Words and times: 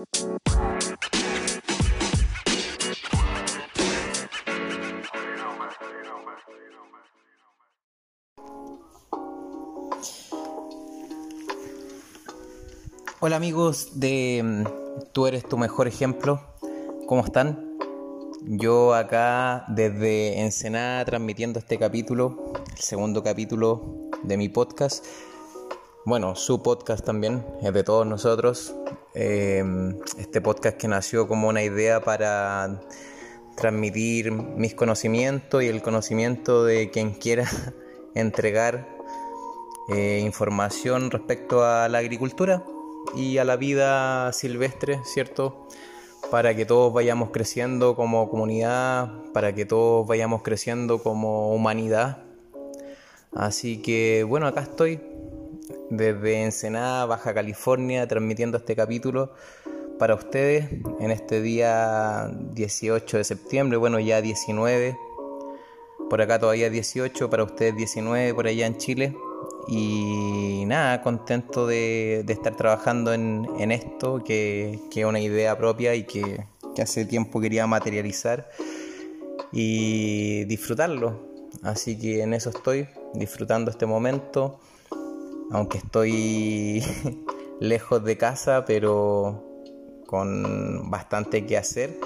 Hola 0.00 0.08
amigos 13.36 14.00
de 14.00 14.40
mm, 14.42 14.64
Tú 15.12 15.26
eres 15.26 15.46
tu 15.46 15.58
mejor 15.58 15.86
ejemplo, 15.86 16.40
¿cómo 17.06 17.22
están? 17.22 17.76
Yo 18.42 18.94
acá 18.94 19.66
desde 19.68 20.40
Ensenada 20.40 21.04
transmitiendo 21.04 21.58
este 21.58 21.78
capítulo, 21.78 22.54
el 22.74 22.78
segundo 22.78 23.22
capítulo 23.22 24.08
de 24.22 24.38
mi 24.38 24.48
podcast. 24.48 25.04
Bueno, 26.06 26.36
su 26.36 26.62
podcast 26.62 27.04
también, 27.04 27.44
es 27.60 27.74
de 27.74 27.84
todos 27.84 28.06
nosotros. 28.06 28.74
Eh, 29.14 29.64
este 30.18 30.40
podcast 30.40 30.76
que 30.76 30.86
nació 30.86 31.26
como 31.26 31.48
una 31.48 31.64
idea 31.64 32.00
para 32.00 32.80
transmitir 33.56 34.30
mis 34.30 34.74
conocimientos 34.74 35.62
y 35.62 35.66
el 35.66 35.82
conocimiento 35.82 36.64
de 36.64 36.90
quien 36.90 37.12
quiera 37.12 37.50
entregar 38.14 38.88
eh, 39.88 40.20
información 40.24 41.10
respecto 41.10 41.64
a 41.64 41.88
la 41.88 41.98
agricultura 41.98 42.64
y 43.16 43.38
a 43.38 43.44
la 43.44 43.56
vida 43.56 44.32
silvestre, 44.32 45.00
¿cierto? 45.04 45.66
Para 46.30 46.54
que 46.54 46.64
todos 46.64 46.92
vayamos 46.92 47.30
creciendo 47.30 47.96
como 47.96 48.30
comunidad, 48.30 49.10
para 49.32 49.52
que 49.52 49.64
todos 49.64 50.06
vayamos 50.06 50.42
creciendo 50.42 51.02
como 51.02 51.52
humanidad. 51.52 52.22
Así 53.32 53.82
que 53.82 54.24
bueno, 54.24 54.46
acá 54.46 54.60
estoy 54.60 55.00
desde 55.90 56.42
Ensenada, 56.44 57.06
Baja 57.06 57.34
California, 57.34 58.06
transmitiendo 58.06 58.58
este 58.58 58.76
capítulo 58.76 59.32
para 59.98 60.14
ustedes 60.14 60.70
en 60.98 61.10
este 61.10 61.42
día 61.42 62.30
18 62.52 63.18
de 63.18 63.24
septiembre, 63.24 63.76
bueno 63.76 64.00
ya 64.00 64.22
19, 64.22 64.96
por 66.08 66.22
acá 66.22 66.38
todavía 66.38 66.70
18, 66.70 67.28
para 67.28 67.44
ustedes 67.44 67.76
19 67.76 68.34
por 68.34 68.46
allá 68.46 68.66
en 68.66 68.78
Chile. 68.78 69.16
Y 69.68 70.64
nada, 70.66 71.02
contento 71.02 71.66
de, 71.66 72.24
estar 72.26 72.56
trabajando 72.56 73.12
en, 73.12 73.70
esto, 73.70 74.24
que, 74.24 74.80
es 74.90 75.04
una 75.04 75.20
idea 75.20 75.56
propia 75.56 75.94
y 75.94 76.04
que, 76.04 76.46
hace 76.80 77.04
tiempo 77.04 77.40
quería 77.40 77.66
materializar 77.66 78.48
y 79.52 80.44
disfrutarlo. 80.44 81.28
Así 81.62 81.98
que 81.98 82.22
en 82.22 82.32
eso 82.32 82.48
estoy, 82.50 82.88
disfrutando 83.14 83.70
este 83.70 83.84
momento, 83.84 84.58
aunque 85.50 85.78
estoy 85.78 86.82
lejos 87.60 88.04
de 88.04 88.16
casa, 88.16 88.64
pero 88.64 89.44
con 90.06 90.90
bastante 90.90 91.46
que 91.46 91.56
hacer. 91.56 91.98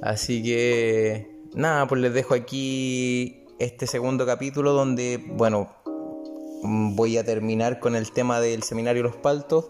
Así 0.00 0.42
que 0.42 1.30
nada, 1.54 1.86
pues 1.86 2.00
les 2.00 2.12
dejo 2.12 2.34
aquí 2.34 3.44
este 3.58 3.86
segundo 3.86 4.26
capítulo 4.26 4.72
donde, 4.72 5.22
bueno, 5.24 5.70
voy 6.62 7.18
a 7.18 7.24
terminar 7.24 7.80
con 7.80 7.94
el 7.94 8.10
tema 8.12 8.40
del 8.40 8.62
seminario 8.62 9.02
Los 9.02 9.16
Paltos, 9.16 9.66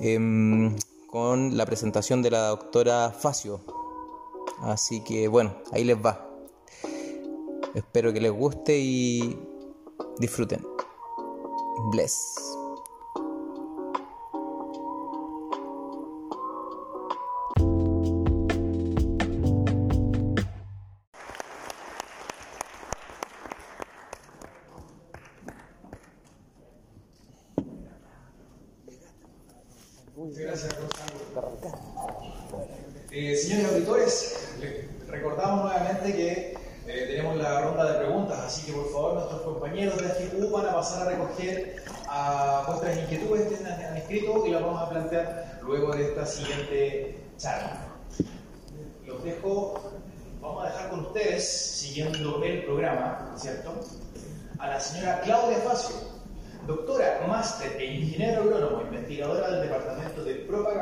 em, 0.00 0.76
con 1.06 1.56
la 1.56 1.64
presentación 1.64 2.22
de 2.22 2.30
la 2.30 2.48
doctora 2.48 3.10
Facio. 3.10 3.60
Así 4.60 5.02
que 5.04 5.28
bueno, 5.28 5.56
ahí 5.72 5.84
les 5.84 5.96
va. 5.96 6.28
Espero 7.74 8.12
que 8.12 8.20
les 8.20 8.32
guste 8.32 8.78
y 8.78 9.38
disfruten. 10.18 10.75
Bless. 11.86 12.55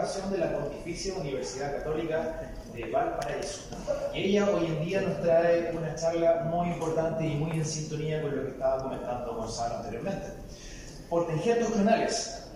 De 0.04 0.36
la 0.36 0.52
Pontificia 0.58 1.14
Universidad 1.14 1.78
Católica 1.78 2.52
de 2.74 2.90
Valparaíso. 2.90 3.62
Y 4.12 4.24
ella 4.24 4.50
hoy 4.50 4.66
en 4.66 4.84
día 4.84 5.00
nos 5.00 5.22
trae 5.22 5.72
una 5.74 5.94
charla 5.94 6.44
muy 6.50 6.68
importante 6.68 7.26
y 7.26 7.34
muy 7.36 7.52
en 7.52 7.64
sintonía 7.64 8.20
con 8.20 8.36
lo 8.36 8.42
que 8.42 8.50
estaba 8.50 8.82
comentando 8.82 9.34
Gonzalo 9.34 9.76
anteriormente. 9.76 10.26
Por 11.08 11.26
tangentes 11.26 11.68
clonales, 11.68 12.48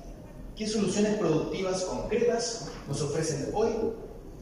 ¿qué 0.56 0.66
soluciones 0.66 1.16
productivas 1.16 1.84
concretas 1.84 2.70
nos 2.86 3.00
ofrecen 3.00 3.48
hoy 3.54 3.94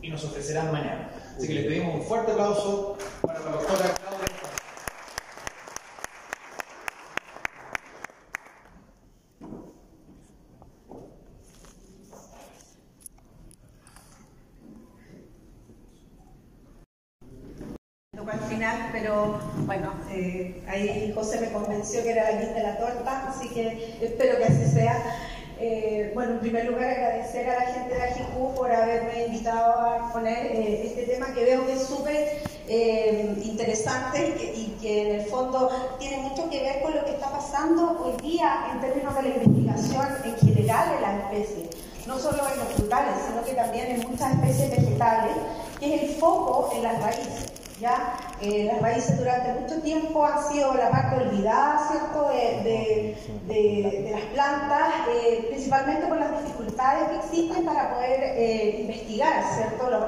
y 0.02 0.10
nos 0.10 0.24
ofrecerán 0.24 0.72
mañana? 0.72 1.08
Así 1.36 1.46
que 1.46 1.54
les 1.54 1.66
pedimos 1.66 1.94
un 1.94 2.02
fuerte 2.02 2.32
aplauso 2.32 2.98
para 3.22 3.38
la 3.38 3.50
doctora 3.52 3.94
Claudia 3.94 4.36
pero 18.92 19.38
bueno, 19.66 19.92
eh, 20.10 20.62
ahí 20.66 21.12
Convenció 21.86 22.02
que 22.02 22.18
era 22.18 22.32
la 22.32 22.40
guita 22.40 22.54
de 22.54 22.62
la 22.64 22.78
torta, 22.78 23.28
así 23.28 23.48
que 23.48 23.96
espero 24.00 24.38
que 24.38 24.44
así 24.44 24.66
sea. 24.72 25.04
Eh, 25.60 26.10
bueno, 26.14 26.32
en 26.32 26.40
primer 26.40 26.64
lugar 26.64 26.90
agradecer 26.90 27.48
a 27.48 27.60
la 27.60 27.72
gente 27.72 27.94
de 27.94 28.02
AGQ 28.02 28.54
por 28.56 28.72
haberme 28.72 29.26
invitado 29.26 29.80
a 29.80 29.96
exponer 29.98 30.46
eh, 30.46 30.82
este 30.84 31.02
tema 31.04 31.32
que 31.32 31.44
veo 31.44 31.64
que 31.64 31.74
es 31.74 31.82
súper 31.82 32.42
interesante 33.44 34.34
y 34.56 34.76
que, 34.80 35.02
en 35.02 35.20
el 35.20 35.26
fondo 35.26 35.70
tiene 36.00 36.16
mucho 36.16 36.50
que 36.50 36.60
ver 36.60 36.82
con 36.82 36.92
lo 36.92 37.04
que 37.04 37.12
está 37.12 37.30
pasando 37.30 38.02
hoy 38.04 38.20
día 38.20 38.66
en 38.72 38.80
términos 38.80 39.14
de 39.14 39.22
la 39.22 39.28
investigación 39.28 40.06
en 40.24 40.36
general 40.38 40.88
de 40.96 41.00
las 41.00 41.20
especies, 41.22 41.68
no 42.08 42.18
solo 42.18 42.42
en 42.52 42.58
los 42.58 42.68
frutales, 42.74 43.14
sino 43.28 43.44
que 43.44 43.52
también 43.52 43.86
en 43.92 44.10
muchas 44.10 44.32
especies 44.32 44.70
vegetales, 44.70 45.36
que 45.78 45.94
es 45.94 46.02
el 46.02 46.08
foco 46.16 46.68
en 46.74 46.82
las 46.82 47.00
raíces. 47.00 47.52
¿ya? 47.80 48.16
Eh, 48.42 48.64
las 48.70 48.82
raíces 48.82 49.18
durante 49.18 49.60
mucho 49.60 49.80
tiempo 49.80 50.22
han 50.22 50.52
sido 50.52 50.74
la 50.74 50.90
parte 50.90 51.16
olvidada, 51.26 51.88
¿cierto?, 51.90 52.28
de, 52.28 53.16
las 54.10 54.20
plantas, 54.32 54.92
eh, 55.10 55.46
principalmente 55.48 56.06
por 56.06 56.18
las 56.18 56.44
dificultades 56.44 57.08
que 57.08 57.16
existen 57.16 57.64
para 57.64 57.94
poder 57.94 58.20
eh, 58.22 58.80
investigar, 58.82 59.42
¿cierto?, 59.54 59.88
los, 59.88 60.06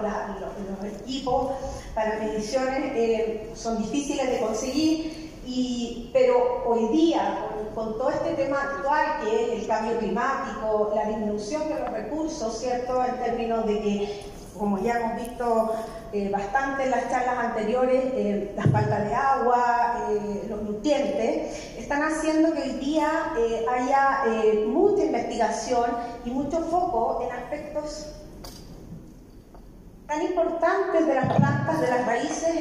equipos 0.93 1.53
para 1.95 2.19
mediciones 2.19 3.59
son 3.59 3.79
difíciles 3.79 4.31
de 4.31 4.39
conseguir, 4.41 5.31
y, 5.47 6.11
pero 6.13 6.65
hoy 6.67 6.89
día, 6.89 7.47
con, 7.75 7.97
todo 7.97 8.11
este 8.11 8.35
tema 8.35 8.61
actual 8.61 9.07
que 9.25 9.45
es 9.45 9.63
el 9.63 9.67
cambio 9.67 9.99
climático, 9.99 10.93
la 10.95 11.09
disminución 11.09 11.67
de 11.69 11.81
los 11.81 11.91
recursos, 11.91 12.59
¿cierto?, 12.59 13.03
en 13.03 13.17
términos 13.25 13.67
de 13.67 13.81
que 13.81 14.38
como 14.59 14.79
ya 14.79 14.99
hemos 14.99 15.17
visto 15.17 15.75
eh, 16.13 16.31
bastante 16.31 16.85
en 16.85 16.91
las 16.91 17.09
charlas 17.11 17.39
anteriores, 17.39 18.03
eh, 18.15 18.53
la 18.57 18.65
falta 18.65 19.01
de 19.01 19.15
agua, 19.15 20.09
eh, 20.11 20.47
los 20.49 20.63
nutrientes, 20.63 21.77
están 21.79 22.03
haciendo 22.03 22.53
que 22.53 22.63
hoy 22.63 22.73
día 22.81 23.33
haya 23.71 24.25
mucha 24.67 25.05
investigación 25.05 25.91
y 26.25 26.31
mucho 26.31 26.61
foco 26.61 27.23
en 27.23 27.37
aspectos 27.37 28.15
tan 30.07 30.23
importantes 30.23 31.07
de 31.07 31.15
las 31.15 31.35
plantas, 31.35 31.81
de 31.83 31.89
las 31.89 32.07
raíces, 32.07 32.55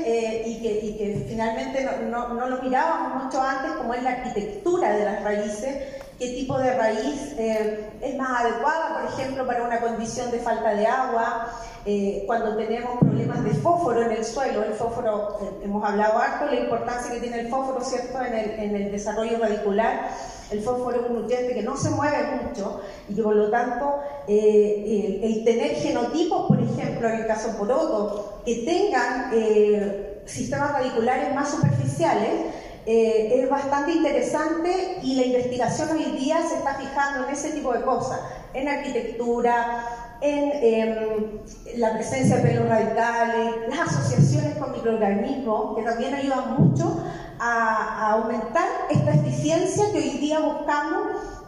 y 0.46 0.62
que, 0.62 1.26
finalmente 1.30 1.88
no, 2.10 2.34
no, 2.34 2.50
lo 2.50 2.62
mirábamos 2.62 3.24
mucho 3.24 3.42
antes, 3.42 3.72
como 3.72 3.94
es 3.94 4.04
la 4.04 4.12
arquitectura 4.12 4.92
de 4.92 5.06
las 5.06 5.24
raíces, 5.24 5.97
qué 6.18 6.30
tipo 6.30 6.58
de 6.58 6.74
raíz 6.74 7.36
es 7.38 8.18
más 8.18 8.42
adecuada, 8.42 9.00
por 9.00 9.14
ejemplo, 9.14 9.46
para 9.46 9.64
una 9.64 9.80
condición 9.80 10.32
de 10.32 10.40
falta 10.40 10.74
de 10.74 10.86
agua, 10.86 11.48
eh, 11.86 12.24
cuando 12.26 12.58
tenemos 12.58 12.98
problemas 13.00 13.44
de 13.46 13.52
fósforo 13.52 14.04
en 14.04 14.12
el 14.12 14.26
suelo, 14.26 14.64
el 14.64 14.74
fósforo, 14.74 15.38
eh, 15.42 15.64
hemos 15.64 15.84
hablado 15.88 16.18
harto 16.18 16.46
la 16.48 16.60
importancia 16.60 17.14
que 17.14 17.22
tiene 17.22 17.40
el 17.42 17.48
fósforo, 17.48 17.80
¿cierto?, 17.82 18.20
en 18.22 18.34
el, 18.34 18.50
en 18.60 18.76
el 18.76 18.92
desarrollo 18.92 19.40
radicular. 19.40 20.10
El 20.52 20.62
fósforo 20.62 21.02
es 21.02 21.10
un 21.10 21.22
nutriente 21.22 21.54
que 21.54 21.64
no 21.64 21.78
se 21.78 21.90
mueve 21.92 22.42
mucho 22.44 22.82
y 23.08 23.16
que 23.16 23.22
por 23.22 23.36
lo 23.36 23.50
tanto 23.50 24.00
eh, 24.28 25.20
el, 25.24 25.44
tener 25.44 25.76
genotipos, 25.76 26.48
por 26.48 26.60
ejemplo, 26.60 27.10
en 27.10 27.22
el 27.22 27.28
caso 27.28 27.58
poroto, 27.58 28.42
que 28.46 28.64
tengan 28.66 29.32
eh, 29.34 30.22
sistemas 30.26 30.74
radiculares 30.74 31.34
más 31.34 31.52
superficiales, 31.52 32.54
eh, 32.90 33.42
es 33.42 33.50
bastante 33.50 33.92
interesante 33.92 35.00
y 35.04 35.16
la 35.16 35.26
investigación 35.26 35.90
hoy 35.90 36.06
día 36.18 36.38
se 36.48 36.56
está 36.56 36.76
fijando 36.76 37.28
en 37.28 37.34
ese 37.34 37.52
tipo 37.52 37.74
de 37.74 37.82
cosas, 37.82 38.18
en 38.54 38.70
arquitectura, 38.70 39.84
en 40.22 40.52
em, 40.64 41.40
la 41.76 41.96
presencia 41.96 42.38
de 42.38 42.44
pelos 42.44 42.70
radicales, 42.70 43.56
las 43.68 43.80
asociaciones 43.90 44.56
con 44.56 44.72
microorganismos, 44.72 45.76
que 45.76 45.84
también 45.84 46.16
ayudan 46.16 46.64
mucho 46.64 47.04
a, 47.38 48.12
aumentar 48.14 48.70
esta 48.90 49.14
eficiencia 49.16 49.92
que 49.92 49.98
hoy 49.98 50.10
día 50.20 50.40
buscamos 50.40 51.44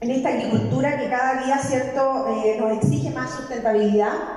en, 0.00 0.10
esta 0.10 0.28
agricultura 0.28 0.98
que 0.98 1.08
cada 1.08 1.44
día 1.44 1.58
cierto, 1.58 2.26
eh, 2.44 2.56
nos 2.58 2.72
exige 2.78 3.10
más 3.10 3.30
sustentabilidad. 3.30 4.35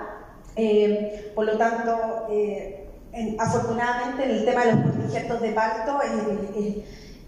Eh, 0.61 1.31
por 1.35 1.45
lo 1.45 1.57
tanto, 1.57 2.27
eh, 2.29 2.85
afortunadamente 3.37 4.25
en 4.25 4.31
el 4.31 4.45
tema 4.45 4.65
de 4.65 4.73
los 4.73 4.95
proyectos 4.95 5.41
de 5.41 5.51
pacto 5.51 5.99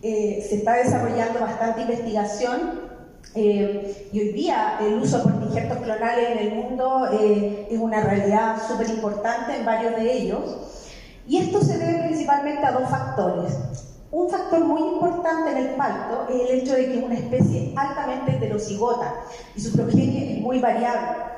se 0.01 0.55
está 0.55 0.73
desarrollando 0.73 1.39
bastante 1.39 1.81
investigación 1.81 2.91
eh, 3.33 4.09
y 4.11 4.19
hoy 4.19 4.33
día 4.33 4.77
el 4.81 4.95
uso 4.95 5.19
de 5.19 5.23
portinjertos 5.23 5.77
clonales 5.77 6.31
en 6.31 6.37
el 6.39 6.53
mundo 6.53 7.07
eh, 7.13 7.67
es 7.71 7.79
una 7.79 8.01
realidad 8.01 8.57
súper 8.67 8.89
importante 8.89 9.55
en 9.55 9.65
varios 9.65 9.95
de 9.95 10.11
ellos. 10.11 10.57
Y 11.27 11.37
esto 11.37 11.61
se 11.61 11.77
debe 11.77 12.07
principalmente 12.07 12.65
a 12.65 12.73
dos 12.73 12.89
factores. 12.89 13.57
Un 14.11 14.29
factor 14.29 14.65
muy 14.65 14.81
importante 14.81 15.51
en 15.51 15.57
el 15.57 15.69
palto 15.75 16.27
es 16.29 16.49
el 16.49 16.59
hecho 16.59 16.73
de 16.73 16.87
que 16.87 16.97
es 16.97 17.03
una 17.03 17.15
especie 17.15 17.73
altamente 17.77 18.31
heterocigota 18.31 19.13
y 19.55 19.61
su 19.61 19.71
progenie 19.71 20.33
es 20.33 20.41
muy 20.41 20.59
variable. 20.59 21.30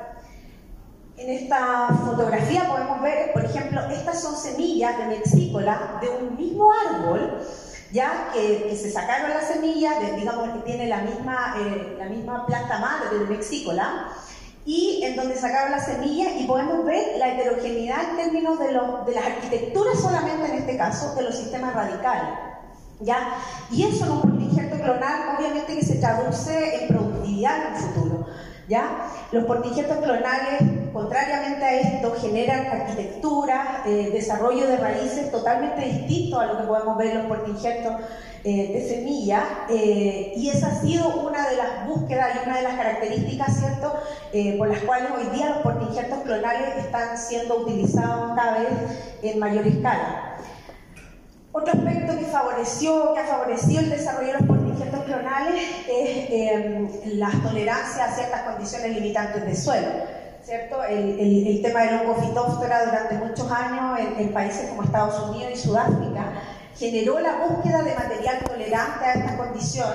En 1.16 1.30
esta 1.30 1.88
fotografía 2.04 2.66
podemos 2.68 3.00
ver, 3.00 3.32
por 3.32 3.44
ejemplo, 3.44 3.80
estas 3.88 4.20
son 4.20 4.36
semillas 4.36 4.98
de 4.98 5.06
mexícola 5.06 5.98
de 6.00 6.08
un 6.08 6.36
mismo 6.36 6.68
árbol 6.72 7.38
ya 7.94 8.30
que, 8.32 8.76
se 8.76 8.90
sacaron 8.90 9.30
las 9.30 9.46
semillas, 9.46 9.94
digamos 10.16 10.48
que 10.50 10.58
tiene 10.70 10.88
la 10.88 11.02
misma, 11.02 11.54
eh, 11.60 11.94
la 11.96 12.06
misma 12.06 12.44
planta 12.44 12.80
madre 12.80 13.20
de 13.20 13.26
Mexícola, 13.26 14.08
y 14.66 15.04
en 15.04 15.14
donde 15.14 15.36
sacaron 15.36 15.70
las 15.70 15.86
semillas 15.86 16.32
y 16.40 16.44
podemos 16.44 16.84
ver 16.84 17.16
la 17.18 17.32
heterogeneidad 17.32 18.10
en 18.10 18.16
términos 18.16 18.58
de, 18.58 18.66
de 18.66 19.14
las 19.14 19.26
arquitecturas 19.26 20.00
solamente 20.00 20.50
en 20.50 20.58
este 20.58 20.76
caso, 20.76 21.14
de 21.14 21.22
los 21.22 21.36
sistemas 21.36 21.72
radicales. 21.72 22.30
¿ya? 23.00 23.36
Y 23.70 23.84
eso 23.84 24.06
en 24.06 24.10
un 24.10 24.20
contingente 24.22 24.80
clonal 24.80 25.36
obviamente 25.36 25.76
que 25.76 25.84
se 25.84 25.96
traduce 25.96 26.82
en 26.82 26.88
productividad 26.88 27.58
en 27.58 27.74
el 27.74 27.80
futuro. 27.80 28.26
Los 29.30 29.44
portinjetos 29.44 29.98
clonales, 29.98 30.62
contrariamente 30.92 31.64
a 31.64 31.80
esto, 31.80 32.14
generan 32.18 32.66
arquitectura, 32.66 33.82
eh, 33.86 34.10
desarrollo 34.10 34.66
de 34.66 34.76
raíces 34.78 35.30
totalmente 35.30 35.82
distinto 35.82 36.40
a 36.40 36.46
lo 36.46 36.58
que 36.58 36.64
podemos 36.64 36.96
ver 36.96 37.08
en 37.08 37.18
los 37.18 37.26
portinjetos 37.26 37.92
eh, 38.42 38.72
de 38.72 38.88
semilla, 38.88 39.66
eh, 39.68 40.32
y 40.36 40.48
esa 40.48 40.68
ha 40.68 40.80
sido 40.80 41.08
una 41.26 41.48
de 41.48 41.56
las 41.56 41.86
búsquedas 41.86 42.36
y 42.36 42.48
una 42.48 42.56
de 42.56 42.62
las 42.62 42.74
características, 42.74 43.62
por 44.58 44.68
las 44.68 44.80
cuales 44.80 45.10
hoy 45.16 45.36
día 45.36 45.50
los 45.50 45.58
portinjetos 45.58 46.20
clonales 46.20 46.76
están 46.78 47.16
siendo 47.18 47.58
utilizados 47.58 48.32
cada 48.34 48.58
vez 48.58 48.68
en 49.22 49.38
mayor 49.38 49.66
escala. 49.66 50.36
Otro 51.52 51.72
aspecto 51.72 52.18
que 52.18 52.24
favoreció, 52.24 53.14
que 53.14 53.20
ha 53.20 53.26
favorecido 53.26 53.80
el 53.80 53.90
desarrollo 53.90 54.32
de 54.32 54.38
los 54.38 54.46
es 55.42 56.30
em, 56.30 56.88
la 57.18 57.30
tolerancia 57.42 58.04
a 58.04 58.14
ciertas 58.14 58.42
condiciones 58.42 58.94
limitantes 58.94 59.44
de 59.44 59.56
suelo. 59.56 59.88
¿cierto? 60.44 60.84
El, 60.84 61.62
tema 61.62 61.82
del 61.82 62.00
hongo 62.00 62.16
fitóftora 62.16 62.84
durante 62.84 63.14
muchos 63.14 63.50
años 63.50 63.98
en, 64.18 64.32
países 64.32 64.68
como 64.68 64.82
Estados 64.82 65.30
Unidos 65.30 65.52
y 65.54 65.56
Sudáfrica 65.56 66.32
generó 66.78 67.18
la 67.18 67.36
búsqueda 67.36 67.82
de 67.82 67.94
material 67.94 68.44
tolerante 68.44 69.04
a 69.04 69.12
esta 69.14 69.36
condición 69.38 69.92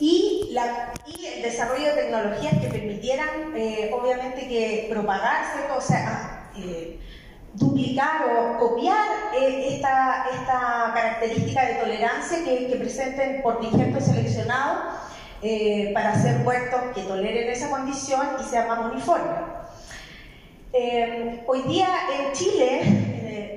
y, 0.00 0.48
la, 0.52 0.92
el 1.36 1.42
desarrollo 1.42 1.86
de 1.86 2.02
tecnologías 2.02 2.54
que 2.60 2.68
permitieran, 2.68 3.28
eh, 3.54 3.92
obviamente, 3.94 4.48
que 4.48 4.88
propagarse, 4.90 5.60
o 5.76 5.80
sea, 5.80 6.50
eh, 6.56 6.98
duplicar 7.54 8.26
o 8.28 8.58
copiar 8.58 9.06
eh, 9.34 9.74
esta, 9.74 10.26
esta, 10.32 10.92
característica 10.94 11.64
de 11.64 11.74
tolerancia 11.74 12.44
que, 12.44 12.66
que 12.66 12.76
presenten 12.76 13.42
por 13.42 13.60
digetos 13.60 14.04
seleccionados 14.04 14.94
eh, 15.42 15.90
para 15.94 16.12
hacer 16.12 16.44
huertos 16.44 16.80
que 16.94 17.02
toleren 17.02 17.48
esa 17.48 17.70
condición 17.70 18.26
y 18.40 18.44
sean 18.44 18.68
más 18.68 18.92
uniformes. 18.92 19.40
Eh, 20.72 21.44
hoy 21.46 21.62
día 21.62 21.88
en 22.18 22.32
Chile 22.32 23.10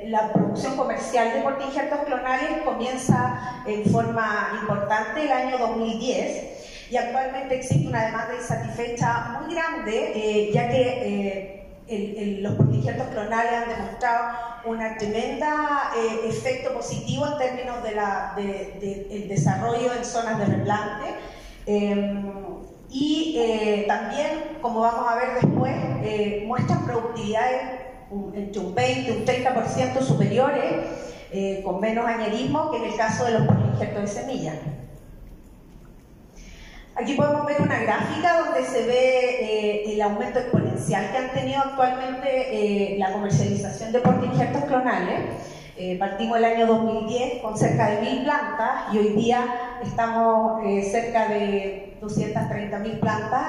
la 0.07 0.31
producción 0.31 0.77
comercial 0.77 1.33
de 1.33 1.41
portinjertos 1.41 1.99
clonales 2.05 2.61
comienza 2.63 3.61
en 3.65 3.83
forma 3.91 4.57
importante 4.61 5.25
el 5.25 5.31
año 5.31 5.57
2010 5.57 6.91
y 6.91 6.95
actualmente 6.95 7.55
existe 7.55 7.89
una 7.89 8.05
demanda 8.05 8.35
insatisfecha 8.35 9.39
muy 9.41 9.53
grande 9.53 10.49
ya 10.53 10.69
que 10.69 11.66
los 11.89 12.55
portinjertos 12.55 13.07
clonales 13.07 13.53
han 13.53 13.69
demostrado 13.69 14.47
un 14.65 14.79
tremenda 14.97 15.91
eh, 15.95 16.27
efecto 16.27 16.73
positivo 16.73 17.25
en 17.27 17.37
términos 17.37 17.81
del 17.83 17.95
de 18.79 19.25
desarrollo 19.29 19.93
en 19.93 20.03
zonas 20.03 20.37
de 20.39 20.45
replante. 20.45 21.05
Em, 21.65 22.33
y 22.89 23.35
eh, 23.37 23.85
también, 23.87 24.57
como 24.61 24.81
vamos 24.81 25.05
a 25.09 25.15
ver 25.15 25.41
después, 25.41 25.73
eh, 26.03 26.43
muestran 26.45 26.85
productividades 26.85 27.61
entre 28.33 28.61
un 28.61 28.73
20 28.73 29.11
y 29.11 29.17
un 29.17 29.25
30% 29.25 30.01
superiores, 30.01 31.63
con 31.65 31.81
menos 31.81 32.05
añerismo 32.05 32.71
que 32.71 32.77
en 32.77 32.85
el 32.85 32.95
caso 32.95 33.25
de 33.25 33.31
los 33.31 33.47
portinjertos 33.47 34.01
de 34.01 34.07
semillas. 34.07 34.55
Aquí 36.99 37.13
podemos 37.13 37.45
ver 37.45 37.61
una 37.61 37.79
gráfica 37.79 38.43
donde 38.43 38.63
se 38.63 38.87
ve 38.87 39.37
eh, 39.39 39.93
el 39.93 40.01
aumento 40.01 40.39
exponencial 40.39 41.11
que 41.11 41.17
han 41.17 41.31
tenido 41.31 41.59
actualmente 41.59 42.25
eh, 42.25 42.97
la 42.97 43.13
comercialización 43.13 43.91
de 43.91 43.99
portinjertos 43.99 44.63
clonales. 44.63 45.19
Eh, 45.77 45.95
partimos 45.99 46.39
el 46.39 46.45
año 46.45 46.65
2010 46.65 47.43
con 47.43 47.55
cerca 47.55 47.91
de 47.91 48.01
1.000 48.01 48.23
plantas 48.23 48.91
y 48.91 48.97
hoy 48.97 49.09
día 49.09 49.45
estamos 49.83 50.63
cerca 50.91 51.27
de 51.27 51.99
230.000 52.01 52.99
plantas 52.99 53.45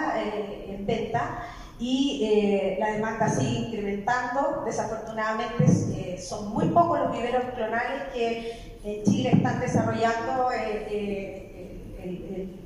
en 0.69 0.85
venta 0.85 1.38
y 1.81 2.76
la 2.78 2.93
demanda 2.93 3.31
sigue 3.31 3.69
incrementando. 3.69 4.62
Desafortunadamente 4.67 6.19
son 6.19 6.50
muy 6.50 6.67
pocos 6.67 7.00
los 7.00 7.12
viveros 7.12 7.45
clonales 7.55 8.02
que 8.12 8.75
en 8.85 9.02
Chile 9.05 9.31
están 9.33 9.59
desarrollando 9.59 10.50
el 10.52 12.58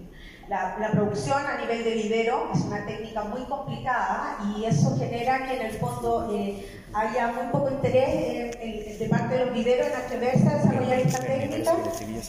la, 0.53 0.91
producción 0.93 1.39
a 1.47 1.59
nivel 1.59 1.83
de 1.83 1.95
vivero 1.95 2.51
es 2.55 2.61
una 2.61 2.85
técnica 2.85 3.23
muy 3.25 3.41
complicada 3.45 4.37
y 4.55 4.67
eso 4.67 4.95
genera 4.99 5.47
que 5.47 5.57
en 5.57 5.67
el 5.67 5.73
fondo 5.73 6.29
eh, 6.31 6.83
haya 6.93 7.29
muy 7.29 7.47
poco 7.51 7.71
interés 7.71 8.53
de 8.99 9.09
parte 9.09 9.35
de 9.35 9.47
los 9.47 9.55
viveros 9.55 9.87
en 9.87 9.95
atreverse 9.95 10.49
a 10.49 10.57
desarrollar 10.59 10.99
esta 10.99 11.21
técnica. 11.21 11.73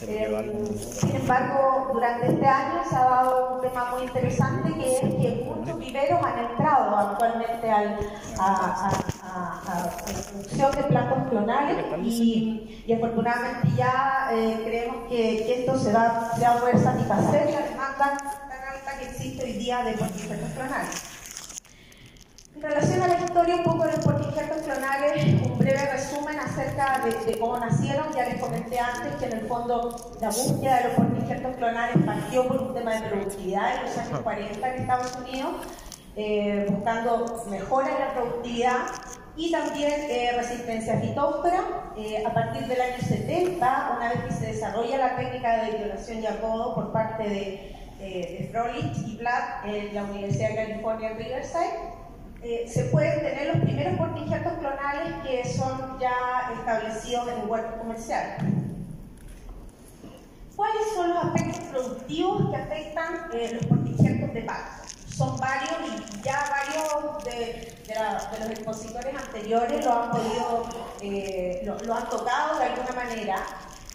Eh, 0.08 0.74
sin 1.00 1.16
embargo, 1.16 1.90
durante 1.92 2.28
este 2.28 2.46
año 2.46 2.82
se 2.88 2.96
ha 2.96 3.04
dado 3.04 3.56
un 3.56 3.60
tema 3.60 3.90
muy 3.92 4.02
interesante 4.04 4.72
que 4.72 4.92
es 4.92 5.00
que 5.00 5.44
muchos 5.44 5.78
viveros 5.78 6.18
han 6.24 6.38
entrado 6.50 6.96
actualmente 6.96 7.70
al, 7.70 7.98
a, 8.40 8.90
la 9.66 9.90
producción 10.30 10.72
de 10.72 10.82
plantas 10.84 11.28
clonales 11.28 11.76
y, 12.02 12.94
afortunadamente 12.94 13.68
ya 13.76 14.28
eh, 14.32 14.60
creemos 14.64 15.08
que, 15.08 15.60
esto 15.60 15.78
se 15.78 15.92
va, 15.92 16.30
se 16.36 16.42
va 16.42 16.54
a 16.54 16.58
poder 16.58 16.78
satisfacer. 16.78 17.50
La 17.50 17.83
demanda 17.94 18.30
tan 18.48 18.74
alta 18.74 18.98
que 18.98 19.04
existe 19.06 19.44
hoy 19.44 19.52
día 19.52 19.82
de 19.84 19.92
plantas 19.92 20.52
clonales. 20.54 21.14
En 22.56 22.62
relación 22.62 23.02
a 23.02 23.08
la 23.08 23.20
historia 23.20 23.56
un 23.56 23.64
poco 23.64 23.84
de 23.84 23.92
los 23.92 24.04
portinjertos 24.04 24.62
clonales, 24.62 25.24
un 25.42 25.58
breve 25.58 25.92
resumen 25.92 26.38
acerca 26.38 27.02
de, 27.04 27.38
cómo 27.38 27.58
nacieron. 27.58 28.06
Ya 28.14 28.24
les 28.24 28.40
comenté 28.40 28.78
antes 28.78 29.14
que 29.16 29.26
en 29.26 29.32
el 29.40 29.46
fondo 29.46 30.16
la 30.20 30.28
búsqueda 30.28 30.76
de 30.78 30.84
los 30.84 30.92
portinjertos 30.94 31.56
clonales 31.56 31.96
partió 32.04 32.48
por 32.48 32.62
un 32.62 32.74
tema 32.74 32.94
de 32.94 33.08
productividad 33.08 33.76
en 33.76 33.82
los 33.84 33.98
años 33.98 34.20
40 34.20 34.68
en 34.74 34.80
Estados 34.80 35.16
Unidos, 35.16 35.52
eh, 36.16 36.66
buscando 36.70 37.44
mejoras 37.50 37.90
en 37.90 37.98
la 37.98 38.14
productividad 38.14 38.76
y 39.36 39.50
también 39.50 39.92
eh, 40.08 40.30
resistencia 40.36 41.00
fitófora. 41.00 41.92
Eh, 41.96 42.24
a 42.24 42.32
partir 42.32 42.66
del 42.66 42.80
año 42.80 42.98
70, 43.00 43.96
una 43.96 44.08
vez 44.10 44.24
que 44.24 44.32
se 44.32 44.46
desarrolla 44.52 44.96
la 44.96 45.16
técnica 45.16 45.64
de 45.64 45.78
violación 45.78 46.22
y 46.22 46.26
apodo 46.26 46.74
por 46.74 46.92
parte 46.92 47.28
de, 47.28 47.83
de 48.04 48.48
Froelich 48.52 48.96
y 49.08 49.16
Blatt 49.16 49.64
en 49.64 49.94
la 49.94 50.04
Universidad 50.04 50.50
de 50.50 50.56
California 50.56 51.10
en 51.10 51.18
Riverside, 51.18 51.94
eh, 52.42 52.66
se 52.68 52.84
pueden 52.84 53.20
tener 53.20 53.54
los 53.54 53.64
primeros 53.64 53.96
portinjertos 53.96 54.52
clonales 54.58 55.14
que 55.24 55.44
son 55.48 55.98
ya 55.98 56.52
establecidos 56.58 57.28
en 57.28 57.40
el 57.40 57.46
huerto 57.48 57.78
comercial. 57.78 58.36
¿Cuáles 60.54 60.82
son 60.94 61.14
los 61.14 61.24
aspectos 61.24 61.64
productivos 61.70 62.50
que 62.50 62.56
afectan 62.56 63.30
eh, 63.32 63.50
los 63.54 63.66
portingertos 63.66 64.34
de 64.34 64.42
pasto? 64.42 64.88
Son 65.08 65.38
varios 65.38 65.72
y 65.88 66.22
ya 66.22 66.44
varios 66.50 67.24
de, 67.24 67.72
los 68.40 68.50
expositores 68.50 69.14
anteriores 69.14 69.84
lo 69.84 69.92
han 69.92 70.10
podido, 70.10 70.68
eh, 71.00 71.62
lo, 71.64 71.94
han 71.94 72.08
tocado 72.10 72.58
de 72.58 72.64
alguna 72.64 72.92
manera. 72.92 73.36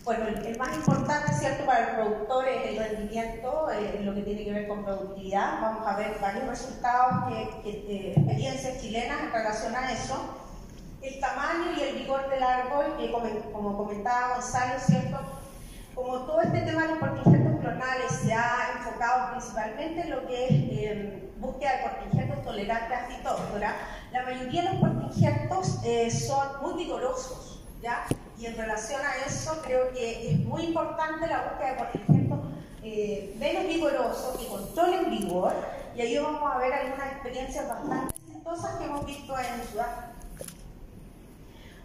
Bueno, 0.04 0.26
el, 0.28 0.58
más 0.58 0.76
importante, 0.76 1.34
¿cierto?, 1.34 1.66
para 1.66 1.90
el 1.90 1.96
productor 1.96 2.48
es 2.48 2.66
el 2.70 2.78
rendimiento, 2.78 3.70
eh, 3.72 4.02
lo 4.04 4.16
que 4.16 4.22
tiene 4.22 4.44
que 4.44 4.54
ver 4.54 4.68
con 4.68 4.84
productividad. 4.84 5.62
Vamos 5.62 5.86
a 5.86 5.98
ver 5.98 6.18
varios 6.22 6.48
resultados, 6.48 7.32
que, 7.64 8.14
experiencias 8.16 8.82
chilenas 8.82 9.22
en 9.22 9.32
relación 9.32 9.76
a 9.76 9.92
eso. 9.92 10.16
El 11.02 11.20
tamaño 11.20 11.74
y 11.78 11.82
el 11.82 11.96
vigor 11.96 12.30
del 12.30 12.44
árbol, 12.44 12.86
como 13.54 13.78
comentaba 13.78 14.36
Gonzalo, 14.36 14.80
¿cierto?, 14.80 15.18
como 15.94 16.20
todo 16.20 16.42
este 16.42 16.62
tema 16.62 16.84
de 16.84 16.88
los 16.90 16.98
portingertos 17.00 17.60
clonales 17.60 18.12
se 18.24 18.34
ha 18.34 18.72
enfocado 18.78 19.32
principalmente 19.32 20.02
en 20.02 20.10
lo 20.12 20.26
que 20.28 20.46
es 20.46 20.52
eh, 20.52 21.30
búsqueda 21.40 21.72
de 21.76 21.84
portingertos 21.84 22.46
tolerantes 22.46 22.98
a 22.98 23.06
fitóftora, 23.08 23.76
la 24.14 24.24
mayoría 24.24 24.64
de 24.64 24.70
los 24.70 24.80
portingertos 24.80 25.84
eh, 25.84 26.10
son 26.10 26.62
muy 26.62 26.86
vigorosos, 26.86 27.66
¿ya? 27.82 28.06
Y 28.40 28.46
en 28.46 28.56
relación 28.56 29.02
a 29.02 29.26
eso 29.28 29.62
creo 29.64 29.92
que 29.92 30.32
es 30.32 30.40
muy 30.40 30.64
importante 30.64 31.28
la 31.28 31.50
búsqueda 31.50 31.72
de 31.72 31.78
portingertos 31.78 32.40
eh, 32.82 33.36
menos 33.38 33.68
vigorosos 33.68 34.38
que 34.38 34.48
controlen 34.48 35.10
vigor, 35.10 35.54
y 35.94 36.02
ahí 36.02 36.18
vamos 36.18 36.50
a 36.50 36.58
ver 36.58 36.72
algunas 36.72 37.12
experiencias 37.12 37.68
bastante 37.68 38.16
exitosas 38.16 38.78
que 38.78 38.86
hemos 38.86 39.06
visto 39.06 39.38
en 39.38 39.68
Sudáfrica. 39.70 40.14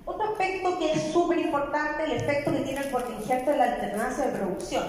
Otro 0.05 0.31
aspecto 0.31 0.79
que 0.79 0.93
es 0.93 1.13
súper 1.13 1.39
importante, 1.39 2.05
el 2.05 2.13
efecto 2.13 2.53
que 2.53 2.61
tiene 2.61 2.81
el 2.83 2.93
contingente 2.93 3.51
de 3.51 3.57
la 3.57 3.65
alternancia 3.65 4.27
de 4.27 4.39
producción. 4.39 4.85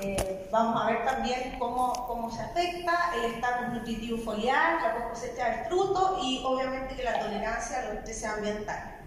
Eh, 0.00 0.48
vamos 0.50 0.82
a 0.82 0.86
ver 0.86 1.04
también 1.04 1.56
cómo, 1.60 1.92
cómo 2.08 2.28
se 2.30 2.40
afecta 2.40 3.12
el 3.14 3.34
estatus 3.34 3.68
nutritivo 3.74 4.18
foliar, 4.18 4.82
la 4.82 5.08
cosecha 5.10 5.48
del 5.48 5.66
fruto 5.66 6.18
y 6.22 6.42
obviamente 6.44 6.96
que 6.96 7.04
la 7.04 7.20
tolerancia 7.20 7.80
a 7.80 7.84
los 7.84 7.94
estreses 7.98 8.24
ambientales. 8.24 8.97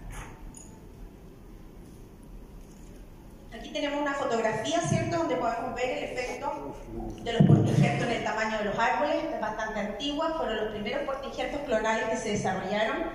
Aquí 3.54 3.68
tenemos 3.68 4.00
una 4.00 4.14
fotografía, 4.14 4.80
¿cierto?, 4.80 5.18
donde 5.18 5.36
podemos 5.36 5.74
ver 5.74 5.98
el 5.98 6.04
efecto 6.04 6.74
de 7.22 7.32
los 7.34 7.42
portingertos 7.42 8.06
en 8.06 8.12
el 8.12 8.24
tamaño 8.24 8.58
de 8.58 8.64
los 8.64 8.78
árboles, 8.78 9.16
es 9.32 9.40
bastante 9.40 9.78
antigua, 9.78 10.34
fueron 10.38 10.56
los 10.56 10.68
primeros 10.72 11.02
portingertos 11.02 11.60
clonales 11.66 12.08
que 12.08 12.16
se 12.16 12.28
desarrollaron 12.30 13.10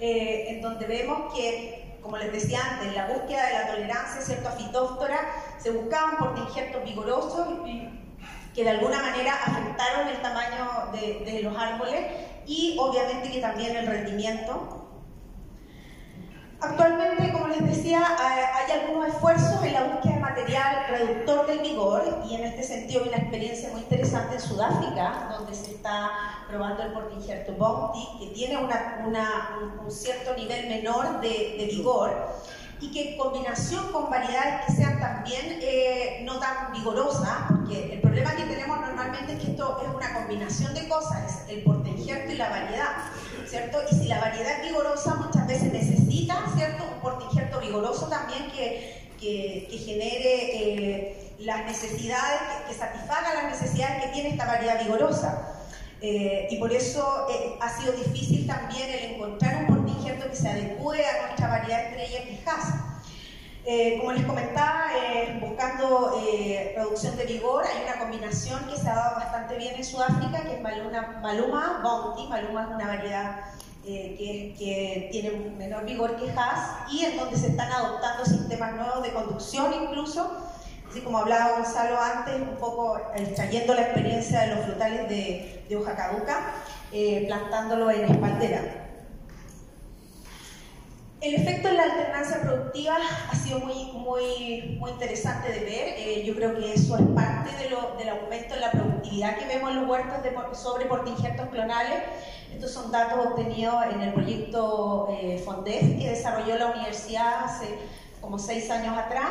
eh, 0.00 0.46
en 0.48 0.60
donde 0.60 0.86
vemos 0.86 1.32
que, 1.32 1.98
como 2.02 2.18
les 2.18 2.32
decía 2.32 2.58
antes, 2.68 2.94
la 2.94 3.06
búsqueda 3.06 3.46
de 3.46 3.52
la 3.54 3.66
tolerancia 3.68 4.20
¿cierto? 4.20 4.48
a 4.48 4.52
fitóftora 4.52 5.18
se 5.58 5.70
buscaban 5.70 6.16
por 6.16 6.36
injertos 6.36 6.82
vigorosos 6.84 7.46
que 8.54 8.64
de 8.64 8.70
alguna 8.70 9.00
manera 9.00 9.34
afectaron 9.34 10.08
el 10.08 10.20
tamaño 10.20 10.90
de, 10.92 11.30
de 11.30 11.42
los 11.42 11.56
árboles 11.56 12.06
y 12.46 12.76
obviamente 12.80 13.30
que 13.30 13.40
también 13.40 13.76
el 13.76 13.86
rendimiento 13.86 14.95
Actualmente, 16.60 17.32
como 17.32 17.48
les 17.48 17.66
decía, 17.66 18.02
hay 18.18 18.80
algunos 18.80 19.08
esfuerzos 19.08 19.62
en 19.62 19.74
la 19.74 19.84
búsqueda 19.84 20.14
de 20.14 20.20
material 20.20 20.86
reductor 20.88 21.46
del 21.46 21.58
vigor 21.58 22.22
y 22.28 22.34
en 22.34 22.44
este 22.44 22.62
sentido 22.62 23.02
hay 23.02 23.08
una 23.08 23.18
experiencia 23.18 23.68
muy 23.70 23.80
interesante 23.80 24.36
en 24.36 24.40
Sudáfrica, 24.40 25.36
donde 25.36 25.54
se 25.54 25.72
está 25.72 26.10
probando 26.48 26.82
el 26.82 26.92
portingerto 26.92 27.52
Bounty, 27.52 28.06
que 28.18 28.34
tiene 28.34 28.56
un, 28.56 28.70
cierto 29.90 30.34
nivel 30.34 30.68
menor 30.68 31.20
de, 31.20 31.68
vigor 31.70 32.10
y 32.80 32.90
que 32.90 33.12
en 33.12 33.18
combinación 33.18 33.90
con 33.92 34.10
variedades 34.10 34.66
que 34.66 34.72
sean 34.72 34.98
también 34.98 35.58
eh, 35.62 36.22
no 36.24 36.38
tan 36.38 36.72
vigorosas, 36.72 37.48
porque 37.48 37.94
el 37.94 38.00
problema 38.00 38.34
que 38.34 38.44
tenemos 38.44 38.80
normalmente 38.80 39.34
es 39.34 39.40
que 39.40 39.50
esto 39.52 39.78
es 39.82 39.94
una 39.94 40.14
combinación 40.14 40.74
de 40.74 40.88
cosas, 40.88 41.44
es 41.46 41.50
el 41.50 41.62
portingerto 41.64 42.32
y 42.32 42.36
la 42.36 42.50
variedad, 42.50 42.92
¿cierto? 43.46 43.78
Y 43.90 43.94
si 43.94 44.08
la 44.08 44.20
variedad 44.20 44.60
es 44.60 44.68
vigorosa, 44.68 45.14
muchas 45.14 45.46
veces 45.46 45.72
necesita, 46.26 46.56
¿cierto? 46.56 46.84
Un 46.94 47.00
portingerto 47.00 47.60
vigoroso 47.60 48.06
también 48.08 48.50
que, 48.50 49.10
que, 49.20 49.78
genere 49.78 50.50
eh, 50.54 51.34
las 51.40 51.64
necesidades, 51.64 52.40
que, 52.68 52.74
satisfaga 52.74 53.34
las 53.34 53.60
necesidades 53.60 54.04
que 54.04 54.08
tiene 54.10 54.30
esta 54.30 54.46
variedad 54.46 54.82
vigorosa. 54.82 55.52
Eh, 56.02 56.48
y 56.50 56.58
por 56.58 56.72
eso 56.72 57.26
ha 57.60 57.68
sido 57.70 57.92
difícil 57.92 58.46
también 58.46 58.90
el 58.90 59.14
encontrar 59.14 59.64
un 59.64 59.76
portingerto 59.76 60.28
que 60.28 60.36
se 60.36 60.48
adecue 60.48 61.06
a 61.06 61.26
nuestra 61.26 61.48
variedad 61.48 61.86
estrella 61.86 62.22
fijas. 62.28 62.74
Eh, 63.68 63.98
como 63.98 64.12
les 64.12 64.24
comentaba, 64.24 64.90
eh, 64.94 65.38
buscando 65.40 66.22
eh, 66.22 66.70
producción 66.76 67.16
de 67.16 67.24
vigor, 67.24 67.64
hay 67.64 67.82
una 67.82 67.98
combinación 67.98 68.64
que 68.66 68.76
se 68.76 68.88
ha 68.88 68.94
dado 68.94 69.16
bastante 69.16 69.56
bien 69.56 69.74
en 69.74 69.84
Sudáfrica, 69.84 70.42
que 70.42 70.54
es 70.54 70.62
Maluma, 70.62 71.18
Maluma 71.20 71.80
Bounty. 71.82 72.28
Maluma 72.28 72.62
es 72.62 72.68
una 72.68 72.86
variedad 72.86 73.40
que, 73.86 74.54
que, 74.58 75.08
tiene 75.12 75.30
un 75.30 75.56
menor 75.56 75.84
vigor 75.84 76.16
que 76.16 76.30
Haas 76.30 76.92
y 76.92 77.04
en 77.04 77.16
donde 77.16 77.36
se 77.36 77.48
están 77.48 77.70
adoptando 77.70 78.24
sistemas 78.24 78.74
nuevos 78.74 79.02
de 79.02 79.12
conducción 79.12 79.72
incluso, 79.82 80.36
así 80.90 81.00
como 81.00 81.18
hablaba 81.18 81.58
Gonzalo 81.58 81.98
antes, 82.00 82.34
un 82.34 82.56
poco 82.56 82.98
extrayendo 83.14 83.74
la 83.74 83.82
experiencia 83.82 84.40
de 84.40 84.54
los 84.56 84.64
frutales 84.64 85.08
de, 85.08 85.64
de 85.68 85.76
hoja 85.76 85.94
caduca, 85.94 86.52
plantándolo 87.26 87.90
en 87.90 88.04
espaldera. 88.04 88.86
El 91.26 91.34
efecto 91.34 91.68
en 91.68 91.78
la 91.78 91.84
alternancia 91.84 92.42
productiva 92.42 92.98
ha 93.30 93.34
sido 93.34 93.58
muy, 93.60 93.90
muy, 93.92 94.76
muy 94.78 94.90
interesante 94.90 95.50
de 95.50 95.60
ver. 95.60 95.94
Eh, 95.96 96.24
yo 96.26 96.36
creo 96.36 96.54
que 96.54 96.74
eso 96.74 96.96
es 96.96 97.02
parte 97.14 97.56
de 97.56 97.70
lo, 97.70 97.96
del 97.96 98.10
aumento 98.10 98.54
en 98.54 98.60
la 98.60 98.70
productividad 98.70 99.38
que 99.38 99.46
vemos 99.46 99.70
en 99.70 99.80
los 99.80 99.88
huertos 99.88 100.22
de, 100.22 100.32
sobre 100.54 100.84
portingertos 100.84 101.48
clonales. 101.48 102.02
Estos 102.56 102.70
son 102.70 102.90
datos 102.90 103.18
obtenidos 103.26 103.74
en 103.92 104.00
el 104.00 104.14
proyecto 104.14 105.08
eh, 105.10 105.42
FONDEF 105.44 105.98
que 105.98 106.08
desarrolló 106.08 106.56
la 106.56 106.68
universidad 106.68 107.44
hace 107.44 107.66
como 108.18 108.38
seis 108.38 108.70
años 108.70 108.96
atrás, 108.96 109.28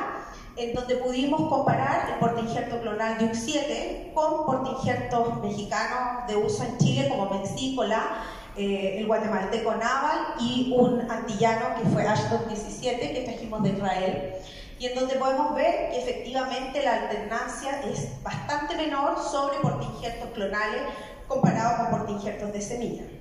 en 0.55 0.75
donde 0.75 0.97
pudimos 0.97 1.49
comparar 1.49 2.07
el 2.11 2.19
portingerto 2.19 2.79
clonal 2.81 3.17
de 3.17 3.31
UX7 3.31 4.13
con 4.13 4.45
portingertos 4.45 5.41
mexicanos 5.41 6.27
de 6.27 6.35
uso 6.35 6.65
en 6.65 6.77
Chile 6.77 7.09
como 7.09 7.31
Mensícola, 7.31 8.25
eh, 8.55 8.99
el 8.99 9.07
guatemalteco 9.07 9.71
Naval 9.71 10.35
y 10.39 10.71
un 10.77 11.09
antillano 11.09 11.81
que 11.81 11.89
fue 11.89 12.07
Ashton 12.07 12.47
17 12.47 13.11
que 13.11 13.21
trajimos 13.21 13.63
de 13.63 13.69
Israel 13.69 14.33
y 14.77 14.85
en 14.85 14.93
donde 14.93 15.15
podemos 15.15 15.55
ver 15.55 15.89
que 15.89 15.97
efectivamente 15.97 16.83
la 16.83 16.93
alternancia 16.93 17.81
es 17.91 18.21
bastante 18.21 18.75
menor 18.75 19.17
sobre 19.17 19.57
portingertos 19.61 20.29
clonales 20.35 20.81
comparado 21.27 21.77
con 21.77 21.99
portingertos 21.99 22.53
de 22.53 22.61
semilla. 22.61 23.14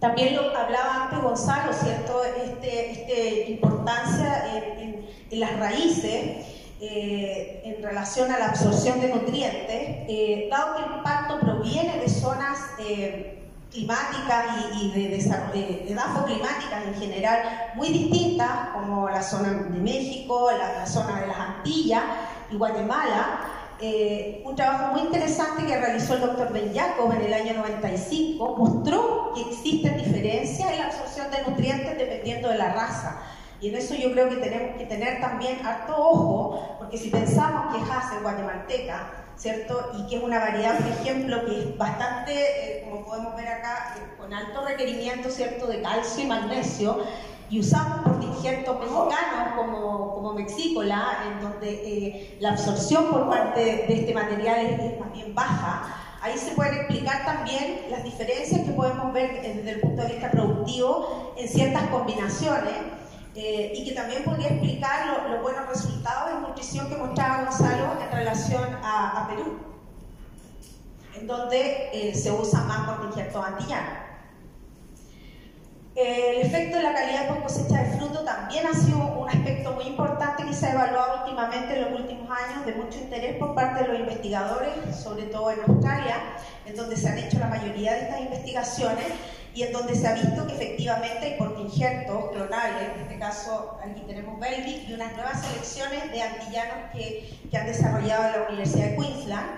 También 0.00 0.36
lo 0.36 0.56
hablaba 0.56 1.04
antes 1.04 1.20
Gonzalo, 1.20 1.72
¿cierto? 1.72 2.22
Este, 2.24 2.92
este 2.92 3.50
importancia 3.50 4.44
en, 4.54 5.08
las 5.30 5.58
raíces 5.58 6.46
eh, 6.80 7.62
en 7.64 7.82
relación 7.82 8.32
a 8.32 8.38
la 8.38 8.46
absorción 8.46 9.00
de 9.00 9.08
nutrientes, 9.08 10.06
eh, 10.08 10.48
dado 10.50 10.76
que 10.76 10.84
el 10.84 10.96
impacto 10.98 11.38
proviene 11.40 11.98
de 11.98 12.08
zonas 12.08 12.58
eh, 12.78 13.38
climáticas 13.70 14.46
y, 14.80 14.90
de, 14.92 15.08
de, 15.08 15.96
climáticas 16.26 16.86
en 16.86 16.94
general 16.94 17.72
muy 17.74 17.88
distintas, 17.88 18.70
como 18.72 19.08
la 19.08 19.22
zona 19.22 19.50
de 19.50 19.78
México, 19.80 20.50
la, 20.52 20.86
zona 20.86 21.20
de 21.20 21.26
las 21.26 21.38
Antillas 21.38 22.02
y 22.50 22.56
Guatemala, 22.56 23.40
un 24.44 24.56
trabajo 24.56 24.92
muy 24.92 25.02
interesante 25.02 25.64
que 25.66 25.78
realizó 25.78 26.14
el 26.14 26.20
doctor 26.20 26.52
Ben 26.52 26.74
Jacob 26.74 27.12
en 27.12 27.22
el 27.22 27.32
año 27.32 27.54
95 27.54 28.56
mostró 28.56 29.32
que 29.34 29.42
existen 29.42 29.96
diferencias 29.96 30.70
en 30.72 30.78
la 30.78 30.86
absorción 30.86 31.30
de 31.30 31.42
nutrientes 31.48 31.96
dependiendo 31.96 32.48
de 32.48 32.58
la 32.58 32.72
raza. 32.72 33.20
Y 33.60 33.68
en 33.68 33.76
eso 33.76 33.94
yo 33.94 34.12
creo 34.12 34.28
que 34.28 34.36
tenemos 34.36 34.76
que 34.76 34.86
tener 34.86 35.20
también 35.20 35.64
harto 35.66 35.96
ojo, 35.96 36.76
porque 36.78 36.96
si 36.96 37.10
pensamos 37.10 37.74
que 37.74 37.82
es 37.82 38.22
guatemalteca, 38.22 39.10
¿cierto? 39.36 39.92
Y 39.98 40.06
que 40.06 40.16
es 40.16 40.22
una 40.22 40.38
variedad, 40.38 40.78
por 40.78 40.88
ejemplo, 40.88 41.44
que 41.44 41.58
es 41.58 41.78
bastante, 41.78 42.32
eh, 42.34 42.84
como 42.84 43.04
podemos 43.04 43.34
ver 43.36 43.48
acá, 43.48 43.96
eh, 43.96 44.16
con 44.16 44.32
alto 44.32 44.64
requerimiento, 44.64 45.28
¿cierto?, 45.30 45.66
de 45.66 45.82
calcio 45.82 46.24
y 46.24 46.26
magnesio, 46.26 46.98
y 47.50 47.60
usamos 47.60 48.02
portingertos 48.02 48.78
mexicanos 48.78 49.54
como, 49.56 50.14
como 50.14 50.34
mexícola, 50.34 51.24
en 51.26 51.40
donde 51.42 51.70
eh, 51.70 52.38
la 52.40 52.50
absorción 52.50 53.06
por 53.06 53.28
parte 53.28 53.60
de 53.60 54.00
este 54.00 54.14
material 54.14 54.66
es, 54.66 55.00
más 55.00 55.12
bien 55.12 55.34
baja, 55.34 56.04
Ahí 56.20 56.36
se 56.36 56.50
pueden 56.52 56.74
explicar 56.74 57.24
también 57.24 57.86
las 57.90 58.02
diferencias 58.02 58.62
que 58.62 58.72
podemos 58.72 59.12
ver 59.12 59.40
desde 59.40 59.70
el 59.70 59.80
punto 59.80 60.02
de 60.02 60.08
vista 60.08 60.30
productivo 60.32 61.32
en 61.36 61.48
ciertas 61.48 61.84
combinaciones 61.90 62.74
eh, 63.36 63.72
y 63.74 63.84
que 63.84 63.92
también 63.92 64.24
podría 64.24 64.48
explicar 64.48 65.28
los 65.30 65.40
buenos 65.42 65.68
resultados 65.68 66.34
de 66.34 66.40
nutrición 66.40 66.88
que 66.88 66.96
mostraba 66.96 67.44
Gonzalo 67.44 68.02
en 68.02 68.10
relación 68.10 68.78
a, 68.82 69.28
Perú, 69.28 69.58
en 71.14 71.26
donde 71.28 71.90
eh, 71.92 72.14
se 72.16 72.32
usa 72.32 72.62
más 72.62 72.88
contingente 72.88 73.38
antillano. 73.38 74.07
El 75.98 76.42
efecto 76.46 76.76
de 76.76 76.84
la 76.84 76.94
calidad 76.94 77.26
por 77.26 77.42
cosecha 77.42 77.82
de 77.82 77.98
fruto 77.98 78.20
también 78.20 78.64
ha 78.68 78.72
sido 78.72 78.98
un 78.98 79.28
aspecto 79.28 79.72
muy 79.72 79.86
importante 79.86 80.44
que 80.44 80.52
se 80.52 80.66
ha 80.66 80.72
evaluado 80.74 81.24
últimamente 81.24 81.74
en 81.74 81.90
los 81.90 82.00
últimos 82.00 82.30
años 82.30 82.64
de 82.64 82.74
mucho 82.74 83.00
interés 83.00 83.36
por 83.36 83.52
parte 83.56 83.82
de 83.82 83.88
los 83.88 83.98
investigadores, 83.98 84.74
sobre 84.94 85.24
todo 85.24 85.50
en 85.50 85.58
Australia, 85.66 86.14
en 86.66 86.76
donde 86.76 86.96
se 86.96 87.08
han 87.08 87.18
hecho 87.18 87.40
la 87.40 87.48
mayoría 87.48 87.94
de 87.94 88.02
estas 88.02 88.20
investigaciones 88.20 89.06
y 89.52 89.64
en 89.64 89.72
donde 89.72 89.96
se 89.96 90.06
ha 90.06 90.12
visto 90.12 90.46
que 90.46 90.54
efectivamente 90.54 91.18
hay 91.18 91.36
portingertos 91.36 92.30
clonales, 92.30 92.94
en 92.94 93.00
este 93.00 93.18
caso 93.18 93.76
aquí 93.84 94.02
tenemos 94.06 94.38
Belvic 94.38 94.88
y 94.88 94.94
unas 94.94 95.12
nuevas 95.14 95.44
selecciones 95.44 96.12
de 96.12 96.22
antillanos 96.22 96.92
que, 96.92 97.28
que 97.50 97.56
han 97.58 97.66
desarrollado 97.66 98.24
en 98.24 98.32
la 98.40 98.48
Universidad 98.48 98.90
de 98.90 98.96
Queensland 98.98 99.50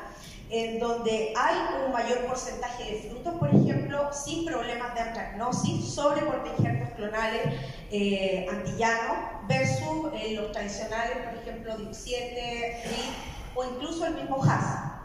en 0.50 0.80
donde 0.80 1.32
hay 1.36 1.56
un 1.84 1.92
mayor 1.92 2.26
porcentaje 2.26 2.84
de 2.84 3.08
frutos, 3.08 3.34
por 3.34 3.48
ejemplo, 3.48 4.12
sin 4.12 4.44
problemas 4.44 4.94
de 4.94 5.00
antracnosis 5.00 5.94
sobre 5.94 6.22
portingertos 6.22 6.90
clonales 6.96 7.54
eh, 7.90 8.46
antillanos 8.50 9.16
versus 9.46 10.12
eh, 10.14 10.34
los 10.34 10.50
tradicionales, 10.52 11.18
por 11.18 11.38
ejemplo, 11.42 11.78
DIP7, 11.78 12.82
RIT 12.84 13.14
o 13.54 13.64
incluso 13.64 14.06
el 14.06 14.14
mismo 14.14 14.42
Haas. 14.44 14.99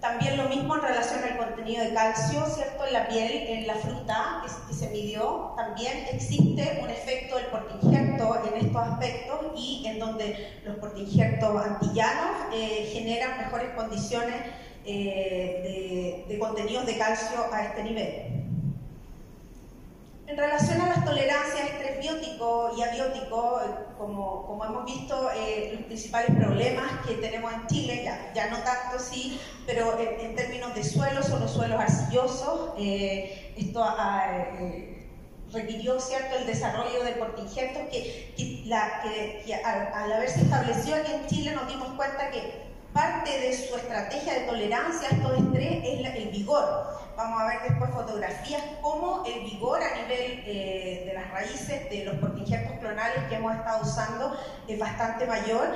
También 0.00 0.38
lo 0.38 0.48
mismo 0.48 0.76
en 0.76 0.82
relación 0.82 1.22
al 1.22 1.36
contenido 1.36 1.84
de 1.84 1.92
calcio, 1.92 2.46
¿cierto? 2.46 2.86
En 2.86 2.92
la 2.94 3.08
piel, 3.08 3.30
en 3.30 3.66
la 3.66 3.74
fruta 3.74 4.42
que 4.66 4.74
se 4.74 4.88
midió, 4.88 5.52
también 5.56 6.06
existe 6.10 6.80
un 6.82 6.88
efecto 6.88 7.36
del 7.36 7.46
portingerto 7.46 8.42
en 8.46 8.66
estos 8.66 8.82
aspectos 8.82 9.38
y 9.56 9.84
en 9.86 9.98
donde 9.98 10.60
los 10.64 10.76
portingertos 10.78 11.64
antillanos 11.64 12.30
eh, 12.54 12.88
generan 12.92 13.38
mejores 13.38 13.70
condiciones 13.74 14.36
eh, 14.86 16.24
de, 16.26 16.32
de 16.32 16.38
contenidos 16.38 16.86
de 16.86 16.96
calcio 16.96 17.52
a 17.52 17.64
este 17.64 17.82
nivel. 17.82 18.39
En 20.30 20.36
relación 20.36 20.80
a 20.80 20.86
las 20.86 21.04
tolerancias 21.04 21.70
estrés 21.70 21.98
biótico 21.98 22.72
y 22.78 22.82
abiótico, 22.82 23.60
como, 23.98 24.46
como 24.46 24.64
hemos 24.64 24.84
visto, 24.84 25.28
eh, 25.34 25.72
los 25.74 25.82
principales 25.86 26.30
problemas 26.36 27.04
que 27.04 27.14
tenemos 27.14 27.52
en 27.52 27.66
Chile, 27.66 28.02
ya, 28.04 28.32
ya 28.32 28.48
no 28.48 28.58
tanto 28.58 29.00
sí, 29.00 29.40
pero 29.66 29.98
en, 29.98 30.36
términos 30.36 30.72
de 30.72 30.84
suelos 30.84 31.26
son 31.26 31.40
los 31.40 31.50
suelos 31.50 31.80
arcillosos. 31.80 32.74
Eh, 32.78 33.54
esto 33.58 33.84
eh, 33.84 35.08
requirió 35.52 35.98
cierto 35.98 36.36
el 36.36 36.46
desarrollo 36.46 37.02
de 37.02 37.10
portingertos 37.12 37.82
que, 37.90 38.32
que, 38.36 38.62
la, 38.66 39.02
que, 39.02 39.52
al, 39.52 39.92
al, 39.92 40.12
haberse 40.12 40.42
establecido 40.42 40.94
aquí 40.94 41.12
en 41.12 41.26
Chile 41.26 41.54
nos 41.56 41.66
dimos 41.66 41.88
cuenta 41.96 42.30
que 42.30 42.69
parte 42.92 43.30
de 43.30 43.56
su 43.56 43.76
estrategia 43.76 44.34
de 44.34 44.40
tolerancia 44.40 45.08
a 45.08 45.12
estos 45.12 45.38
estrés 45.38 45.84
es 45.84 46.14
el 46.16 46.28
vigor. 46.30 46.98
Vamos 47.16 47.40
a 47.40 47.46
ver 47.46 47.62
después 47.68 47.90
fotografías 47.90 48.62
cómo 48.80 49.24
el 49.26 49.44
vigor 49.44 49.80
a 49.82 50.02
nivel 50.02 50.42
eh, 50.46 51.04
de 51.06 51.14
las 51.14 51.30
raíces 51.30 51.90
de 51.90 52.04
los 52.04 52.16
portingertos 52.16 52.78
clonales 52.78 53.24
que 53.28 53.36
hemos 53.36 53.54
estado 53.54 53.82
usando 53.82 54.36
es 54.66 54.78
bastante 54.78 55.26
mayor 55.26 55.68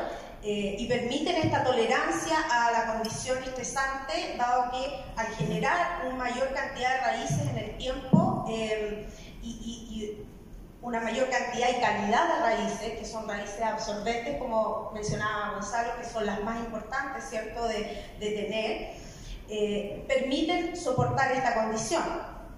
eh, 0.43 0.77
y 0.79 0.87
permiten 0.87 1.37
esta 1.37 1.63
tolerancia 1.63 2.37
a 2.51 2.71
la 2.71 2.95
condición 2.95 3.43
estresante, 3.43 4.37
dado 4.37 4.71
que 4.71 5.05
al 5.17 5.27
generar 5.37 6.07
una 6.07 6.17
mayor 6.17 6.53
cantidad 6.53 6.95
de 6.95 7.01
raíces 7.01 7.49
en 7.51 7.59
el 7.59 7.77
tiempo 7.77 8.47
eh, 8.49 9.07
y 9.43 10.25
una 10.85 11.01
mayor 11.01 11.31
cantidad 11.31 11.69
y 11.71 11.81
calidad 11.81 12.35
de 12.35 12.41
raíces, 12.41 12.99
que 12.99 13.07
son 13.07 13.27
raíces 13.27 13.63
absorbentes, 13.63 14.37
como 14.37 14.91
mencionaba 14.93 15.55
Gonzalo, 15.55 15.97
que 15.99 16.05
son 16.05 16.27
las 16.27 16.43
más 16.43 16.59
importantes, 16.59 17.25
¿cierto?, 17.29 17.67
de, 17.67 18.05
de 18.21 18.31
tener, 18.31 18.91
eh, 19.49 20.05
permiten 20.07 20.77
soportar 20.77 21.33
esta 21.33 21.55
condición. 21.55 22.05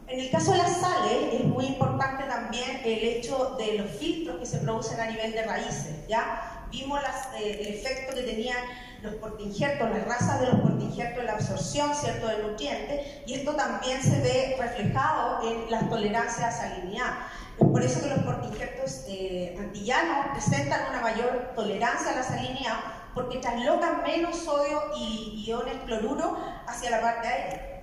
En 0.08 0.18
el 0.18 0.30
caso 0.30 0.52
de 0.52 0.58
las 0.58 0.76
sales, 0.76 1.34
es 1.34 1.44
muy 1.44 1.66
importante 1.66 2.24
también 2.24 2.80
el 2.84 2.98
hecho 3.04 3.56
de 3.56 3.78
los 3.78 3.90
filtros 3.92 4.38
que 4.38 4.46
se 4.46 4.58
producen 4.58 5.00
a 5.00 5.06
nivel 5.06 5.32
de 5.32 5.44
raíces, 5.44 6.06
¿ya? 6.08 6.66
Vimos 6.70 7.00
las, 7.02 7.28
eh, 7.36 7.60
el 7.60 7.74
efecto 7.74 8.12
que 8.12 8.22
tenían 8.22 8.58
los 9.02 9.14
portingertos, 9.16 9.90
las 9.90 10.06
razas 10.06 10.40
de 10.40 10.46
los 10.46 10.60
portingertos 10.60 11.20
en 11.20 11.26
la 11.26 11.32
absorción, 11.32 11.94
¿cierto?, 11.94 12.26
de 12.28 12.38
nutrientes, 12.38 13.06
y 13.26 13.34
esto 13.34 13.54
también 13.54 14.02
se 14.02 14.20
ve 14.20 14.56
reflejado 14.58 15.48
en 15.48 15.70
las 15.70 15.88
tolerancias 15.88 16.42
a 16.42 16.50
salinidad. 16.50 17.14
Es 17.58 17.66
por 17.66 17.82
eso 17.82 18.02
que 18.02 18.08
los 18.08 18.18
portingertos 18.20 19.04
eh, 19.08 19.56
antillanos 19.58 20.26
presentan 20.32 20.90
una 20.90 21.00
mayor 21.00 21.52
tolerancia 21.54 22.12
a 22.12 22.16
la 22.16 22.22
salinidad 22.22 22.78
porque 23.14 23.38
traslocan 23.38 24.02
menos 24.02 24.36
sodio 24.36 24.78
y 24.94 25.42
iones 25.46 25.76
cloruro 25.86 26.36
hacia 26.66 26.90
la 26.90 27.00
parte 27.00 27.26
aérea. 27.26 27.80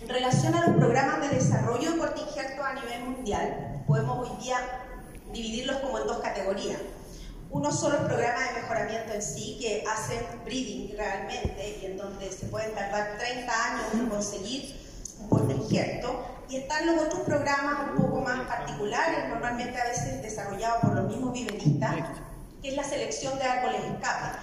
En 0.00 0.08
relación 0.08 0.54
a 0.54 0.66
los 0.66 0.76
programas 0.76 1.20
de 1.20 1.28
desarrollo 1.36 1.92
de 1.92 1.98
portingertos 1.98 2.64
a 2.64 2.74
nivel 2.74 3.04
mundial, 3.04 3.84
podemos 3.86 4.28
hoy 4.28 4.36
día 4.42 4.85
dividirlos 5.36 5.76
como 5.78 5.98
en 5.98 6.06
dos 6.06 6.18
categorías. 6.18 6.80
Uno 7.50 7.72
son 7.72 7.92
los 7.92 8.02
programas 8.02 8.48
de 8.48 8.60
mejoramiento 8.62 9.12
en 9.12 9.22
sí, 9.22 9.58
que 9.60 9.84
hacen 9.86 10.24
breeding 10.44 10.96
realmente 10.96 11.78
y 11.80 11.86
en 11.86 11.96
donde 11.96 12.30
se 12.32 12.46
pueden 12.46 12.74
tardar 12.74 13.16
30 13.18 13.64
años 13.64 13.84
en 13.94 14.08
conseguir 14.08 14.76
por 15.30 15.50
injerto, 15.50 16.24
y 16.48 16.56
están 16.56 16.86
los 16.86 17.06
otros 17.06 17.22
programas 17.22 17.90
un 17.90 18.02
poco 18.02 18.20
más 18.20 18.46
particulares, 18.46 19.28
normalmente 19.28 19.80
a 19.80 19.84
veces 19.84 20.22
desarrollados 20.22 20.80
por 20.80 20.94
los 20.94 21.10
mismos 21.10 21.32
viveristas, 21.32 21.96
que 22.62 22.68
es 22.68 22.76
la 22.76 22.84
selección 22.84 23.36
de 23.38 23.44
árboles 23.44 23.80
escape. 23.84 24.38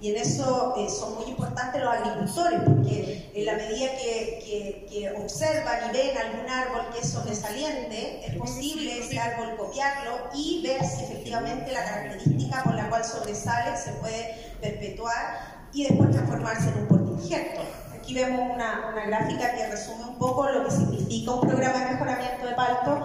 Y 0.00 0.10
en 0.10 0.16
eso 0.18 0.74
eh, 0.76 0.88
son 0.88 1.16
muy 1.16 1.24
importantes 1.24 1.82
los 1.82 1.92
agricultores, 1.92 2.60
porque 2.64 3.30
en 3.34 3.46
la 3.46 3.54
medida 3.54 3.88
que, 3.96 4.86
que, 4.88 5.10
observan 5.10 5.90
y 5.90 5.96
ven 5.96 6.16
algún 6.16 6.48
árbol 6.48 6.82
que 6.92 7.00
es 7.00 7.10
sobresaliente, 7.10 8.24
es 8.24 8.36
posible 8.36 8.98
ese 8.98 9.18
árbol 9.18 9.56
copiarlo 9.56 10.28
y 10.34 10.62
ver 10.62 10.84
si 10.84 11.04
efectivamente 11.04 11.72
la 11.72 11.84
característica 11.84 12.62
por 12.62 12.74
la 12.74 12.88
cual 12.88 13.04
sobresale 13.04 13.76
se 13.76 13.90
puede 13.92 14.54
perpetuar 14.60 15.66
y 15.72 15.84
después 15.84 16.10
transformarse 16.10 16.68
en 16.68 16.78
un 16.78 16.86
portingerto. 16.86 17.62
Aquí 17.96 18.14
vemos 18.14 18.54
una, 18.54 18.90
una, 18.92 19.06
gráfica 19.06 19.54
que 19.54 19.66
resume 19.66 20.04
un 20.04 20.18
poco 20.18 20.48
lo 20.48 20.64
que 20.64 20.70
significa 20.70 21.32
un 21.32 21.40
programa 21.40 21.78
de 21.84 21.92
mejoramiento 21.92 22.46
de 22.46 22.54
palto. 22.54 23.02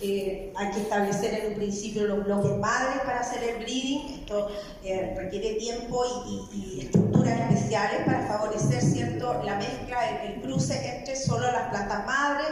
Eh, 0.00 0.52
hay 0.56 0.70
que 0.70 0.80
establecer 0.82 1.34
en 1.34 1.52
un 1.52 1.54
principio 1.54 2.06
los 2.06 2.24
bloques 2.24 2.58
madres 2.58 3.02
para 3.04 3.20
hacer 3.20 3.42
el 3.44 3.56
breeding. 3.62 4.20
Esto 4.20 4.48
eh, 4.82 5.14
requiere 5.16 5.54
tiempo 5.54 6.04
y, 6.04 6.56
y, 6.56 6.76
y, 6.76 6.80
estructuras 6.80 7.52
especiales 7.52 8.02
para 8.04 8.26
favorecer 8.26 8.82
cierto, 8.82 9.42
la 9.44 9.56
mezcla, 9.56 10.22
el, 10.22 10.32
el, 10.32 10.42
cruce 10.42 10.98
entre 10.98 11.16
solo 11.16 11.50
las 11.50 11.68
plantas 11.70 12.06
madres. 12.06 12.48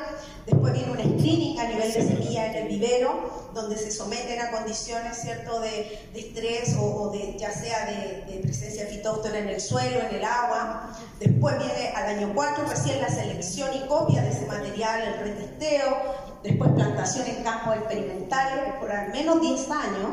Después 0.47 0.73
viene 0.73 0.93
un 0.93 0.99
screening 0.99 1.61
a 1.61 1.69
nivel 1.69 1.93
de 1.93 2.03
semilla 2.03 2.47
en 2.47 2.55
el 2.63 2.69
vivero, 2.69 3.51
donde 3.55 3.77
se 3.77 3.91
someten 3.91 4.41
a 4.41 4.51
condiciones 4.51 5.19
cierto, 5.19 5.61
de, 5.61 6.01
de 6.13 6.21
estrés 6.21 6.77
o, 6.79 6.85
o, 6.85 7.11
de, 7.11 7.37
ya 7.39 7.53
sea 7.53 7.87
de, 7.87 8.33
de 8.33 8.41
presencia 8.41 8.87
fitóctona 8.87 9.39
en 9.39 9.49
el 9.49 9.61
suelo, 9.61 10.01
en 10.01 10.17
el 10.17 10.25
agua. 10.25 10.97
Después 11.21 11.59
viene 11.59 11.89
al 11.95 12.17
año 12.17 12.33
4 12.35 12.65
recién 12.69 13.01
la 13.01 13.09
selección 13.09 13.71
y 13.75 13.87
copia 13.87 14.23
de 14.23 14.31
ese 14.31 14.47
material, 14.47 15.03
el 15.03 15.19
retesteo, 15.21 16.32
después 16.43 16.71
plantación 16.73 17.27
en 17.27 17.43
campos 17.43 17.77
experimentales 17.77 18.75
por 18.81 18.91
al 18.91 19.11
menos 19.11 19.41
10 19.41 19.71
años 19.71 20.11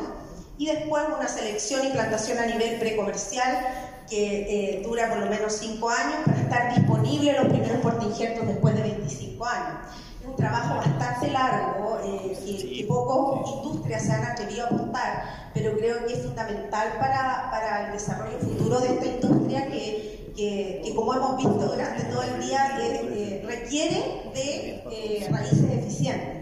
y 0.58 0.66
después 0.66 1.04
una 1.16 1.28
selección 1.28 1.86
y 1.86 1.90
plantación 1.90 2.38
a 2.38 2.46
nivel 2.46 2.78
precomercial 2.78 3.66
que 4.08 4.78
eh, 4.78 4.82
dura 4.82 5.08
por 5.08 5.18
lo 5.18 5.26
menos 5.26 5.54
5 5.54 5.88
años 5.88 6.16
para 6.26 6.40
estar 6.40 6.74
disponible 6.74 7.32
los 7.32 7.48
primeros 7.48 7.78
portingertos 7.80 8.46
después 8.46 8.74
de 8.74 8.82
25 8.82 9.44
años. 9.46 9.78
Es 10.20 10.26
un 10.26 10.36
trabajo 10.36 10.76
bastante 10.76 11.30
largo 11.30 11.98
eh, 12.04 12.36
que, 12.44 12.76
que 12.76 12.84
pocas 12.86 13.50
industrias 13.50 14.02
se 14.02 14.12
han 14.12 14.24
atrevido 14.24 14.64
a 14.64 14.68
apostar, 14.68 15.50
pero 15.54 15.76
creo 15.78 16.04
que 16.06 16.14
es 16.14 16.22
fundamental 16.22 16.88
para, 16.98 17.48
para 17.50 17.86
el 17.86 17.92
desarrollo 17.92 18.38
futuro 18.38 18.80
de 18.80 18.88
esta 18.94 19.06
industria 19.06 19.66
que, 19.68 20.09
que, 20.36 20.82
que, 20.84 20.94
como 20.94 21.14
hemos 21.14 21.36
visto 21.36 21.54
durante 21.54 22.04
todo 22.04 22.22
el 22.22 22.40
día, 22.40 22.78
eh, 22.80 23.00
eh, 23.12 23.44
requiere 23.46 24.22
de 24.34 24.82
eh, 24.90 25.28
raíces 25.30 25.64
eficientes. 25.70 26.40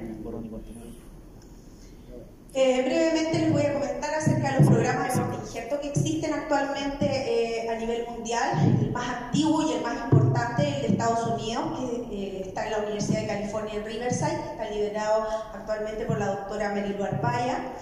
Eh, 2.54 2.82
brevemente 2.82 3.38
les 3.38 3.52
voy 3.52 3.62
a 3.62 3.74
comentar 3.74 4.14
acerca 4.14 4.54
de 4.54 4.60
los 4.60 4.68
programas 4.68 5.14
de 5.14 5.20
contingente 5.20 5.78
que 5.80 5.88
existen 5.88 6.32
actualmente 6.32 7.06
eh, 7.06 7.70
a 7.70 7.76
nivel 7.76 8.06
mundial. 8.08 8.76
El 8.80 8.90
más 8.90 9.22
antiguo 9.24 9.62
y 9.62 9.74
el 9.74 9.82
más 9.82 9.96
importante 10.10 10.68
es 10.68 10.74
el 10.76 10.82
de 10.82 10.88
Estados 10.88 11.28
Unidos, 11.34 11.78
que 11.78 12.16
eh, 12.16 12.42
está 12.46 12.64
en 12.64 12.72
la 12.72 12.78
Universidad 12.78 13.20
de 13.20 13.26
California 13.28 13.74
en 13.74 13.84
Riverside, 13.84 14.40
está 14.52 14.70
liderado 14.70 15.26
actualmente 15.54 16.04
por 16.06 16.18
la 16.18 16.26
doctora 16.26 16.70
Merilu 16.70 17.04
Arpaya. 17.04 17.74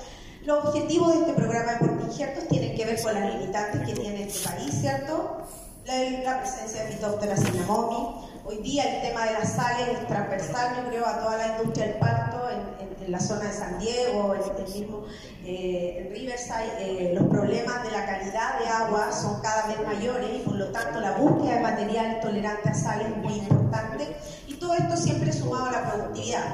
Los 0.44 0.64
objetivos 0.66 1.14
de 1.14 1.20
este 1.20 1.32
programa 1.32 1.72
de 1.72 1.78
portingertos 1.78 2.48
tienen 2.48 2.76
que 2.76 2.84
ver 2.84 3.00
con 3.00 3.14
las 3.14 3.34
limitantes 3.34 3.80
que 3.86 3.94
tiene 3.94 4.24
este 4.24 4.48
país, 4.48 4.74
¿cierto? 4.74 5.38
La, 5.86 6.40
presencia 6.40 6.82
de 6.82 6.88
Phytophthora 6.90 7.36
cinnamomi. 7.36 8.28
Hoy 8.44 8.56
día 8.56 8.82
el 8.82 9.02
tema 9.02 9.24
de 9.26 9.34
las 9.34 9.52
sales 9.52 10.00
es 10.00 10.06
transversal, 10.08 10.74
yo 10.78 10.88
creo, 10.88 11.06
a 11.06 11.20
toda 11.20 11.36
la 11.36 11.58
industria 11.58 11.86
del 11.86 11.98
parto 11.98 12.50
en, 12.50 13.04
en, 13.04 13.12
la 13.12 13.20
zona 13.20 13.44
de 13.44 13.52
San 13.52 13.78
Diego, 13.78 14.34
en 14.34 14.64
el 14.66 14.72
mismo 14.74 15.04
eh, 15.44 16.10
Riverside, 16.12 16.72
eh, 16.80 17.14
los 17.14 17.28
problemas 17.28 17.84
de 17.84 17.92
la 17.92 18.04
calidad 18.04 18.58
de 18.58 18.66
agua 18.66 19.12
son 19.12 19.40
cada 19.40 19.68
vez 19.68 19.80
mayores 19.86 20.28
y 20.34 20.38
por 20.38 20.56
lo 20.56 20.72
tanto 20.72 20.98
la 21.00 21.12
búsqueda 21.12 21.54
de 21.54 21.60
material 21.60 22.18
tolerante 22.20 22.68
a 22.68 22.74
sales 22.74 23.06
es 23.06 23.16
muy 23.18 23.34
importante 23.34 24.08
y 24.48 24.54
todo 24.54 24.74
esto 24.74 24.96
siempre 24.96 25.32
sumado 25.32 25.66
a 25.66 25.70
la 25.70 25.92
productividad. 25.92 26.46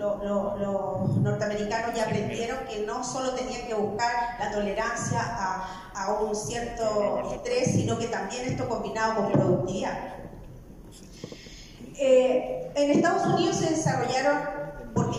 Los, 0.00 1.16
norteamericanos 1.18 1.94
ya 1.94 2.04
aprendieron 2.04 2.60
que 2.66 2.86
no 2.86 3.04
solo 3.04 3.34
tenían 3.34 3.66
que 3.66 3.74
buscar 3.74 4.36
la 4.38 4.50
tolerancia 4.50 5.20
a, 5.20 5.76
un 6.22 6.34
cierto 6.34 7.30
estrés, 7.34 7.72
sino 7.72 7.98
que 7.98 8.06
también 8.06 8.46
esto 8.46 8.66
combinado 8.66 9.16
con 9.16 9.32
productividad. 9.32 9.98
Eh, 11.98 12.72
en 12.74 12.90
Estados 12.90 13.26
Unidos 13.26 13.56
se 13.56 13.70
desarrollaron 13.70 14.38
por 14.94 15.10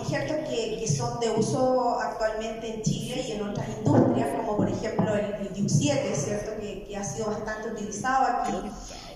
que, 0.51 0.87
son 0.87 1.19
de 1.19 1.29
uso 1.29 1.99
actualmente 1.99 2.75
en 2.75 2.81
Chile 2.81 3.23
y 3.27 3.31
en 3.33 3.49
otras 3.49 3.67
industrias, 3.69 4.29
como 4.37 4.57
por 4.57 4.69
ejemplo 4.69 5.15
el, 5.15 5.47
el 5.55 5.69
7 5.69 6.15
¿cierto? 6.15 6.51
Que, 6.59 6.81
ha 6.97 7.03
sido 7.03 7.27
bastante 7.27 7.69
utilizado 7.69 8.25
aquí, 8.25 8.53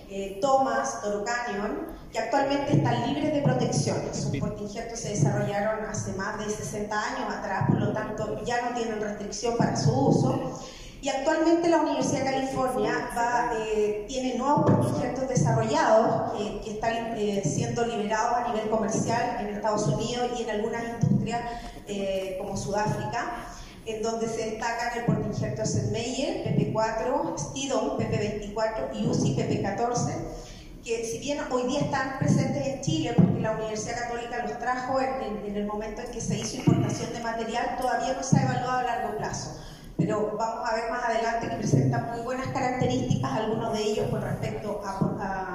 eh, 0.10 0.40
Thomas, 0.42 1.02
Toro 1.02 1.24
Canyon, 1.24 1.88
que 2.12 2.20
actualmente 2.20 2.78
están 2.78 3.08
libres 3.08 3.34
de 3.34 3.42
protección. 3.42 3.98
Sus 4.14 4.38
portinjertos 4.38 5.00
se 5.00 5.10
desarrollaron 5.10 5.86
hace 5.86 6.14
más 6.14 6.38
de 6.38 6.50
60 6.50 6.98
años 6.98 7.34
atrás, 7.34 7.66
por 7.68 7.80
lo 7.80 7.92
tanto 7.92 8.44
ya 8.46 8.62
no 8.62 8.76
tienen 8.76 9.02
restricción 9.02 9.58
para 9.58 9.76
su 9.76 9.92
uso. 9.92 10.60
Y 11.06 11.10
actualmente 11.10 11.70
la 11.70 11.82
Universidad 11.82 12.26
de 12.26 12.32
California 12.32 13.10
va, 13.16 13.52
eh, 13.60 14.06
tiene 14.08 14.40
nuevos 14.40 14.66
proyectos 14.66 15.28
desarrollados 15.28 16.34
que 16.64 16.72
están 16.72 17.16
eh, 17.16 17.44
siendo 17.46 17.86
liberados 17.86 18.38
a 18.38 18.48
nivel 18.48 18.70
comercial 18.72 19.38
en 19.40 19.56
Estados 19.56 19.86
Unidos 19.86 20.32
y 20.36 20.42
en 20.42 20.50
algunas 20.50 20.84
industrias 20.84 21.42
eh, 21.88 22.38
como 22.40 22.58
Sudáfrica, 22.58 23.46
en 23.86 24.02
donde 24.02 24.28
se 24.28 24.52
destacan 24.52 24.98
el 24.98 25.06
portinjerto 25.06 25.66
Sedmeyer, 25.66 26.44
PP4, 26.46 27.38
Stidon, 27.38 27.98
PP24 27.98 28.90
y 28.96 29.08
UCI 29.08 29.36
PP14 29.36 30.46
que 30.86 31.04
si 31.04 31.18
bien 31.18 31.40
hoy 31.50 31.64
día 31.64 31.80
están 31.80 32.20
presentes 32.20 32.64
en 32.64 32.82
Chile, 32.82 33.14
porque 33.18 33.40
la 33.40 33.54
Universidad 33.54 34.02
Católica 34.02 34.44
los 34.44 34.60
trajo 34.60 35.02
en, 35.02 35.44
en, 35.44 35.56
el 35.56 35.66
momento 35.66 36.04
en 36.04 36.12
que 36.12 36.22
se 36.22 36.38
hizo 36.38 36.58
importación 36.58 37.12
de 37.12 37.22
material, 37.22 37.76
todavía 37.82 38.14
no 38.14 38.22
se 38.22 38.38
ha 38.38 38.44
evaluado 38.44 38.78
a 38.78 38.84
largo 38.84 39.18
plazo. 39.18 39.60
Pero 39.98 40.38
vamos 40.38 40.70
a 40.70 40.76
ver 40.76 40.92
más 40.92 41.04
adelante 41.06 41.50
que 41.50 41.56
presentan 41.56 42.12
muy 42.12 42.22
buenas 42.22 42.48
características, 42.50 43.32
algunos 43.32 43.74
de 43.74 43.82
ellos 43.82 44.10
con 44.12 44.22
respecto 44.22 44.80
a, 44.86 44.92
a 45.22 45.55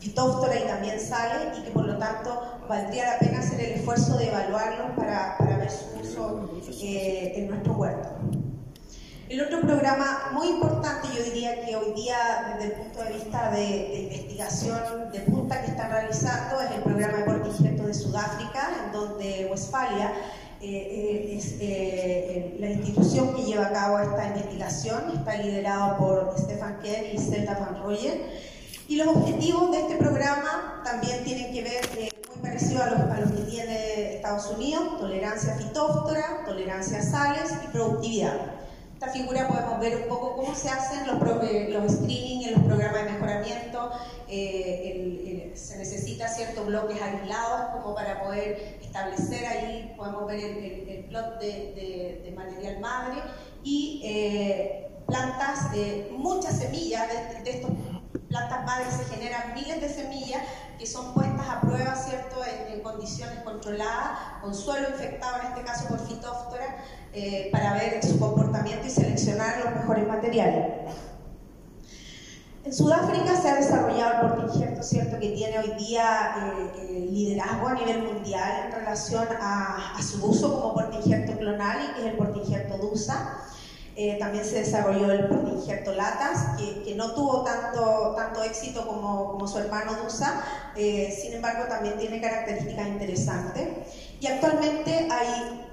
y 0.00 0.10
también 0.10 1.00
sale, 1.00 1.58
y 1.58 1.62
que 1.62 1.70
por 1.70 1.86
lo 1.86 1.98
tanto 1.98 2.60
valdría 2.68 3.14
la 3.14 3.18
pena 3.18 3.38
hacer 3.38 3.60
el 3.60 3.72
esfuerzo 3.72 4.16
de 4.18 4.28
evaluarlos 4.28 4.96
para, 4.96 5.36
para 5.38 5.58
ver 5.58 5.70
su 5.70 6.00
uso 6.00 6.50
eh, 6.82 7.32
en 7.36 7.48
nuestro 7.48 7.74
huerto. 7.74 8.08
El 9.28 9.42
otro 9.42 9.60
programa 9.60 10.30
muy 10.32 10.48
importante, 10.48 11.08
yo 11.14 11.22
diría 11.22 11.64
que 11.64 11.76
hoy 11.76 11.92
día 11.92 12.56
desde 12.58 12.74
el 12.74 12.80
punto 12.80 13.04
de 13.04 13.12
vista 13.12 13.50
de, 13.50 13.60
de 13.60 14.02
investigación 14.10 15.12
de 15.12 15.20
punta 15.20 15.60
que 15.60 15.70
están 15.70 15.90
realizando, 15.90 16.60
es 16.62 16.70
el 16.70 16.82
programa 16.82 17.18
de 17.18 17.24
portigeto 17.24 17.86
de 17.86 17.94
Sudáfrica, 17.94 18.70
en 18.86 18.92
donde 18.92 19.48
Westfalia 19.50 20.12
eh, 20.60 20.66
eh, 20.66 21.36
es 21.36 21.54
eh, 21.60 22.56
la 22.58 22.70
institución 22.70 23.32
que 23.36 23.44
lleva 23.44 23.66
a 23.66 23.72
cabo 23.72 24.00
esta 24.00 24.26
investigación, 24.26 25.12
está 25.16 25.36
liderado 25.36 25.98
por 25.98 26.34
Stefan 26.36 26.80
Kerr 26.82 27.14
y 27.14 27.18
Zelda 27.18 27.58
Van 27.60 27.80
Royer. 27.80 28.57
Y 28.88 28.96
los 28.96 29.08
objetivos 29.08 29.70
de 29.70 29.80
este 29.80 29.96
programa 29.96 30.82
también 30.84 31.22
tienen 31.22 31.52
que 31.52 31.62
ver, 31.62 31.88
muy 31.94 32.42
parecido 32.42 32.82
a 32.82 32.90
los, 32.90 33.00
a 33.00 33.20
los, 33.20 33.30
que 33.32 33.42
tiene 33.42 34.16
Estados 34.16 34.46
Unidos, 34.56 34.98
tolerancia 34.98 35.54
fitóftora, 35.56 36.42
tolerancia 36.46 36.98
a 36.98 37.02
sales 37.02 37.52
y 37.64 37.68
productividad 37.68 38.58
esta 38.98 39.12
figura 39.12 39.46
podemos 39.46 39.78
ver 39.78 39.96
un 40.02 40.08
poco 40.08 40.34
cómo 40.34 40.56
se 40.56 40.68
hacen 40.68 41.06
los, 41.06 41.20
los 41.20 41.92
screening 41.92 42.48
en 42.48 42.54
los 42.54 42.62
programas 42.64 43.04
de 43.04 43.10
mejoramiento. 43.12 43.92
Eh, 44.26 45.52
se 45.54 45.78
necesita 45.78 46.26
ciertos 46.26 46.66
bloques 46.66 47.00
aislados 47.00 47.76
como 47.76 47.94
para 47.94 48.24
poder 48.24 48.76
establecer 48.82 49.46
ahí, 49.46 49.94
podemos 49.96 50.26
ver 50.26 50.40
el, 50.40 51.04
plot 51.08 51.38
de, 51.38 52.34
material 52.34 52.80
madre 52.80 53.22
y 53.62 54.02
eh, 54.04 54.88
plantas, 55.06 55.70
de 55.70 56.10
muchas 56.18 56.58
semillas 56.58 57.06
de, 57.06 57.44
de 57.44 57.50
estos 57.50 57.70
plantas 58.28 58.64
madres 58.64 58.94
se 58.94 59.04
generan 59.04 59.54
miles 59.54 59.80
de 59.80 59.88
semillas 59.88 60.42
que 60.78 60.86
son 60.86 61.12
puestas 61.14 61.48
a 61.48 61.60
prueba, 61.60 61.94
¿cierto?, 61.96 62.36
en, 62.44 62.68
condiciones 62.82 63.40
controladas, 63.40 64.18
con 64.40 64.54
suelo 64.54 64.88
infectado, 64.88 65.40
en 65.40 65.48
este 65.48 65.62
caso 65.62 65.88
por 65.88 65.98
fitóftora, 66.06 66.84
eh, 67.12 67.48
para 67.50 67.74
ver 67.74 68.04
su 68.04 68.18
comportamiento 68.18 68.86
y 68.86 68.90
seleccionar 68.90 69.64
los 69.64 69.74
mejores 69.74 70.06
materiales. 70.06 70.94
En 72.64 72.72
Sudáfrica 72.72 73.34
se 73.40 73.48
ha 73.48 73.54
desarrollado 73.56 74.26
el 74.26 74.32
portinjerto, 74.32 74.82
¿cierto?, 74.82 75.18
que 75.18 75.30
tiene 75.30 75.58
hoy 75.58 75.70
día 75.84 76.34
eh, 76.36 76.72
eh, 76.78 77.08
liderazgo 77.10 77.66
a 77.66 77.74
nivel 77.74 78.02
mundial 78.02 78.66
en 78.66 78.72
relación 78.72 79.26
a, 79.40 79.96
su 80.00 80.24
uso 80.24 80.60
como 80.60 80.74
portinjerto 80.74 81.36
clonal 81.36 81.78
y 81.82 81.94
que 81.94 82.00
es 82.00 82.06
el 82.12 82.16
portinjerto 82.16 82.78
DUSA. 82.78 83.38
Eh, 84.00 84.16
también 84.16 84.44
se 84.44 84.60
desarrolló 84.60 85.10
el 85.10 85.28
injerto 85.52 85.92
Latas, 85.92 86.56
que, 86.56 86.94
no 86.94 87.14
tuvo 87.14 87.42
tanto, 87.42 88.14
tanto 88.14 88.44
éxito 88.44 88.86
como, 88.86 89.32
como 89.32 89.48
su 89.48 89.58
hermano 89.58 89.92
Dusa, 90.04 90.40
eh, 90.76 91.12
sin 91.20 91.32
embargo 91.32 91.64
también 91.68 91.98
tiene 91.98 92.20
características 92.20 92.86
interesantes. 92.86 93.68
Y 94.20 94.28
actualmente 94.28 95.08
hay, 95.10 95.66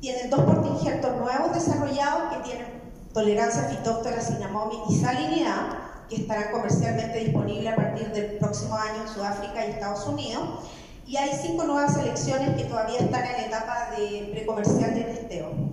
tienen 0.00 0.30
dos 0.30 0.42
portinjertos 0.42 1.16
nuevos 1.16 1.54
desarrollados 1.54 2.32
que 2.32 2.50
tienen 2.50 2.66
tolerancia 3.12 3.62
a 3.62 3.70
fitóctora, 3.70 4.20
cinamomi 4.20 4.76
y 4.88 5.00
salinidad, 5.00 6.06
que 6.08 6.14
estarán 6.14 6.52
comercialmente 6.52 7.18
disponibles 7.18 7.72
a 7.72 7.74
partir 7.74 8.12
del 8.12 8.38
próximo 8.38 8.76
año 8.76 9.02
en 9.02 9.08
Sudáfrica 9.08 9.66
y 9.66 9.70
Estados 9.70 10.06
Unidos. 10.06 10.60
Y 11.04 11.16
hay 11.16 11.32
cinco 11.32 11.64
nuevas 11.64 11.94
selecciones 11.94 12.54
que 12.56 12.62
todavía 12.62 13.00
están 13.00 13.24
en 13.24 13.46
etapa 13.46 13.88
de 13.98 14.28
precomercial 14.30 14.94
de 14.94 15.00
testeo. 15.00 15.71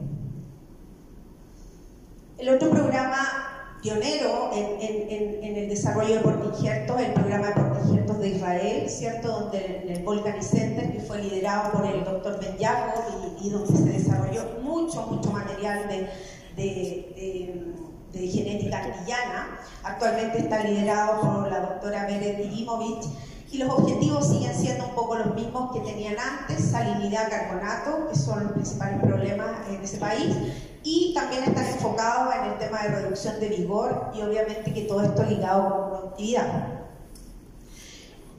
El 2.39 2.47
otro 2.47 2.69
programa 2.69 3.75
pionero 3.81 4.51
en, 4.53 5.57
el 5.57 5.67
desarrollo 5.67 6.15
de 6.15 6.21
portinjertos, 6.21 7.01
el 7.01 7.11
programa 7.11 7.47
de 7.47 7.53
portinjertos 7.53 8.19
de 8.19 8.29
Israel, 8.29 8.89
¿cierto? 8.89 9.27
Donde 9.27 9.93
el, 9.93 10.03
Volcanic 10.03 10.41
Center, 10.41 10.89
que 10.89 11.01
fue 11.01 11.21
liderado 11.21 11.73
por 11.73 11.85
el 11.85 12.01
doctor 12.05 12.39
Ben 12.39 12.57
Jacob 12.57 13.03
y, 13.41 13.49
donde 13.49 13.77
se 13.77 13.83
desarrolló 13.83 14.43
mucho, 14.61 15.01
mucho 15.07 15.31
material 15.31 15.89
de, 16.55 16.89
genética 18.13 18.83
antillana, 18.85 19.59
actualmente 19.83 20.39
está 20.39 20.63
liderado 20.63 21.19
por 21.21 21.51
la 21.51 21.59
doctora 21.59 22.05
Beret 22.05 22.39
Irimovich 22.39 23.05
y 23.51 23.57
los 23.57 23.69
objetivos 23.69 24.29
siguen 24.29 24.53
siendo 24.53 24.85
un 24.85 24.95
poco 24.95 25.15
los 25.15 25.35
mismos 25.35 25.73
que 25.73 25.79
tenían 25.81 26.15
antes, 26.19 26.71
salinidad, 26.71 27.29
carbonato, 27.29 28.07
que 28.09 28.15
son 28.15 28.43
los 28.43 28.51
principales 28.53 29.01
problemas 29.01 29.67
en 29.69 29.83
ese 29.83 29.97
país, 29.97 30.35
y 30.83 31.13
también 31.13 31.43
están 31.43 31.65
enfocados 31.65 32.33
en 32.35 32.51
el 32.51 32.57
tema 32.57 32.83
de 32.83 32.89
reducción 32.89 33.39
de 33.39 33.49
vigor 33.49 34.11
y 34.13 34.21
obviamente 34.21 34.73
que 34.73 34.83
todo 34.83 35.01
esto 35.01 35.23
ligado 35.23 35.69
con 35.69 35.89
productividad. 35.89 36.79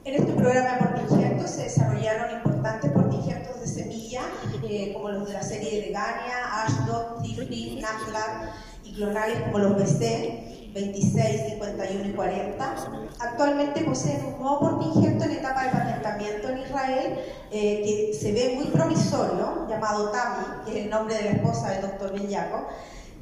En 0.03 0.15
este 0.15 0.33
programa 0.33 0.77
de 0.77 0.77
portinjertos 0.77 1.51
se 1.51 1.63
desarrollaron 1.63 2.37
importantes 2.37 2.91
portinjertos 2.91 3.61
de 3.61 3.67
semilla, 3.67 4.21
eh, 4.63 4.93
como 4.93 5.09
los 5.09 5.27
de 5.27 5.33
la 5.33 5.43
serie 5.43 5.81
de 5.81 5.91
Gania, 5.91 6.63
Ashdod, 6.63 7.21
Tifli, 7.21 7.79
Nahla 7.79 8.55
y 8.83 8.93
clonales 8.93 9.41
como 9.41 9.59
los 9.59 9.75
BC, 9.75 10.50
26, 10.73 11.41
51 11.49 12.07
y 12.07 12.11
40. 12.13 12.75
Actualmente 13.19 13.81
poseen 13.81 14.25
un 14.25 14.39
nuevo 14.39 14.59
portinjerto 14.59 15.25
en 15.25 15.31
etapa 15.31 15.65
de 15.65 15.69
patentamiento 15.69 16.49
en 16.49 16.57
Israel 16.59 17.19
eh, 17.51 17.81
que 17.83 18.17
se 18.17 18.31
ve 18.31 18.53
muy 18.55 18.65
promisorio, 18.67 19.67
llamado 19.69 20.11
Tami, 20.11 20.45
que 20.65 20.71
es 20.71 20.85
el 20.85 20.89
nombre 20.89 21.15
de 21.15 21.23
la 21.23 21.31
esposa 21.31 21.71
del 21.71 21.81
doctor 21.81 22.13
Bellaco, 22.13 22.67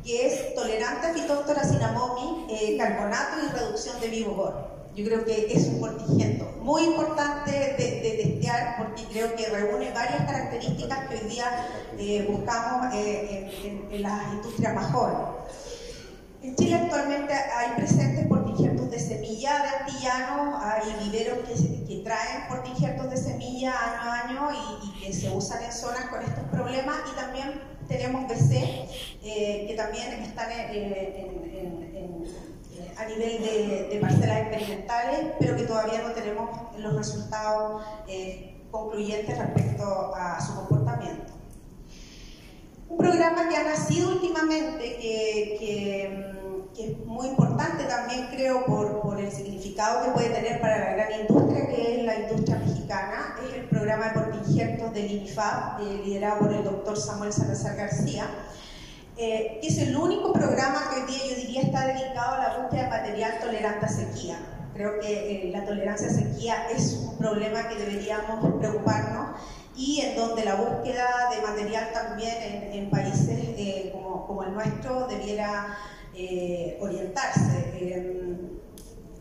que 0.03 0.27
es 0.27 0.53
tolerante 0.53 1.07
a 1.07 1.13
fitóctora 1.13 1.63
cinamomi, 1.63 2.45
eh, 2.49 2.77
carbonato 2.77 3.37
y 3.45 3.57
reducción 3.57 3.99
de 3.99 4.07
vigor. 4.09 4.79
Yo 4.95 5.05
creo 5.05 5.25
que 5.25 5.51
es 5.51 5.67
un 5.67 5.79
portinjerto 5.79 6.45
muy 6.61 6.83
importante 6.83 7.51
de, 7.51 8.23
testear 8.23 8.75
porque 8.77 9.03
creo 9.11 9.35
que 9.35 9.45
reúne 9.47 9.91
varias 9.91 10.25
características 10.25 11.07
que 11.07 11.15
hoy 11.15 11.29
día 11.29 11.67
eh, 11.97 12.27
buscamos 12.29 12.93
en, 12.93 13.87
en 13.91 14.01
las 14.01 14.33
industrias 14.33 14.75
más 14.75 14.91
jóvenes. 14.91 15.39
En 16.41 16.55
Chile 16.55 16.75
actualmente 16.75 17.33
hay 17.33 17.75
presentes 17.75 18.25
portinjertos 18.27 18.89
de 18.89 18.99
semilla 18.99 19.61
de 19.61 19.69
antillano, 19.79 20.57
hay 20.61 20.95
viveros 21.03 21.39
que, 21.39 21.85
que 21.85 22.01
traen 22.01 22.47
portinjertos 22.47 23.09
de 23.09 23.17
semilla 23.17 23.73
año 23.73 24.09
a 24.09 24.19
año 24.21 24.49
y, 24.83 24.99
que 25.01 25.13
se 25.13 25.29
usan 25.29 25.63
en 25.63 25.71
zonas 25.73 26.05
con 26.05 26.21
estos 26.21 26.43
problemas 26.45 26.97
y 27.11 27.15
también 27.15 27.61
tenemos 27.89 28.27
BC 28.27 28.53
eh, 29.23 29.65
que 29.67 29.73
también 29.75 30.13
están 30.21 30.49
a 32.97 33.05
nivel 33.05 33.41
de, 33.89 33.97
parcelas 33.99 34.41
experimentales, 34.41 35.33
pero 35.39 35.57
que 35.57 35.63
todavía 35.63 36.01
no 36.03 36.11
tenemos 36.11 36.49
los 36.77 36.95
resultados 36.95 37.83
eh, 38.07 38.61
concluyentes 38.71 39.37
respecto 39.37 40.13
a 40.15 40.39
su 40.39 40.55
comportamiento. 40.55 41.38
Un 42.89 42.97
programa 42.97 43.47
que 43.47 43.55
ha 43.55 43.63
nacido 43.63 44.09
últimamente, 44.09 44.97
que, 44.97 45.55
que, 45.59 46.85
es 46.85 46.97
muy 47.05 47.27
importante 47.27 47.83
también 47.83 48.27
creo, 48.31 48.65
por, 48.65 49.01
por, 49.01 49.19
el 49.19 49.31
significado 49.31 50.05
que 50.05 50.11
puede 50.11 50.29
tener 50.29 50.61
para 50.61 50.79
la 50.79 50.91
gran 50.93 51.21
industria 51.21 51.67
que 51.67 51.99
es 51.99 52.05
la 52.05 52.19
industria 52.19 52.57
mexicana, 52.57 53.35
es 53.45 53.57
el 53.57 53.65
programa 53.69 54.05
de 54.05 54.11
portinjertos 54.11 54.93
del 54.93 55.11
INIFAP, 55.11 55.81
eh, 55.81 56.01
liderado 56.05 56.39
por 56.39 56.53
el 56.53 56.63
doctor 56.63 56.97
Samuel 56.97 57.33
Salazar 57.33 57.75
García, 57.75 58.25
eh, 59.17 59.59
que 59.61 59.67
es 59.67 59.77
el 59.77 59.95
único 59.95 60.33
programa 60.33 60.89
que 60.89 61.01
hoy 61.01 61.11
día 61.11 61.29
yo 61.29 61.35
diría 61.35 61.61
está 61.63 61.85
dedicado 61.85 62.35
a 62.35 62.47
la 62.47 62.57
búsqueda 62.59 62.83
de 62.83 62.89
material 62.89 63.39
tolerante 63.39 63.85
a 63.85 63.89
sequía. 63.89 64.39
Creo 64.73 64.99
que 64.99 65.49
eh, 65.49 65.51
la 65.51 65.65
tolerancia 65.65 66.07
a 66.07 66.11
sequía 66.11 66.67
es 66.71 66.93
un 66.93 67.17
problema 67.17 67.67
que 67.67 67.75
deberíamos 67.75 68.55
preocuparnos 68.59 69.37
y 69.79 70.01
en 70.01 70.15
donde 70.17 70.43
la 70.43 70.55
búsqueda 70.55 71.29
de 71.33 71.41
material 71.41 71.89
también 71.93 72.35
en, 72.73 72.89
países 72.89 73.91
como, 73.93 74.27
como, 74.27 74.43
el 74.43 74.53
nuestro 74.53 75.07
debiera 75.07 75.77
orientarse. 76.81 77.71
Em, 77.79 78.59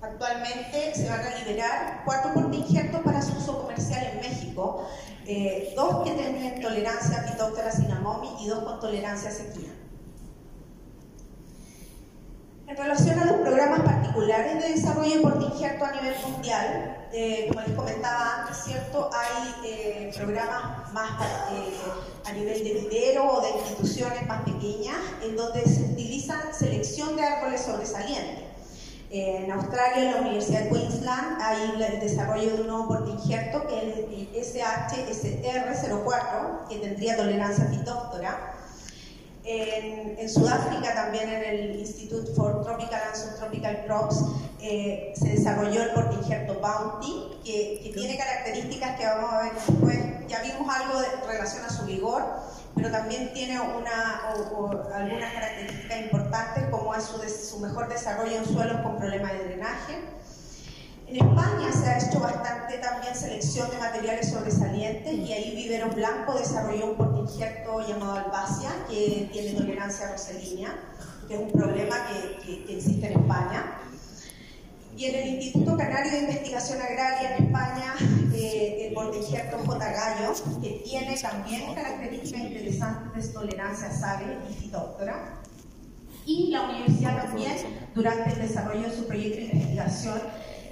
actualmente 0.03 0.94
se 0.94 1.09
van 1.09 1.21
a 1.21 1.38
liberar 1.38 2.03
cuatro 2.05 2.35
portinjertos 2.35 3.01
para 3.03 3.23
su 3.23 3.37
uso 3.37 3.61
comercial 3.61 4.05
en 4.12 4.21
México, 4.21 4.88
eh, 5.27 5.73
dos 5.77 6.05
que 6.05 6.11
tienen 6.12 6.61
tolerancia 6.61 7.21
a 7.21 7.23
Phytophthora 7.23 7.71
cinnamomi 7.71 8.29
y 8.40 8.49
dos 8.49 8.64
con 8.64 8.81
tolerancia 8.81 9.31
a 9.31 9.33
sequía. 9.33 9.71
En 12.68 12.76
relación 12.76 13.18
a 13.18 13.24
los 13.24 13.37
programas 13.37 13.81
particulares 13.81 14.62
de 14.62 14.74
desarrollo 14.74 15.14
de 15.14 15.20
portinjerto 15.20 15.87
a 15.87 15.92
nivel 15.92 16.14
mundial, 16.20 16.98
eh, 17.14 17.46
como 17.48 17.62
les 17.62 17.74
comentaba 17.74 18.42
antes, 18.42 18.59
¿cierto? 18.62 19.09
hay 19.11 19.54
eh, 19.64 20.12
programas 20.14 20.92
más 20.92 21.12
a 22.26 22.33
nivel 22.33 22.62
de 22.62 22.74
vivero 22.74 23.26
o 23.26 23.40
de 23.40 23.48
instituciones 23.59 24.26
más 24.26 24.42
pequeñas 24.42 24.98
en 25.22 25.35
donde 25.35 25.64
se 25.64 25.85
utiliza 25.85 26.52
selección 26.52 27.16
de 27.16 27.24
árboles 27.24 27.62
sobresalientes. 27.62 28.44
En 29.11 29.50
Australia, 29.50 30.04
en 30.04 30.12
la 30.12 30.20
Universidad 30.20 30.64
de 30.64 30.68
Queensland, 30.68 31.40
hay 31.40 31.83
el 31.83 32.00
desarrollo 32.00 32.54
de 32.54 32.61
un 32.61 32.66
nuevo 32.66 32.88
portinjerto 32.88 33.66
que 33.66 34.28
es 34.38 34.54
el 34.54 34.61
SHSR04, 34.61 36.68
que 36.68 36.76
tendría 36.76 37.16
tolerancia 37.16 37.64
fitóctora. 37.64 38.58
En, 39.51 40.19
en, 40.19 40.29
Sudáfrica, 40.29 40.93
también 40.93 41.27
en 41.31 41.43
el 41.43 41.81
Institute 41.81 42.35
for 42.37 42.63
Tropical 42.63 43.01
and 43.07 43.17
Subtropical 43.17 43.85
Crops, 43.87 44.23
eh, 44.61 45.15
se 45.17 45.29
desarrolló 45.31 45.85
el 45.85 45.91
portinjerto 45.93 46.61
Bounty, 46.61 47.41
que, 47.43 47.81
que, 47.83 47.93
tiene 47.95 48.19
características 48.19 48.99
que 48.99 49.07
vamos 49.07 49.33
a 49.33 49.43
ver 49.45 49.55
después. 49.55 50.29
Ya 50.29 50.43
vimos 50.43 50.69
algo 50.69 51.01
en 51.01 51.27
relación 51.27 51.65
a 51.65 51.71
su 51.71 51.87
vigor, 51.87 52.23
pero 52.75 52.91
también 52.91 53.33
tiene 53.33 53.59
una, 53.59 54.29
algunas 54.95 55.33
características 55.33 55.99
importantes 55.99 56.65
como 56.71 56.95
es 56.95 57.05
su, 57.05 57.19
su, 57.27 57.59
mejor 57.61 57.89
desarrollo 57.89 58.37
en 58.37 58.45
suelos 58.45 58.83
con 58.83 58.99
problemas 58.99 59.33
de 59.33 59.45
drenaje. 59.45 59.95
En 61.11 61.16
España 61.16 61.73
se 61.73 61.88
ha 61.88 61.99
hecho 61.99 62.21
bastante 62.21 62.77
también 62.79 63.14
selección 63.14 63.71
de 63.71 63.79
materiales 63.79 64.29
sobresalientes 64.29 65.14
y 65.14 65.33
ahí 65.33 65.57
Vivero 65.57 65.88
Blanco 65.88 66.38
desarrolló 66.38 66.90
un 66.90 66.97
portinjerto 66.99 67.81
llamado 67.88 68.18
Albacia 68.18 68.68
que 68.90 69.27
tiene 69.33 69.59
tolerancia 69.59 70.07
a 70.07 70.12
roselínea, 70.12 70.68
que 71.27 71.35
es 71.35 71.40
un 71.40 71.51
problema 71.51 71.97
que, 72.09 72.64
que 72.66 72.77
existe 72.77 73.07
en 73.07 73.21
España. 73.21 73.79
Y 74.99 75.07
en 75.07 75.14
el 75.14 75.29
Instituto 75.29 75.79
Canario 75.79 76.12
de 76.12 76.18
Investigación 76.18 76.83
Agraria 76.83 77.37
en 77.37 77.44
España, 77.44 77.94
eh, 78.35 78.88
el 78.88 78.94
portinjerto 78.94 79.59
J. 79.64 79.79
Gallo, 79.79 80.33
que 80.61 80.83
tiene 80.85 81.16
también 81.16 81.75
características 81.75 82.42
interesantes 82.42 83.29
de 83.29 83.33
tolerancia 83.33 83.90
sal 83.92 84.42
y 84.51 84.53
fitóctora. 84.53 85.40
Y 86.27 86.51
la 86.51 86.62
universidad 86.62 87.23
también, 87.23 87.57
durante 87.94 88.31
el 88.33 88.40
desarrollo 88.40 88.83
de 88.83 88.94
su 88.94 89.07
proyecto 89.07 89.38
de 89.38 89.44
investigación, 89.44 90.21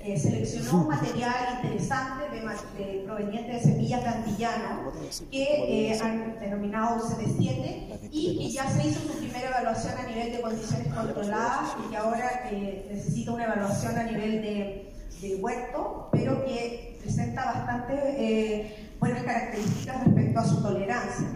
eh, 0.07 0.17
seleccionó 0.17 0.83
un 0.83 0.87
material 0.87 1.59
interesante 1.65 2.31
de, 2.31 3.03
proveniente 3.05 3.55
de 3.55 3.61
semillas 3.61 4.05
de 4.05 4.09
antillano 4.09 4.93
que 5.33 5.91
eh, 5.91 6.01
han 6.01 6.39
denominado 6.39 7.03
UCD7 7.03 8.09
y 8.13 8.39
que 8.39 8.51
ya 8.53 8.71
se 8.71 8.87
hizo 8.87 9.01
su 9.01 9.19
primera 9.19 9.49
evaluación 9.49 9.95
a 9.99 10.07
nivel 10.07 10.31
de 10.31 10.41
condiciones 10.41 10.95
controladas 10.95 11.75
y 11.85 11.91
que 11.91 11.97
ahora 11.97 12.49
eh, 12.53 12.87
necesita 12.89 13.33
una 13.33 13.45
evaluación 13.47 13.99
a 13.99 14.05
nivel 14.05 14.43
de, 14.43 14.93
huerto, 15.41 16.09
pero 16.13 16.45
que 16.45 16.99
presenta 17.03 17.47
bastante 17.47 18.95
buenas 19.01 19.25
características 19.25 20.05
respecto 20.05 20.39
a 20.39 20.45
su 20.45 20.63
tolerancia, 20.63 21.27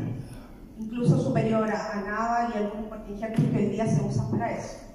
incluso 0.78 1.20
superior 1.20 1.68
a, 1.68 1.98
a 1.98 2.00
naval 2.02 2.52
y 2.54 2.58
algunos 2.58 2.86
contingentes 2.86 3.44
que 3.50 3.56
hoy 3.56 3.66
día 3.66 3.86
se 3.88 4.00
usan 4.00 4.30
para 4.30 4.52
eso. 4.52 4.89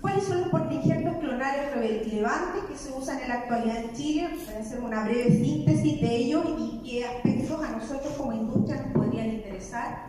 ¿Cuáles 0.00 0.24
son 0.24 0.42
los 0.42 0.48
portinjertos 0.50 1.16
clonales 1.16 1.74
relevantes 1.74 2.64
que 2.68 2.76
se 2.76 2.92
usan 2.92 3.20
en 3.20 3.28
la 3.28 3.34
actualidad 3.34 3.78
en 3.78 3.92
Chile? 3.94 4.28
Voy 4.32 4.54
a 4.54 4.58
hacer 4.60 4.80
una 4.80 5.04
breve 5.04 5.30
síntesis 5.30 6.00
de 6.00 6.16
ellos 6.16 6.44
y 6.58 6.80
qué 6.88 7.04
aspectos 7.04 7.60
a 7.60 7.72
nosotros 7.72 8.12
como 8.16 8.32
industria 8.32 8.82
nos 8.82 8.92
podrían 8.92 9.26
interesar. 9.26 10.08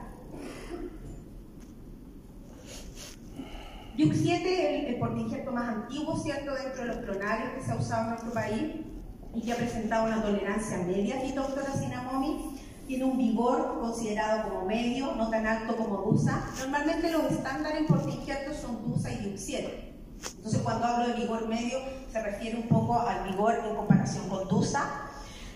Yuc 3.98 4.14
7 4.14 4.80
el, 4.80 4.94
el 4.94 5.00
portinjerto 5.00 5.52
más 5.52 5.76
antiguo, 5.76 6.18
¿cierto?, 6.18 6.54
dentro 6.54 6.84
de 6.84 6.88
los 6.88 6.98
clonarios 6.98 7.50
que 7.54 7.62
se 7.64 7.72
ha 7.72 7.76
usado 7.76 8.04
en 8.04 8.10
nuestro 8.12 8.32
país 8.32 8.76
y 9.34 9.42
que 9.42 9.52
ha 9.52 9.56
presentado 9.58 10.06
una 10.06 10.22
tolerancia 10.22 10.78
media 10.80 11.18
a 11.18 11.22
Phytophthora 11.22 11.72
cinnamomi 11.74 12.49
tiene 12.90 13.04
un 13.04 13.20
vigor 13.20 13.78
considerado 13.80 14.50
como 14.50 14.66
medio, 14.66 15.14
no 15.16 15.30
tan 15.30 15.46
alto 15.46 15.76
como 15.78 15.98
DUSA. 15.98 16.44
Normalmente 16.58 17.12
los 17.12 17.32
estándares 17.32 17.84
por 17.88 18.02
portinjertos 18.02 18.58
son 18.58 18.82
DUSA 18.84 19.12
y 19.12 19.18
DUX7. 19.26 19.70
Entonces 20.38 20.62
cuando 20.64 20.88
hablo 20.88 21.10
de 21.10 21.14
vigor 21.14 21.48
medio 21.48 21.78
se 22.12 22.20
refiere 22.20 22.58
un 22.58 22.68
poco 22.68 23.00
al 23.00 23.30
vigor 23.30 23.62
en 23.64 23.76
comparación 23.76 24.28
con 24.28 24.48
DUSA. 24.48 24.90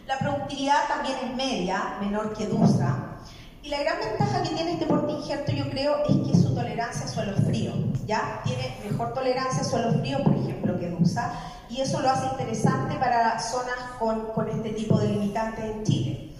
La 0.05 0.19
productividad 0.19 0.87
también 0.87 1.15
es 1.23 1.35
media, 1.35 1.97
menor 2.01 2.37
que 2.37 2.45
DUSA. 2.45 3.17
Y 3.63 3.69
la 3.69 3.81
gran 3.81 3.97
ventaja 3.99 4.43
que 4.43 4.49
tiene 4.49 4.73
este 4.73 4.85
portinjerto 4.85 5.53
yo 5.53 5.67
creo 5.71 6.03
es 6.07 6.15
que 6.27 6.37
su 6.37 6.53
tolerancia 6.53 7.05
a 7.05 7.07
suelo 7.07 7.35
frío, 7.37 7.73
¿ya? 8.05 8.41
Tiene 8.43 8.77
mejor 8.87 9.11
tolerancia 9.15 9.61
a 9.61 9.63
suelo 9.63 9.91
frío, 10.01 10.23
por 10.23 10.35
ejemplo, 10.35 10.79
que 10.79 10.89
DUSA, 10.89 11.33
y 11.67 11.81
eso 11.81 11.99
lo 11.99 12.11
hace 12.11 12.27
interesante 12.27 12.95
para 12.97 13.39
zonas 13.39 13.79
con, 13.97 14.27
con 14.33 14.47
este 14.49 14.69
tipo 14.73 14.99
de 14.99 15.07
limitantes 15.07 15.65
en 15.65 15.83
Chile. 15.83 16.32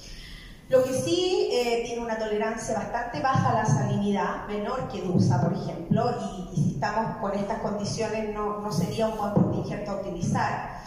Lo 0.73 0.83
que 0.83 0.91
sí 0.91 1.49
eh, 1.51 1.83
tiene 1.85 2.01
una 2.01 2.17
tolerancia 2.17 2.73
bastante 2.73 3.19
baja 3.19 3.51
a 3.51 3.53
la 3.53 3.63
salinidad, 3.63 4.47
menor 4.47 4.87
que 4.87 5.03
DUSA, 5.03 5.39
por 5.39 5.53
ejemplo, 5.53 6.15
y, 6.51 6.55
si 6.55 6.71
estamos 6.73 7.17
con 7.17 7.31
estas 7.35 7.59
condiciones 7.59 8.33
no, 8.33 8.59
no 8.59 8.71
sería 8.71 9.07
un 9.07 9.15
buen 9.15 9.33
portinjerto 9.35 9.91
a 9.91 9.95
utilizar. 9.97 10.81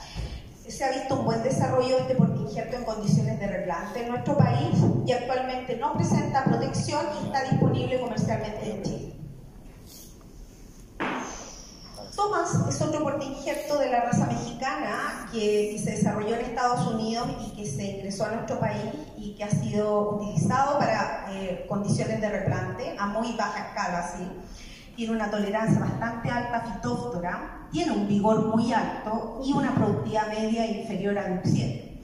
Se 0.67 0.85
ha 0.85 0.91
visto 0.91 1.21
un 1.21 1.25
buen 1.25 1.41
desarrollo 1.45 1.95
de 1.95 2.03
este 2.03 2.17
portinjerto 2.17 2.79
en 2.79 2.85
condiciones 2.85 3.39
de 3.39 3.47
replante 3.47 4.03
en 4.03 4.09
nuestro 4.09 4.37
país 4.37 4.75
y 5.07 5.13
actualmente 5.13 5.77
no 5.77 5.93
presenta 5.93 6.43
protección 6.43 7.07
y 7.23 7.27
está 7.27 7.45
disponible 7.45 8.01
comercialmente 8.01 8.69
en 8.69 8.83
Chile. 8.83 9.06
Thomas 12.17 12.67
es 12.67 12.81
otro 12.81 13.03
portinjerto 13.03 13.79
de 13.79 13.91
la 13.91 14.01
raza 14.01 14.27
mexicana 14.27 15.29
que, 15.31 15.79
se 15.83 15.93
desarrolló 15.93 16.35
en 16.37 16.47
Estados 16.47 16.87
Unidos 16.87 17.29
y 17.47 17.55
que 17.55 17.67
se 17.67 17.85
ingresó 17.85 18.25
a 18.25 18.31
nuestro 18.31 18.59
país 18.59 18.91
y 19.19 19.35
que 19.35 19.45
ha 19.45 19.51
sido 19.51 20.17
utilizado 20.17 20.79
para 20.79 21.27
eh, 21.31 21.67
condiciones 21.69 22.21
de 22.23 22.29
replante 22.29 22.97
a 22.99 23.07
muy 23.07 23.37
baja 23.37 23.69
escala, 23.69 24.11
tiene 24.97 25.13
una 25.13 25.31
tolerancia 25.31 25.79
bastante 25.79 26.31
alta 26.31 26.57
a 26.57 26.73
fitóftora, 26.73 27.69
tiene 27.71 27.93
un 27.93 28.09
vigor 28.09 28.47
muy 28.47 28.73
alto 28.73 29.43
y 29.45 29.53
una 29.53 29.75
productividad 29.75 30.29
media 30.29 30.67
inferior 30.67 31.19
a 31.19 31.43
7. 31.45 32.03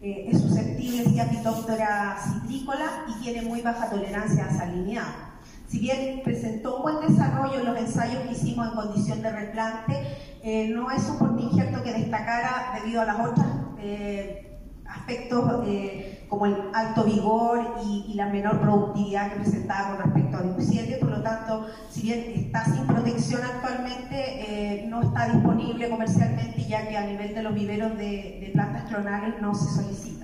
Eh, 0.00 0.28
es 0.32 0.40
susceptible 0.40 1.20
a 1.20 1.26
fitóftora 1.26 2.16
citrícola 2.24 3.04
y 3.06 3.22
tiene 3.22 3.42
muy 3.42 3.60
baja 3.60 3.90
tolerancia 3.90 4.46
a 4.46 4.56
salinidad. 4.56 5.31
Si 5.72 5.78
bien 5.78 6.20
presentó 6.22 6.76
un 6.76 6.82
buen 6.82 7.00
desarrollo 7.00 7.60
en 7.60 7.64
los 7.64 7.78
ensayos 7.78 8.24
que 8.24 8.32
hicimos 8.32 8.68
en 8.68 8.74
condición 8.74 9.22
de 9.22 9.30
replante, 9.30 9.94
eh, 10.42 10.68
no 10.68 10.90
es 10.90 11.02
un 11.08 11.16
portinjerto 11.18 11.82
que 11.82 11.94
destacara 11.94 12.78
debido 12.78 13.00
a 13.00 13.06
las 13.06 13.18
otras 13.18 13.46
eh, 13.78 14.60
aspectos 14.86 15.66
eh, 15.66 16.26
como 16.28 16.44
el 16.44 16.56
alto 16.74 17.04
vigor 17.04 17.76
y, 17.86 18.12
la 18.12 18.26
menor 18.26 18.60
productividad 18.60 19.32
que 19.32 19.40
presentaba 19.40 19.96
con 19.96 20.12
respecto 20.12 20.36
a 20.36 20.42
DIU7, 20.42 20.98
por 20.98 21.08
lo 21.08 21.22
tanto, 21.22 21.66
si 21.88 22.02
bien 22.02 22.32
está 22.36 22.66
sin 22.66 22.86
protección 22.86 23.40
actualmente, 23.42 24.84
no 24.88 25.00
está 25.00 25.28
disponible 25.28 25.88
comercialmente 25.88 26.62
ya 26.68 26.86
que 26.86 26.98
a 26.98 27.06
nivel 27.06 27.34
de 27.34 27.42
los 27.42 27.54
viveros 27.54 27.96
de, 27.96 28.38
de 28.42 28.50
plantas 28.52 28.84
clonales 28.90 29.40
no 29.40 29.54
se 29.54 29.74
solicita. 29.74 30.21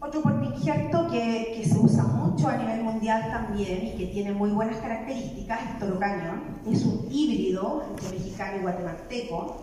Otro 0.00 0.22
portinjerto 0.22 1.08
que, 1.08 1.54
que, 1.56 1.64
se 1.64 1.76
usa 1.78 2.04
mucho 2.04 2.46
a 2.48 2.56
nivel 2.56 2.84
mundial 2.84 3.30
también 3.30 3.86
y 3.86 3.96
que 3.96 4.06
tiene 4.06 4.32
muy 4.32 4.50
buenas 4.50 4.76
características 4.76 5.60
es 5.62 5.78
Toro 5.80 5.98
Cañón. 5.98 6.60
Es 6.70 6.84
un 6.84 7.08
híbrido 7.10 7.84
entre 7.90 8.10
mexicano 8.10 8.58
y 8.58 8.62
guatemalteco. 8.62 9.56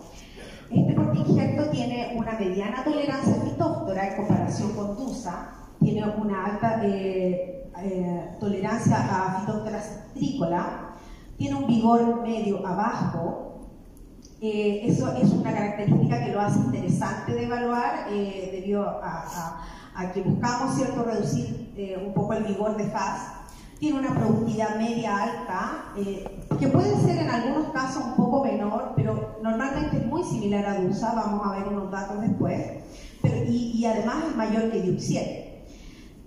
Este 0.70 0.92
portinjerto 0.92 1.70
tiene 1.70 2.14
una 2.16 2.32
mediana 2.32 2.84
tolerancia 2.84 3.34
fitóftora 3.44 4.08
en 4.08 4.16
comparación 4.16 4.72
con 4.72 4.96
Tusa. 4.96 5.52
Tiene 5.80 6.04
una 6.06 6.44
alta 6.44 6.80
eh, 6.84 7.70
eh, 7.82 8.36
tolerancia 8.40 8.96
a 8.96 9.40
fitóftora 9.40 9.80
citrícola. 9.80 10.90
tiene 11.36 11.56
un 11.56 11.66
vigor 11.66 12.22
medio 12.22 12.66
abajo. 12.66 13.68
Eh, 14.40 14.82
eso 14.84 15.14
es 15.16 15.30
una 15.30 15.52
característica 15.52 16.24
que 16.24 16.32
lo 16.32 16.40
hace 16.40 16.58
interesante 16.58 17.32
de 17.32 17.44
evaluar 17.44 18.06
eh, 18.10 18.50
debido 18.52 18.86
a, 18.86 19.62
que 20.12 20.22
buscamos 20.22 20.76
cierto 20.76 21.02
reducir 21.02 21.72
eh, 21.76 22.02
un 22.04 22.12
poco 22.12 22.34
el 22.34 22.44
vigor 22.44 22.76
de 22.76 22.84
faz. 22.90 23.32
Tiene 23.78 23.98
una 23.98 24.14
productividad 24.14 24.76
media 24.76 25.22
alta, 25.22 25.92
que 26.58 26.68
puede 26.68 26.96
ser 27.02 27.18
en 27.18 27.28
algunos 27.28 27.72
casos 27.72 28.04
un 28.06 28.14
poco 28.14 28.42
menor, 28.42 28.94
pero 28.96 29.38
normalmente 29.42 29.98
es 29.98 30.06
muy 30.06 30.24
similar 30.24 30.64
a 30.64 30.80
DUSA, 30.80 31.14
vamos 31.14 31.46
a 31.46 31.58
ver 31.58 31.68
unos 31.68 31.90
datos 31.90 32.22
después, 32.22 32.58
y, 33.48 33.84
además 33.84 34.16
es 34.30 34.36
mayor 34.36 34.70
que 34.70 34.82
DUX7. 34.82 35.46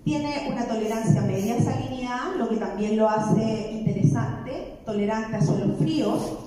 Tiene 0.04 0.48
una 0.52 0.64
tolerancia 0.64 1.20
media 1.22 1.56
a 1.56 1.62
salinidad, 1.62 2.36
lo 2.38 2.48
que 2.48 2.56
también 2.56 2.96
lo 2.96 3.08
hace 3.08 3.72
interesante, 3.72 4.78
tolerante 4.84 5.36
a 5.36 5.42
suelos 5.42 5.78
fríos, 5.78 6.38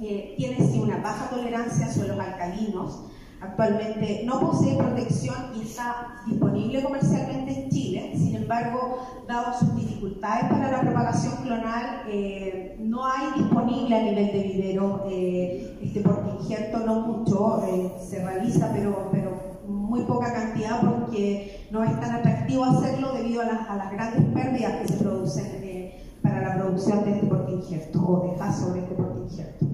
eh, 0.00 0.34
tiene 0.36 0.56
sí 0.56 0.78
una 0.78 0.98
baja 0.98 1.28
tolerancia 1.28 1.86
a 1.86 1.92
suelos 1.92 2.18
alcalinos, 2.18 3.00
actualmente 3.40 4.22
no 4.24 4.40
posee 4.40 4.76
protección 4.76 5.36
y 5.56 5.62
está 5.62 6.22
disponible 6.26 6.82
comercialmente 6.82 7.64
en 7.64 7.70
Chile, 7.70 8.12
sin 8.16 8.36
embargo, 8.36 9.06
dado 9.26 9.58
sus 9.58 9.74
dificultades 9.76 10.50
para 10.50 10.70
la 10.70 10.80
propagación 10.80 11.36
clonal, 11.42 12.02
eh, 12.08 12.76
no 12.80 13.06
hay 13.06 13.26
disponible 13.36 13.96
a 13.96 14.02
nivel 14.02 14.26
de 14.26 14.42
vivero, 14.42 15.04
eh, 15.10 15.78
este, 15.82 16.00
porque 16.00 16.30
injerto 16.40 16.78
no 16.80 17.00
mucho, 17.00 17.62
se 18.00 18.24
realiza, 18.24 18.70
pero, 18.74 19.08
pero 19.12 19.58
muy 19.66 20.02
poca 20.02 20.32
cantidad 20.32 20.80
porque 20.80 21.66
no 21.70 21.84
es 21.84 22.00
tan 22.00 22.16
atractivo 22.16 22.64
hacerlo 22.64 23.12
debido 23.12 23.42
a 23.42 23.76
las, 23.76 23.90
grandes 23.92 24.24
pérdidas 24.34 24.82
que 24.82 24.88
se 24.88 25.04
producen 25.04 25.46
eh, 25.62 26.02
para 26.22 26.40
la 26.40 26.54
producción 26.56 27.04
de 27.04 27.12
este 27.12 27.26
porte 27.26 27.52
injerto 27.52 28.00
o 28.00 28.36
de 28.36 28.52
sobre 28.52 28.80
este 28.80 28.94
porte 28.94 29.20
injerto. 29.20 29.67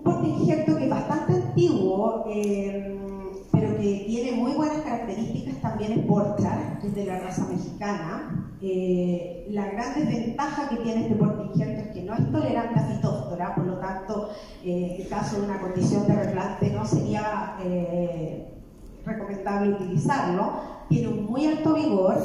Un 0.00 0.04
porte 0.04 0.28
injerto 0.28 0.78
que 0.78 0.84
es 0.84 0.90
bastante 0.90 1.34
antiguo, 1.34 2.24
eh, 2.26 2.98
pero 3.52 3.76
que 3.76 4.04
tiene 4.06 4.32
muy 4.32 4.52
buenas 4.52 4.78
características 4.78 5.60
también 5.60 5.92
es 5.92 6.06
Porchar, 6.06 6.78
que 6.80 6.86
es 6.86 6.94
de 6.94 7.04
la 7.04 7.18
raza 7.18 7.46
mexicana. 7.48 8.50
Eh, 8.62 9.46
la 9.50 9.66
gran 9.66 9.94
desventaja 9.94 10.70
que 10.70 10.76
tiene 10.76 11.02
este 11.02 11.16
porte 11.16 11.42
injerto 11.52 11.80
es 11.82 11.88
que 11.88 12.02
no 12.02 12.14
es 12.14 12.32
tolerante 12.32 12.80
a 12.80 12.82
fitóftora, 12.84 13.54
por 13.54 13.66
lo 13.66 13.78
tanto, 13.78 14.30
eh, 14.64 14.96
en 15.00 15.08
caso 15.10 15.38
de 15.38 15.46
una 15.46 15.60
condición 15.60 16.06
de 16.06 16.14
replante 16.14 16.70
no 16.70 16.86
sería 16.86 17.56
eh, 17.62 18.48
recomendable 19.04 19.74
utilizarlo. 19.74 20.52
Tiene 20.88 21.08
un 21.08 21.26
muy 21.26 21.44
alto 21.44 21.74
vigor, 21.74 22.16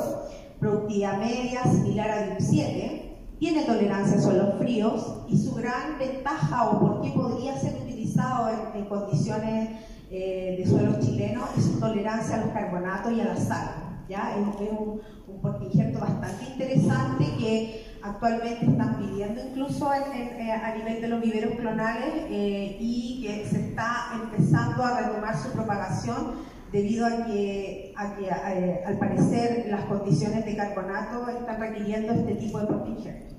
productividad 0.62 1.20
media 1.20 1.62
similar 1.64 2.10
a 2.10 2.24
DIP 2.28 2.40
7, 2.40 3.05
tiene 3.46 3.62
tolerancia 3.62 4.18
a 4.18 4.22
suelos 4.22 4.56
fríos 4.58 5.18
y 5.30 5.38
su 5.38 5.54
gran 5.54 6.00
ventaja 6.00 6.68
o 6.68 6.80
por 6.80 7.02
qué 7.04 7.12
podría 7.12 7.56
ser 7.56 7.76
utilizado 7.76 8.50
en 8.74 8.86
condiciones 8.86 9.70
eh, 10.10 10.56
de 10.58 10.66
suelos 10.66 11.00
chilenos 11.00 11.50
y 11.56 11.62
su 11.62 11.80
tolerancia 11.80 12.38
a 12.38 12.40
los 12.40 12.50
carbonatos 12.50 13.14
y 13.14 13.22
a 13.22 13.26
la 13.26 13.38
sal. 13.38 13.70
¿ya? 14.10 14.34
Es, 14.36 14.72
un, 14.72 15.00
un 15.28 15.42
bastante 15.44 16.44
interesante 16.54 17.26
que 17.38 17.86
actualmente 18.02 18.66
están 18.66 18.98
pidiendo 18.98 19.40
incluso 19.48 19.94
eh, 19.94 20.52
a 20.52 20.76
nivel 20.76 21.02
de 21.04 21.08
los 21.08 21.22
viveros 21.22 21.54
clonales 21.60 22.26
eh, 22.28 22.78
y 22.80 23.22
que 23.22 23.46
se 23.48 23.68
está 23.68 24.08
empezando 24.24 24.84
a 24.84 25.02
retomar 25.02 25.38
su 25.38 25.52
propagación 25.52 26.32
debido 26.72 27.06
a 27.06 27.26
que, 27.28 27.94
al 27.96 28.98
parecer 28.98 29.68
las 29.70 29.86
condiciones 29.86 30.44
de 30.46 30.56
carbonato 30.56 31.30
están 31.30 31.60
requiriendo 31.60 32.12
este 32.12 32.34
tipo 32.34 32.60
de 32.60 32.66
portingerto. 32.66 33.35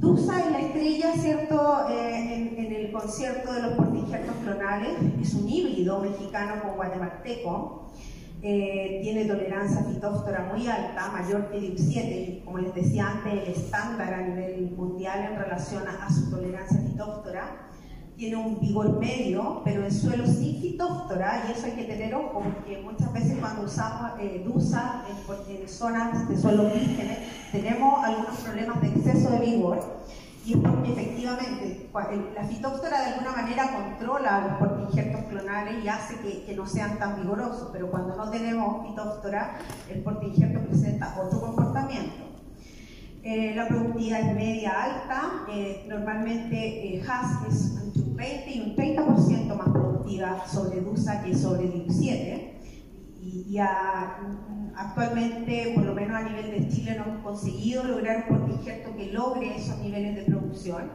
Dusa 0.00 0.40
es 0.40 0.50
la 0.50 0.60
estrella, 0.60 1.12
¿cierto?, 1.16 1.88
eh, 1.90 2.54
en, 2.56 2.72
el 2.72 2.92
concierto 2.92 3.52
de 3.52 3.62
los 3.62 3.72
portingertos 3.72 4.34
clonales. 4.42 4.96
Es 5.20 5.34
un 5.34 5.48
híbrido 5.48 6.00
mexicano 6.00 6.62
con 6.62 6.76
guatemalteco. 6.76 7.92
Eh, 8.40 9.00
tiene 9.02 9.24
tolerancia 9.24 9.82
fitóftora 9.82 10.50
muy 10.52 10.66
alta, 10.68 11.10
mayor 11.10 11.50
que 11.50 11.58
DIP7, 11.58 12.28
y 12.28 12.42
como 12.44 12.58
les 12.58 12.72
decía 12.74 13.08
antes, 13.08 13.32
el 13.32 13.52
estándar 13.52 14.14
a 14.14 14.22
nivel 14.22 14.70
mundial 14.76 15.32
en 15.32 15.38
relación 15.38 15.82
a, 15.88 16.08
su 16.08 16.30
tolerancia 16.30 16.78
fitóftora 16.80 17.67
tiene 18.18 18.34
un 18.34 18.58
vigor 18.58 18.98
medio, 18.98 19.62
pero 19.64 19.84
en 19.84 19.92
suelo 19.92 20.26
sin 20.26 20.60
fitóftora, 20.60 21.44
y 21.48 21.52
eso 21.52 21.66
hay 21.66 21.72
que 21.72 21.84
tener 21.84 22.12
ojo, 22.16 22.42
porque 22.42 22.82
muchas 22.82 23.12
veces 23.12 23.38
cuando 23.38 23.62
usamos 23.62 24.10
eh, 24.18 24.42
DUSA 24.44 25.04
en, 25.08 25.68
zonas 25.68 26.28
de 26.28 26.36
suelo 26.36 26.64
vírgenes, 26.64 27.18
tenemos 27.52 28.04
algunos 28.04 28.34
problemas 28.40 28.80
de 28.80 28.88
exceso 28.88 29.30
de 29.30 29.38
vigor, 29.38 30.02
y 30.44 30.54
es 30.54 30.58
porque 30.58 30.92
efectivamente 30.92 31.90
la 32.34 32.44
fitóftora 32.44 33.00
de 33.00 33.06
alguna 33.12 33.32
manera 33.32 33.70
controla 33.70 34.48
los 34.48 34.68
portingertos 34.68 35.24
clonales 35.24 35.84
y 35.84 35.88
hace 35.88 36.16
que, 36.16 36.54
no 36.56 36.66
sean 36.66 36.98
tan 36.98 37.22
vigorosos, 37.22 37.68
pero 37.72 37.88
cuando 37.88 38.16
no 38.16 38.30
tenemos 38.30 38.88
fitóftora, 38.88 39.58
el 39.88 40.00
portingerto 40.02 40.60
presenta 40.66 41.14
otro 41.22 41.40
comportamiento. 41.40 42.28
Eh, 43.22 43.52
la 43.54 43.68
productividad 43.68 44.20
es 44.20 44.34
media 44.34 44.84
alta, 44.84 45.44
eh, 45.50 45.84
normalmente 45.86 46.96
eh, 46.96 47.02
HAS 47.06 47.46
es 47.48 47.76
entre 47.82 48.02
un 48.04 48.07
20 48.18 48.50
y 48.50 48.60
un 48.60 48.76
30% 48.76 49.54
más 49.54 49.68
productiva 49.68 50.44
sobre 50.46 50.80
DUSA 50.80 51.22
que 51.22 51.34
sobre 51.34 51.72
DIU7 51.72 52.48
y, 53.22 53.58
actualmente, 54.76 55.72
por 55.74 55.84
lo 55.84 55.94
menos 55.94 56.16
a 56.16 56.28
nivel 56.28 56.50
de 56.50 56.68
Chile, 56.68 56.96
no 56.98 57.04
hemos 57.04 57.22
conseguido 57.22 57.84
lograr 57.84 58.26
un 58.28 58.38
portingerto 58.38 58.96
que 58.96 59.12
logre 59.12 59.56
esos 59.56 59.78
niveles 59.78 60.16
de 60.16 60.22
producción. 60.22 60.90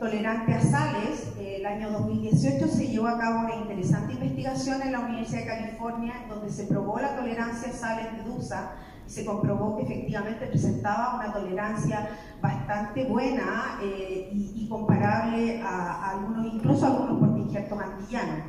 tolerante 0.00 0.54
a 0.54 0.60
sales, 0.60 1.32
el 1.38 1.64
año 1.64 1.90
2018 1.90 2.66
se 2.66 2.88
llevó 2.88 3.06
a 3.06 3.18
cabo 3.18 3.40
una 3.40 3.56
interesante 3.56 4.14
investigación 4.14 4.82
en 4.82 4.92
la 4.92 5.00
Universidad 5.00 5.40
de 5.40 5.46
California 5.46 6.14
donde 6.28 6.50
se 6.50 6.64
probó 6.64 6.98
la 6.98 7.16
tolerancia 7.16 7.70
a 7.70 7.72
sales 7.72 8.16
de 8.16 8.22
DUSA 8.24 8.72
se 9.06 9.24
comprobó 9.24 9.76
que 9.76 9.82
efectivamente 9.84 10.46
presentaba 10.46 11.16
una 11.16 11.32
tolerancia 11.32 12.08
bastante 12.40 13.04
buena 13.04 13.78
eh, 13.82 14.30
y, 14.32 14.68
comparable 14.68 15.62
a, 15.62 16.10
algunos, 16.10 16.54
incluso 16.54 16.86
a 16.86 16.90
algunos 16.90 17.20
portingertos 17.20 17.78
antillanos. 17.78 18.44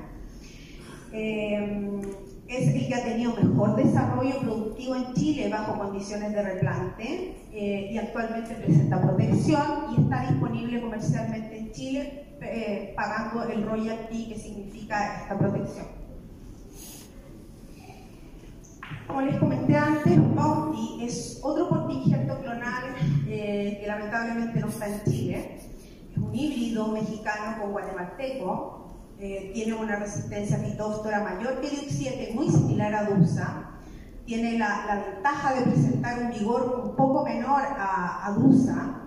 Eh, 1.14 2.02
es 2.48 2.74
el 2.74 2.88
que 2.88 2.96
ha 2.96 3.04
tenido 3.04 3.34
mejor 3.36 3.76
desarrollo 3.76 4.40
productivo 4.40 4.96
en 4.96 5.14
Chile 5.14 5.50
bajo 5.50 5.78
condiciones 5.78 6.32
de 6.32 6.42
replante 6.42 7.36
eh, 7.52 7.90
y 7.92 7.98
actualmente 7.98 8.56
presenta 8.56 9.02
protección 9.02 9.88
y 9.92 10.02
está 10.02 10.30
disponible 10.30 10.82
comercialmente 10.82 11.58
en 11.58 11.72
Chile 11.72 12.24
pagando 12.96 13.44
el 13.50 13.66
royalty 13.66 14.30
que 14.30 14.36
significa 14.36 15.24
esta 15.24 15.38
protección. 15.38 15.97
Como 19.08 19.22
les 19.22 19.38
comenté 19.40 19.76
antes, 19.78 20.18
Bounty 20.36 21.06
es 21.06 21.40
otro 21.42 21.70
portingerto 21.70 22.42
clonal 22.42 22.84
eh, 23.26 23.78
que 23.80 23.88
lamentablemente 23.88 24.60
no 24.60 24.68
está 24.68 24.88
en 24.88 25.04
Chile. 25.06 25.60
Es 26.12 26.18
un 26.18 26.36
híbrido 26.36 26.90
mexicano 26.90 27.62
con 27.62 27.72
guatemalteco. 27.72 28.86
Eh, 29.18 29.52
tiene 29.54 29.76
una 29.76 29.96
resistencia 29.96 30.58
fitóftora 30.58 31.24
mayor 31.24 31.62
que 31.62 31.68
el 31.68 31.90
7 31.90 32.34
muy 32.36 32.50
similar 32.50 32.94
a 32.94 33.04
DUSA. 33.06 33.72
Tiene 34.26 34.60
la, 34.60 35.06
ventaja 35.14 35.54
de 35.54 35.62
presentar 35.62 36.20
un 36.24 36.32
vigor 36.32 36.84
un 36.84 36.96
poco 36.98 37.24
menor 37.24 37.62
a, 37.64 38.36
DUSA. 38.38 39.04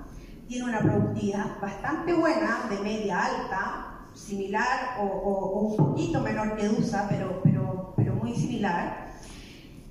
Tiene 0.48 0.64
una 0.64 0.80
productividad 0.80 1.60
bastante 1.60 2.14
buena, 2.14 2.60
de 2.70 2.80
media 2.80 3.22
alta, 3.22 4.08
similar 4.14 4.96
o, 4.98 5.60
un 5.60 5.76
poquito 5.76 6.20
menor 6.20 6.56
que 6.56 6.68
DUSA, 6.68 7.06
pero, 7.10 7.42
pero, 7.44 7.92
pero 7.96 8.14
muy 8.14 8.34
similar. 8.34 9.09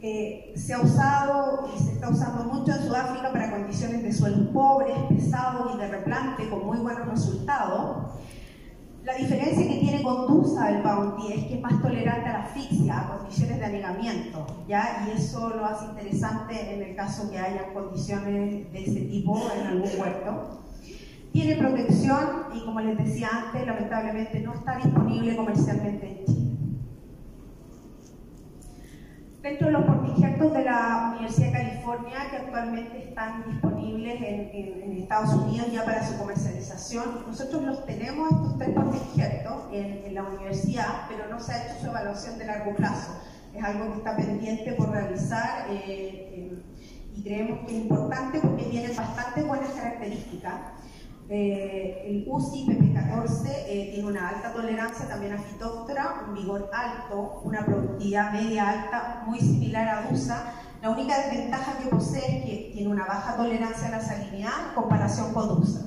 Eh, 0.01 0.53
se 0.55 0.73
ha 0.73 0.79
usado 0.79 1.69
y 1.75 1.77
se 1.77 1.91
está 1.93 2.09
usando 2.09 2.45
mucho 2.45 2.71
en 2.71 2.83
Sudáfrica 2.83 3.33
para 3.33 3.51
condiciones 3.51 4.01
de 4.01 4.13
suelos 4.13 4.47
pobres, 4.53 4.97
pesados 5.09 5.75
y 5.75 5.77
de 5.77 5.87
replante 5.89 6.49
con 6.49 6.65
muy 6.65 6.77
buenos 6.77 7.05
resultados. 7.05 8.13
La 9.03 9.15
diferencia 9.15 9.67
que 9.67 9.79
tiene 9.79 10.01
con 10.01 10.27
DUSA 10.27 10.69
el 10.71 10.83
Bounty 10.83 11.33
es 11.33 11.45
que 11.45 11.55
es 11.55 11.61
más 11.61 11.81
tolerante 11.81 12.29
a 12.29 12.33
la 12.33 12.43
asfixia, 12.45 12.99
a 12.99 13.17
condiciones 13.17 13.59
de 13.59 13.65
anegamiento, 13.65 14.45
¿ya? 14.69 15.05
y 15.07 15.17
eso 15.17 15.49
lo 15.49 15.65
hace 15.65 15.85
interesante 15.85 16.73
en 16.73 16.83
el 16.83 16.95
caso 16.95 17.29
que 17.29 17.37
haya 17.37 17.73
condiciones 17.73 18.71
de 18.71 18.83
ese 18.83 19.01
tipo 19.01 19.37
en 19.59 19.67
algún 19.67 19.89
huerto. 19.99 20.61
Tiene 21.33 21.55
protección 21.55 22.45
y 22.55 22.63
como 22.63 22.79
les 22.79 22.97
decía 22.97 23.29
antes, 23.31 23.67
lamentablemente 23.67 24.39
no 24.39 24.53
está 24.53 24.77
disponible 24.77 25.35
comercialmente 25.35 26.07
en 26.07 26.25
Chile. 26.25 26.48
Dentro 29.41 29.67
de 29.67 29.73
los 29.73 29.85
portingertos 29.85 30.51
de 30.51 30.63
la 30.65 31.13
Universidad 31.13 31.47
de 31.47 31.53
California, 31.53 32.29
que 32.29 32.37
actualmente 32.37 33.07
están 33.07 33.45
disponibles 33.49 34.21
en, 34.21 34.49
Estados 34.99 35.33
Unidos 35.33 35.71
ya 35.71 35.85
para 35.85 36.05
su 36.05 36.17
comercialización, 36.17 37.23
nosotros 37.25 37.63
los 37.63 37.85
tenemos, 37.85 38.29
estos 38.31 38.57
tres 38.59 38.69
portingertos, 38.75 39.63
en, 39.71 40.13
la 40.13 40.23
universidad, 40.23 41.05
pero 41.07 41.27
no 41.29 41.39
se 41.39 41.53
ha 41.53 41.63
hecho 41.65 41.79
su 41.79 41.87
evaluación 41.87 42.37
de 42.37 42.45
largo 42.45 42.75
plazo. 42.75 43.13
Es 43.55 43.63
algo 43.63 43.93
que 43.93 43.97
está 43.99 44.17
pendiente 44.17 44.73
por 44.73 44.91
realizar 44.91 45.65
eh, 45.69 46.61
y 47.15 47.23
creemos 47.23 47.59
que 47.65 47.77
es 47.77 47.81
importante 47.83 48.39
porque 48.41 48.65
tiene 48.65 48.93
bastante 48.93 49.41
buenas 49.43 49.69
características. 49.69 50.53
Eh, 51.31 52.05
el 52.07 52.23
UCI 52.27 52.65
PP14 52.65 53.45
eh, 53.67 53.91
tiene 53.93 54.09
una 54.09 54.29
alta 54.29 54.51
tolerancia 54.51 55.07
también 55.07 55.33
a 55.33 55.37
fitóftora, 55.37 56.25
un 56.27 56.33
vigor 56.33 56.71
alto, 56.73 57.41
una 57.43 57.63
productividad 57.63 58.33
media 58.33 58.67
alta 58.67 59.23
muy 59.27 59.39
similar 59.39 59.87
a 59.87 60.09
DUSA. 60.09 60.53
La 60.81 60.89
única 60.89 61.19
desventaja 61.19 61.77
que 61.77 61.89
posee 61.89 62.39
es 62.39 62.45
que 62.45 62.71
tiene 62.73 62.89
una 62.89 63.05
baja 63.05 63.37
tolerancia 63.37 63.89
a 63.89 63.91
la 63.91 64.01
salinidad 64.01 64.69
en 64.69 64.73
comparación 64.73 65.31
con 65.31 65.49
DUSA. 65.49 65.81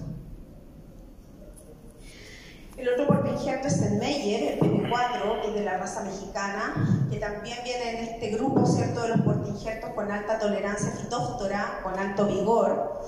El 2.77 2.89
otro 2.89 3.09
portingerto 3.09 3.67
es 3.67 3.83
el 3.83 3.99
Meyer, 3.99 4.53
el 4.53 4.61
PP4, 4.61 5.41
que 5.41 5.49
es 5.49 5.55
de 5.55 5.65
la 5.65 5.79
raza 5.79 6.05
mexicana, 6.05 7.09
que 7.11 7.19
también 7.19 7.59
viene 7.65 7.91
en 7.91 8.05
este 8.15 8.31
grupo 8.31 8.65
¿cierto? 8.65 9.03
de 9.03 9.09
los 9.09 9.21
portingertos 9.23 9.91
con 9.91 10.11
alta 10.11 10.39
tolerancia 10.39 10.93
fitóftora, 10.93 11.81
con 11.83 11.99
alto 11.99 12.27
vigor. 12.27 13.03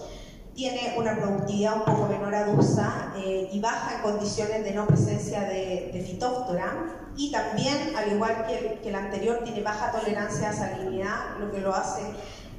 Tiene 0.55 0.95
una 0.97 1.17
productividad 1.17 1.75
un 1.77 1.85
poco 1.85 2.07
menor 2.09 2.35
a 2.35 2.47
DUSA 2.47 3.13
eh, 3.17 3.49
y 3.53 3.61
baja 3.61 3.97
en 3.97 4.03
condiciones 4.03 4.65
de 4.65 4.73
no 4.73 4.87
presencia 4.87 5.41
de, 5.43 5.91
de 5.93 6.05
fitóftora. 6.07 7.01
Y 7.17 7.31
también, 7.33 7.95
al 7.97 8.13
igual 8.13 8.47
que 8.47 8.59
el, 8.59 8.81
que 8.81 8.95
anterior, 8.95 9.41
tiene 9.45 9.63
baja 9.63 9.91
tolerancia 9.91 10.51
a 10.51 10.53
salinidad, 10.53 11.39
lo 11.41 11.51
que 11.51 11.61
lo 11.61 11.75
hace 11.75 12.03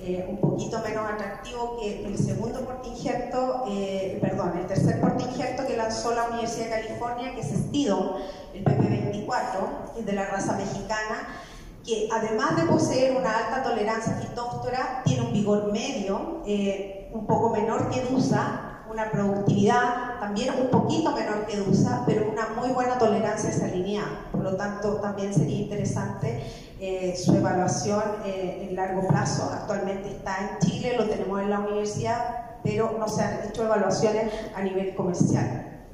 eh, 0.02 0.26
un 0.28 0.38
poquito 0.38 0.82
menos 0.82 1.10
atractivo 1.10 1.80
que 1.80 2.06
el 2.06 2.18
segundo 2.18 2.60
portingerto, 2.66 3.64
eh, 3.70 4.20
perdón, 4.22 4.58
el 4.60 4.68
tercer 4.68 5.00
portingerto 5.00 5.66
que 5.66 5.78
lanzó 5.78 6.14
la 6.14 6.26
Universidad 6.26 6.66
de 6.66 6.82
California, 6.84 7.34
que 7.34 7.40
es 7.40 7.52
Estido, 7.52 8.18
el 8.54 8.64
PP24, 8.66 9.94
que 9.94 10.02
es 10.02 10.06
de 10.06 10.14
la 10.14 10.26
raza 10.26 10.58
mexicana, 10.58 11.28
que 11.86 12.10
además 12.12 12.58
de 12.58 12.64
poseer 12.64 13.16
una 13.16 13.38
alta 13.38 13.64
tolerancia 13.64 14.14
fitóftora, 14.16 15.02
tiene 15.06 15.22
un 15.24 15.34
vigor 15.34 15.72
medio, 15.72 16.44
eh, 16.46 17.05
un 17.16 17.26
poco 17.26 17.50
menor 17.50 17.90
que 17.90 18.02
DUSA, 18.02 18.84
una 18.92 19.10
productividad 19.10 20.20
también 20.20 20.54
un 20.60 20.68
poquito 20.68 21.12
menor 21.12 21.46
que 21.46 21.58
DUSA, 21.58 22.04
pero 22.06 22.30
una 22.30 22.50
muy 22.60 22.70
buena 22.70 22.98
tolerancia 22.98 23.50
a 23.50 23.54
salinidad. 23.54 24.06
Por 24.32 24.42
lo 24.42 24.56
tanto, 24.56 24.96
también 24.96 25.34
sería 25.34 25.62
interesante 25.62 26.42
eh, 26.80 27.16
su 27.16 27.34
evaluación 27.36 28.04
eh, 28.26 28.68
en 28.70 28.76
largo 28.76 29.08
plazo. 29.08 29.50
Actualmente 29.52 30.10
está 30.10 30.38
en 30.40 30.60
Chile, 30.60 30.96
lo 30.98 31.06
tenemos 31.06 31.42
en 31.42 31.50
la 31.50 31.60
universidad, 31.60 32.58
pero 32.64 32.96
no 33.00 33.08
se 33.08 33.24
han 33.24 33.48
hecho 33.48 33.64
evaluaciones 33.64 34.32
a 34.54 34.62
nivel 34.62 34.94
comercial. 34.94 35.88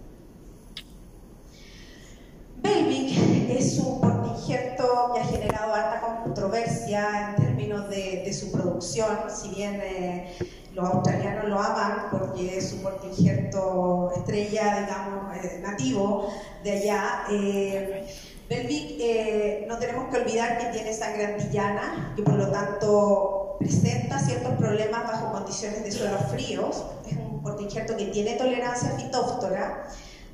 Belvic 2.57 3.49
es 3.49 3.77
un 3.79 4.01
portingerto 4.01 5.11
que 5.13 5.21
ha 5.21 5.25
generado 5.25 5.73
alta 5.73 6.01
controversia 6.23 7.29
en 7.29 7.43
términos 7.43 7.89
de, 7.89 8.23
de 8.25 8.33
su 8.33 8.51
producción, 8.51 9.17
si 9.29 9.49
bien 9.49 9.79
eh, 9.83 10.35
los 10.73 10.89
australianos 10.89 11.49
lo 11.49 11.59
aman 11.59 12.07
porque 12.11 12.57
es 12.57 12.73
un 12.73 12.83
portingerto 12.83 14.11
estrella, 14.15 14.81
digamos, 14.81 15.35
eh, 15.35 15.59
nativo 15.61 16.27
de 16.63 16.71
allá. 16.71 17.23
Eh, 17.29 18.07
Belvic, 18.49 18.97
eh, 18.99 19.65
no 19.67 19.77
tenemos 19.77 20.09
que 20.09 20.21
olvidar 20.21 20.57
que 20.57 20.65
tiene 20.77 20.93
sangre 20.93 21.25
antillana, 21.25 22.13
que 22.15 22.23
por 22.23 22.35
lo 22.35 22.49
tanto 22.51 23.55
presenta 23.59 24.19
ciertos 24.19 24.53
problemas 24.55 25.03
bajo 25.03 25.31
condiciones 25.31 25.83
de 25.83 25.91
suelos 25.91 26.21
fríos. 26.31 26.85
Es 27.09 27.17
un 27.17 27.41
portingerto 27.41 27.95
que 27.95 28.05
tiene 28.05 28.35
tolerancia 28.35 28.91
fitóftora, 28.91 29.87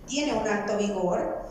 tiene 0.08 0.34
un 0.34 0.48
alto 0.48 0.78
vigor. 0.78 1.48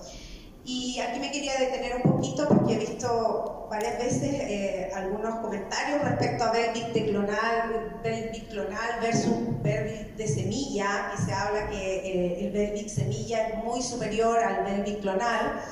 Y 0.69 0.99
aquí 0.99 1.21
me 1.21 1.31
quería 1.31 1.53
detener 1.61 1.95
un 2.05 2.11
poquito 2.11 2.49
porque 2.49 2.75
he 2.75 2.79
visto 2.79 3.69
varias 3.71 3.99
veces 3.99 4.25
eh, 4.25 4.91
algunos 4.97 5.37
comentarios 5.37 6.03
respecto 6.03 6.43
a 6.43 6.51
Belvic 6.51 6.89
de 6.89 7.07
clonal, 7.07 8.01
Belvic 8.03 8.49
clonal 8.49 9.01
versus 9.01 9.63
Belvic 9.63 10.17
de 10.17 10.27
semilla, 10.27 11.13
que 11.13 11.23
se 11.23 11.33
habla 11.33 11.71
que 11.71 11.77
eh, 11.77 12.47
el 12.47 12.51
Belvic 12.51 12.89
semilla 12.89 13.47
es 13.47 13.63
muy 13.63 13.81
superior 13.81 14.39
al 14.41 14.65
Belvic 14.65 15.03
clonal. 15.03 15.63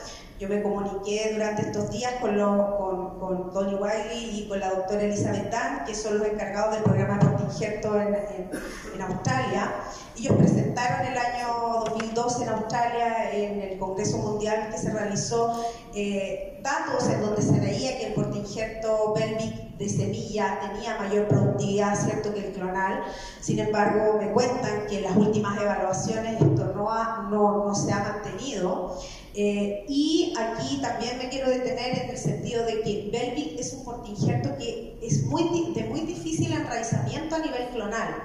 Yo 0.40 0.48
me 0.48 0.62
comuniqué 0.62 1.30
durante 1.32 1.62
estos 1.62 1.90
días 1.90 2.14
con, 2.20 2.36
lo, 2.36 2.76
con, 2.76 3.20
con 3.20 3.52
Tony 3.52 3.74
Wiley 3.74 4.40
y 4.40 4.48
con 4.48 4.58
la 4.58 4.70
doctora 4.70 5.02
Elizabeth 5.02 5.50
Dan, 5.50 5.84
que 5.84 5.94
son 5.94 6.18
los 6.18 6.26
encargados 6.26 6.74
del 6.74 6.82
programa 6.82 7.20
Portingerto 7.20 8.00
en, 8.00 8.14
en, 8.14 8.50
en 8.94 9.02
Australia. 9.02 9.74
Ellos 10.18 10.36
presentaron 10.36 11.06
el 11.06 11.16
año 11.18 11.84
2012 11.86 12.42
en 12.44 12.48
Australia, 12.48 13.30
en 13.32 13.60
el 13.60 13.78
Congreso 13.78 14.18
Mundial 14.18 14.70
que 14.70 14.78
se 14.78 14.92
realizó, 14.92 15.64
eh, 15.94 16.60
datos 16.62 17.08
en 17.08 17.20
donde 17.20 17.42
se 17.42 17.58
veía 17.60 17.98
que 17.98 18.06
el 18.08 18.14
portingerto 18.14 19.12
Belvic 19.14 19.76
de 19.76 19.88
semilla 19.88 20.60
tenía 20.60 20.96
mayor 20.98 21.28
productividad 21.28 21.96
cierto 21.96 22.32
que 22.32 22.46
el 22.48 22.52
clonal. 22.52 23.02
Sin 23.40 23.58
embargo, 23.58 24.18
me 24.18 24.32
cuentan 24.32 24.86
que 24.88 24.98
en 24.98 25.04
las 25.04 25.16
últimas 25.16 25.60
evaluaciones 25.60 26.40
esto 26.40 26.72
no, 26.74 26.90
ha, 26.90 27.28
no, 27.30 27.64
no 27.64 27.74
se 27.74 27.92
ha 27.92 27.98
mantenido. 27.98 28.96
Eh, 29.36 29.84
y 29.88 30.32
aquí 30.38 30.80
también 30.80 31.18
me 31.18 31.28
quiero 31.28 31.50
detener 31.50 31.98
en 31.98 32.10
el 32.10 32.18
sentido 32.18 32.64
de 32.64 32.82
que 32.82 33.10
Belvic 33.12 33.58
es 33.58 33.72
un 33.72 33.84
portingerto 33.84 34.56
que 34.56 34.96
es 35.02 35.24
muy, 35.24 35.72
de 35.74 35.84
muy 35.84 36.02
difícil 36.02 36.52
enraizamiento 36.52 37.34
a 37.34 37.38
nivel 37.40 37.68
clonal. 37.70 38.22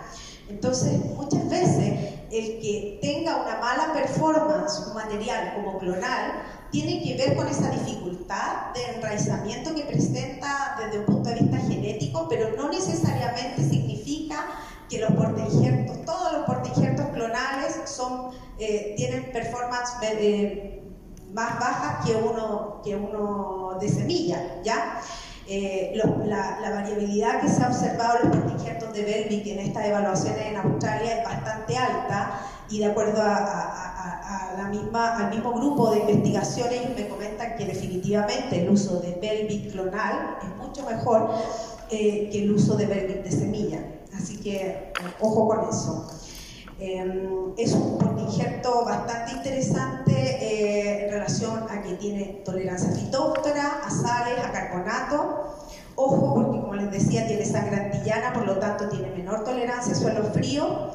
Entonces, 0.49 0.93
muchas 1.16 1.49
veces 1.49 1.93
el 2.32 2.60
que 2.60 2.99
tenga 3.01 3.41
una 3.43 3.57
mala 3.57 3.91
performance, 3.93 4.84
un 4.88 4.93
material 4.93 5.53
como 5.55 5.80
clonal, 5.80 6.43
tiene 6.72 7.01
que 7.03 7.16
ver 7.16 7.36
con 7.36 7.47
esa 7.47 7.72
dificultad 7.72 8.74
de 8.76 8.95
enraizamiento 8.95 9.74
que 9.74 9.84
presenta 9.84 10.76
desde 10.80 10.99
un 10.99 11.05
punto 11.05 11.30
de 11.30 11.36
vista 11.36 11.57
genético, 11.57 12.28
pero 12.30 12.55
no 12.55 12.70
necesariamente 12.70 13.64
significa 13.64 14.45
que 14.89 14.99
los 14.99 15.12
portingertos, 15.12 16.05
todos 16.05 16.34
los 16.34 16.45
portingertos 16.45 17.07
clonales 17.10 17.82
son, 17.86 18.32
eh, 18.57 18.93
tienen 18.97 19.32
performance 19.32 19.93
eh, 20.01 20.78
más 21.34 21.59
bajas 21.59 22.05
que 22.05 22.15
uno, 22.15 22.82
que 22.84 22.95
uno 22.95 23.77
de 23.80 23.89
semilla, 23.89 24.61
¿ya? 24.63 25.01
Eh, 25.51 25.99
la, 26.25 26.59
variabilidad 26.61 27.41
que 27.41 27.47
se 27.47 27.63
ha 27.63 27.69
observado 27.69 28.19
en 28.19 28.30
los 28.30 28.38
portingertos 28.38 28.93
de 28.93 29.03
Belvic 29.03 29.47
en 29.47 29.59
estas 29.59 29.86
evaluaciones 29.86 30.45
en 30.45 30.57
Australia 30.57 31.17
es 31.17 31.23
bastante 31.23 31.75
alta 31.75 32.39
y 32.69 32.77
de 32.77 32.86
acuerdo 32.86 33.19
a, 33.23 33.36
a, 33.36 34.53
a, 34.53 34.57
la 34.57 34.69
misma, 34.69 35.17
al 35.17 35.32
mismo 35.32 35.53
grupo 35.53 35.89
de 35.89 36.01
investigación 36.01 36.67
ellos 36.71 36.91
me 36.95 37.07
comentan 37.07 37.55
que 37.57 37.65
definitivamente 37.65 38.61
el 38.61 38.69
uso 38.69 38.99
de 38.99 39.17
Belvic 39.19 39.71
clonal 39.71 40.38
es 40.43 40.55
mucho 40.55 40.86
mejor 40.86 41.32
eh, 41.89 42.30
que 42.32 42.43
el 42.43 42.51
uso 42.51 42.75
de 42.75 42.86
Belvic 42.86 43.23
de 43.23 43.32
semilla. 43.32 43.80
Así 44.15 44.38
que 44.38 44.93
ojo 45.19 45.47
con 45.47 45.67
eso. 45.67 46.07
Eh, 46.82 47.53
es 47.57 47.73
un 47.73 47.97
portingerto 47.97 48.86
bastante 48.86 49.34
interesante 49.34 50.13
eh, 50.13 51.05
en 51.05 51.11
relación 51.11 51.65
a 51.69 51.82
que 51.82 51.95
tiene 51.95 52.41
tolerancia 52.45 52.91
fitóftora, 52.91 53.82
a 53.84 53.89
sales, 53.89 54.39
a 54.39 54.51
carbonato. 54.51 55.55
Ojo, 55.95 56.36
porque 56.36 56.61
como 56.61 56.75
les 56.75 56.89
decía, 56.91 57.27
tiene 57.27 57.43
sangre 57.43 57.75
antillana, 57.75 58.32
por 58.32 58.45
lo 58.45 58.57
tanto 58.59 58.88
tiene 58.88 59.09
menor 59.09 59.43
tolerancia 59.43 59.91
a 59.91 59.95
suelo 59.95 60.23
frío. 60.32 60.91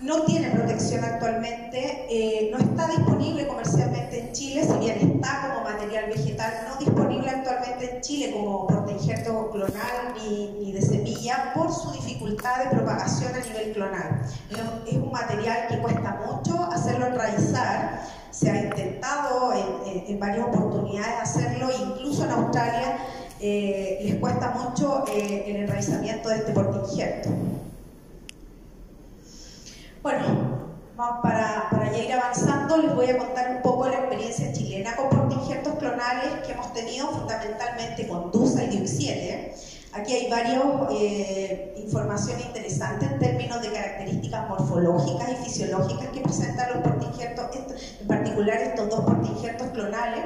No 0.00 0.22
tiene 0.22 0.48
protección 0.50 1.04
actualmente, 1.04 2.06
eh, 2.08 2.50
no 2.50 2.58
está 2.58 2.86
disponible 2.88 3.46
comercialmente 3.46 4.18
en 4.18 4.32
Chile, 4.32 4.64
si 4.64 4.78
bien 4.78 4.96
está 5.16 5.52
como 5.52 5.62
material 5.62 6.06
vegetal, 6.08 6.52
no 6.70 6.78
disponible 6.78 7.28
actualmente 7.28 7.96
en 7.96 8.00
Chile 8.00 8.32
como 8.32 8.66
portainjerto 8.66 9.50
clonal 9.50 10.14
ni, 10.16 10.52
ni, 10.58 10.72
de 10.72 10.80
semilla 10.80 11.52
por 11.54 11.70
su 11.70 11.92
dificultad 11.92 12.64
de 12.64 12.70
propagación 12.70 13.34
a 13.34 13.46
nivel 13.46 13.72
clonal. 13.72 14.22
Es 14.88 14.94
un 14.94 15.12
material 15.12 15.66
que 15.68 15.78
cuesta 15.78 16.18
mucho 16.26 16.64
hacerlo 16.64 17.06
enraizar, 17.06 18.00
se 18.30 18.50
ha 18.50 18.64
intentado 18.64 19.52
en, 19.52 20.18
varias 20.18 20.46
oportunidades 20.46 21.20
hacerlo, 21.20 21.68
incluso 21.78 22.24
en 22.24 22.30
Australia 22.30 22.96
eh, 23.38 23.98
les 24.02 24.14
cuesta 24.14 24.50
mucho 24.50 25.04
eh, 25.08 25.44
el 25.46 25.56
enraizamiento 25.56 26.30
de 26.30 26.36
este 26.36 26.52
portainjerto. 26.52 27.30
Bueno, 30.02 30.24
para, 31.22 31.68
para, 31.70 31.92
ya 31.92 31.98
ir 31.98 32.12
avanzando, 32.12 32.76
les 32.76 32.94
voy 32.94 33.06
a 33.06 33.18
contar 33.18 33.56
un 33.56 33.62
poco 33.62 33.88
la 33.88 34.00
experiencia 34.00 34.52
chilena 34.52 34.94
con 34.96 35.08
portingertos 35.08 35.74
clonales 35.76 36.46
que 36.46 36.52
hemos 36.52 36.72
tenido 36.72 37.08
fundamentalmente 37.08 38.06
con 38.06 38.30
DUSA 38.30 38.64
y 38.64 38.68
DIUX7. 38.68 39.52
Aquí 39.92 40.12
hay 40.12 40.30
varias 40.30 40.62
eh, 40.92 41.74
informaciones 41.78 42.46
interesantes 42.46 43.10
en 43.10 43.18
términos 43.18 43.60
de 43.62 43.72
características 43.72 44.48
morfológicas 44.48 45.30
y 45.30 45.44
fisiológicas 45.44 46.08
que 46.08 46.20
presentan 46.20 46.68
los 46.74 46.82
portingertos, 46.82 47.46
en 48.00 48.06
particular 48.06 48.58
estos 48.58 48.88
dos 48.88 49.00
portingertos 49.00 49.68
clonales, 49.68 50.24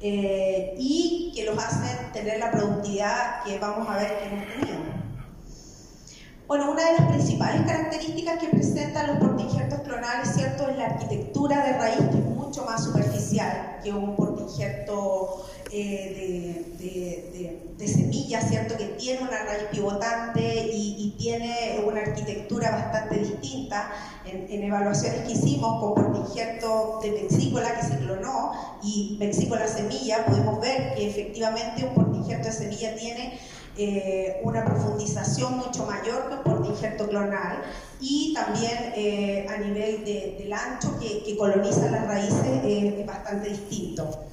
eh, 0.00 0.74
y 0.78 1.32
que 1.34 1.44
los 1.44 1.58
hacen 1.58 2.12
tener 2.12 2.38
la 2.38 2.50
productividad 2.50 3.42
que 3.44 3.58
vamos 3.58 3.88
a 3.88 3.96
ver 3.96 4.18
que 4.18 4.26
hemos 4.26 4.46
tenido. 4.46 4.91
Bueno, 6.52 6.70
una 6.70 6.84
de 6.84 6.98
las 6.98 7.08
principales 7.08 7.62
características 7.62 8.38
que 8.38 8.48
presentan 8.48 9.06
los 9.06 9.16
portingertos 9.16 9.80
clonales, 9.80 10.34
¿cierto?, 10.34 10.68
es 10.68 10.76
la 10.76 10.84
arquitectura 10.84 11.64
de 11.64 11.72
raíz, 11.78 11.96
que 12.10 12.18
es 12.18 12.26
mucho 12.26 12.66
más 12.66 12.84
superficial 12.84 13.78
que 13.82 13.90
un 13.90 14.14
portingerto 14.14 15.46
eh, 15.72 16.66
de, 17.78 17.88
semillas, 17.88 18.50
¿cierto? 18.50 18.76
Que 18.76 18.84
tiene 18.84 19.22
una 19.22 19.44
raíz 19.44 19.64
pivotante 19.70 20.68
y, 20.74 21.14
tiene 21.16 21.80
una 21.86 22.02
arquitectura 22.02 22.70
bastante 22.70 23.20
distinta. 23.20 23.90
En, 24.26 24.62
evaluaciones 24.62 25.22
que 25.22 25.32
hicimos 25.32 25.80
con 25.80 25.94
portingerto 25.94 26.98
de 27.02 27.12
vexícola 27.12 27.74
que 27.76 27.86
se 27.86 27.96
clonó 27.96 28.52
y 28.82 29.16
vexícola 29.18 29.66
semilla, 29.66 30.26
podemos 30.26 30.60
ver 30.60 30.94
que 30.96 31.08
efectivamente 31.08 31.86
un 31.86 31.94
portingerto 31.94 32.48
de 32.48 32.52
semilla 32.52 32.94
tiene 32.94 33.38
eh, 33.76 34.40
una 34.44 34.64
profundización 34.64 35.58
mucho 35.58 35.86
mayor 35.86 36.28
que 36.28 36.34
un 36.34 36.42
portingerto 36.42 37.08
clonal 37.08 37.62
y 38.00 38.34
también 38.34 38.92
eh, 38.94 39.46
a 39.48 39.58
nivel 39.58 40.04
del 40.04 40.52
ancho 40.52 40.98
que, 40.98 41.36
coloniza 41.36 41.90
las 41.90 42.06
raíces 42.06 42.64
es 42.64 43.06
bastante 43.06 43.48
distinto. 43.48 44.26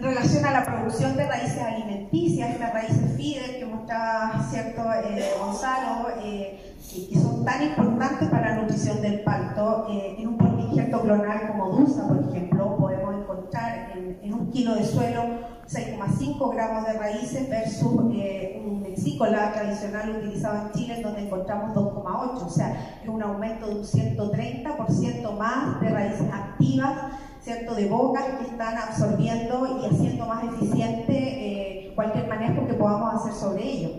En 0.00 0.06
relación 0.06 0.46
a 0.46 0.50
la 0.52 0.64
producción 0.64 1.14
de 1.14 1.26
raíces 1.26 1.58
alimenticias, 1.58 2.58
las 2.58 2.72
raíces 2.72 3.16
FIDER 3.18 3.58
que 3.58 3.66
mostraba 3.66 4.42
cierto 4.50 4.82
eh, 4.94 5.34
Gonzalo, 5.38 6.08
eh, 6.24 6.74
que 6.90 7.18
son 7.18 7.44
tan 7.44 7.62
importantes 7.62 8.30
para 8.30 8.48
la 8.56 8.62
nutrición 8.62 9.02
del 9.02 9.20
palto, 9.20 9.88
eh, 9.90 10.16
en 10.18 10.28
un 10.28 10.38
portingerto 10.38 11.02
clonal 11.02 11.48
como 11.48 11.76
DUSA, 11.76 12.08
por 12.08 12.30
ejemplo, 12.30 12.78
podemos 12.78 13.14
encontrar 13.14 13.92
en, 13.94 14.32
un 14.32 14.50
kilo 14.50 14.74
de 14.74 14.84
suelo 14.84 15.22
6,5 15.70 16.52
gramos 16.52 16.84
de 16.84 16.94
raíces 16.94 17.48
versus 17.48 17.92
un 17.92 18.82
mexícola 18.82 19.52
tradicional 19.52 20.16
utilizado 20.16 20.66
en 20.66 20.72
Chile, 20.72 21.00
donde 21.00 21.22
encontramos 21.22 21.76
2,8, 21.76 22.44
o 22.44 22.50
sea, 22.50 22.98
es 23.02 23.08
un 23.08 23.22
aumento 23.22 23.68
de 23.68 23.76
un 23.76 23.84
130% 23.84 25.38
más 25.38 25.80
de 25.80 25.88
raíces 25.90 26.26
activas 26.32 26.96
¿cierto? 27.40 27.74
de 27.76 27.88
bocas 27.88 28.24
que 28.24 28.46
están 28.46 28.76
absorbiendo 28.78 29.80
y 29.80 29.86
haciendo 29.86 30.26
más 30.26 30.42
eficiente 30.44 31.12
eh, 31.12 31.92
cualquier 31.94 32.26
manejo 32.26 32.66
que 32.66 32.74
podamos 32.74 33.14
hacer 33.14 33.32
sobre 33.32 33.62
ello. 33.62 33.90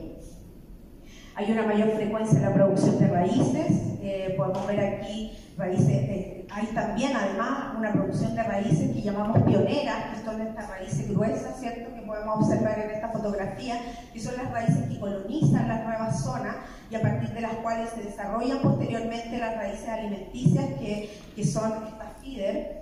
Hay 1.36 1.52
una 1.52 1.64
mayor 1.64 1.92
frecuencia 1.92 2.38
en 2.38 2.44
la 2.44 2.54
producción 2.54 3.00
de 3.00 3.08
raíces, 3.08 3.98
eh, 4.02 4.34
podemos 4.38 4.68
ver 4.68 4.80
aquí 4.82 5.32
raíces, 5.62 5.90
eh, 5.90 6.48
hay 6.50 6.66
también 6.68 7.16
además 7.16 7.76
una 7.78 7.94
producción 7.94 8.36
de 8.36 8.44
raíces 8.44 8.92
que 8.92 9.02
llamamos 9.02 9.44
pioneras, 9.44 10.16
que 10.16 10.26
son 10.26 10.42
estas 10.42 10.70
raíces 10.70 11.08
gruesas, 11.10 11.60
¿cierto? 11.60 11.94
Que 11.94 12.02
podemos 12.02 12.40
observar 12.40 12.80
en 12.80 12.90
esta 12.90 13.10
fotografía, 13.10 13.80
que 14.12 14.20
son 14.20 14.36
las 14.38 14.52
raíces 14.52 14.90
que 14.90 15.00
colonizan 15.00 15.68
las 15.68 15.86
nuevas 15.86 16.24
zonas 16.24 16.56
y 16.90 16.96
a 16.96 17.02
partir 17.02 17.30
de 17.30 17.42
las 17.42 17.54
cuales 17.58 17.90
se 17.92 18.04
desarrollan 18.04 18.60
posteriormente 18.62 19.38
las 19.38 19.56
raíces 19.56 19.88
alimenticias 19.88 20.66
que, 20.80 21.10
que 21.36 21.46
son 21.46 21.72
estas 21.88 22.12
feeder. 22.22 22.81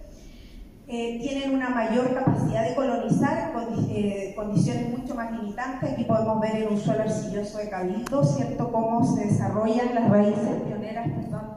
Eh, 0.91 1.19
tienen 1.21 1.53
una 1.53 1.69
mayor 1.69 2.15
capacidad 2.15 2.67
de 2.67 2.73
colonizar 2.73 3.53
con 3.53 3.85
eh, 3.91 4.33
condiciones 4.35 4.89
mucho 4.89 5.13
más 5.13 5.31
limitantes. 5.31 5.91
Aquí 5.91 6.03
podemos 6.03 6.41
ver 6.41 6.63
en 6.63 6.73
un 6.73 6.79
suelo 6.79 7.03
arcilloso 7.03 7.59
de 7.59 7.69
Cabildo, 7.69 8.23
¿cierto?, 8.23 8.71
cómo 8.71 9.05
se 9.05 9.25
desarrollan 9.25 9.93
las 9.93 10.09
raíces 10.09 10.61
pioneras 10.65 11.07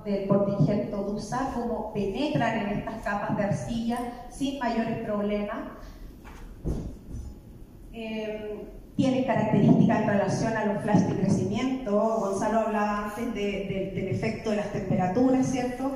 del 0.04 0.28
portingerto 0.28 0.98
DUSA, 1.04 1.52
cómo 1.54 1.94
penetran 1.94 2.58
en 2.58 2.78
estas 2.80 3.02
capas 3.02 3.34
de 3.38 3.44
arcilla 3.44 3.98
sin 4.28 4.58
mayores 4.58 4.98
problemas. 4.98 5.60
Eh, 7.94 8.68
tienen 8.96 9.24
características 9.24 10.02
en 10.02 10.08
relación 10.08 10.56
a 10.58 10.66
los 10.66 10.82
flashes 10.82 11.08
de 11.08 11.22
crecimiento. 11.22 12.18
Gonzalo 12.20 12.60
hablaba 12.66 13.06
antes 13.06 13.34
del 13.34 14.08
efecto 14.08 14.50
de 14.50 14.56
las 14.56 14.72
temperaturas, 14.72 15.46
¿cierto? 15.46 15.92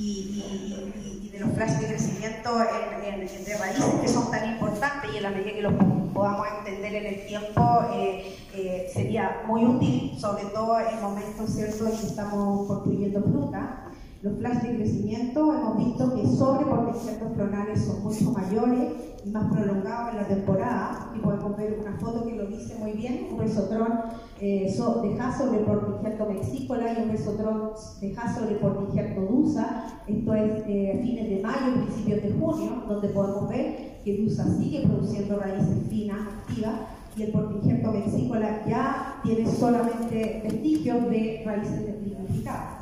y, 0.00 1.19
de 1.19 1.19
los 1.40 1.50
flashes 1.54 1.80
de 1.80 1.86
crecimiento 1.86 2.50
en, 2.60 3.44
de 3.44 3.56
raíces 3.56 3.94
que 4.00 4.08
son 4.08 4.30
tan 4.30 4.50
importantes 4.50 5.10
y 5.12 5.16
en 5.16 5.22
la 5.22 5.30
medida 5.30 5.52
que 5.52 5.62
los 5.62 5.72
podamos 6.12 6.46
entender 6.58 6.94
en 6.94 7.06
el 7.06 7.26
tiempo 7.26 7.80
eh, 7.94 8.36
eh, 8.54 8.90
sería 8.92 9.42
muy 9.46 9.64
útil, 9.64 10.18
sobre 10.18 10.44
todo 10.44 10.78
en 10.80 11.00
momentos 11.00 11.50
¿cierto? 11.50 11.86
en 11.86 11.96
que 11.96 12.06
estamos 12.06 12.66
construyendo 12.66 13.22
fruta. 13.22 13.89
Los 14.22 14.36
flashes 14.36 14.62
de 14.64 14.76
crecimiento 14.76 15.54
hemos 15.54 15.78
visto 15.78 16.14
que 16.14 16.26
sobre 16.26 16.66
porque 16.66 16.92
clonales 17.34 17.82
son 17.82 18.02
mucho 18.02 18.32
mayores 18.32 18.92
y 19.24 19.30
más 19.30 19.50
prolongados 19.50 20.10
en 20.10 20.16
la 20.18 20.28
temporada. 20.28 21.10
Y 21.16 21.20
podemos 21.20 21.56
ver 21.56 21.78
una 21.80 21.98
foto 21.98 22.26
que 22.26 22.36
lo 22.36 22.46
dice 22.46 22.76
muy 22.78 22.92
bien, 22.92 23.28
un 23.32 23.38
resotrón 23.38 23.88
eh, 24.38 24.70
de 24.70 25.58
por 25.60 25.96
injerto 25.96 26.26
mexícola 26.26 26.92
y 26.92 27.02
un 27.02 27.10
resotrón 27.12 27.70
de 28.02 28.14
Hasselblad 28.14 28.58
por 28.58 28.88
injerto 28.90 29.22
DUSA. 29.22 30.02
Esto 30.06 30.34
es 30.34 30.64
eh, 30.66 31.00
fines 31.02 31.30
de 31.30 31.40
mayo, 31.40 31.82
principios 31.86 32.22
de 32.22 32.32
junio, 32.32 32.82
donde 32.86 33.08
podemos 33.08 33.48
ver 33.48 34.02
que 34.04 34.18
DUSA 34.18 34.44
sigue 34.58 34.86
produciendo 34.86 35.38
raíces 35.38 35.88
finas 35.88 36.20
activas 36.28 36.74
y 37.16 37.22
el 37.22 37.32
portingerto 37.32 37.90
mexícola 37.90 38.66
ya 38.68 39.20
tiene 39.22 39.50
solamente 39.50 40.42
vestigios 40.44 41.08
de 41.08 41.42
raíces 41.46 42.02
lignificadas. 42.02 42.79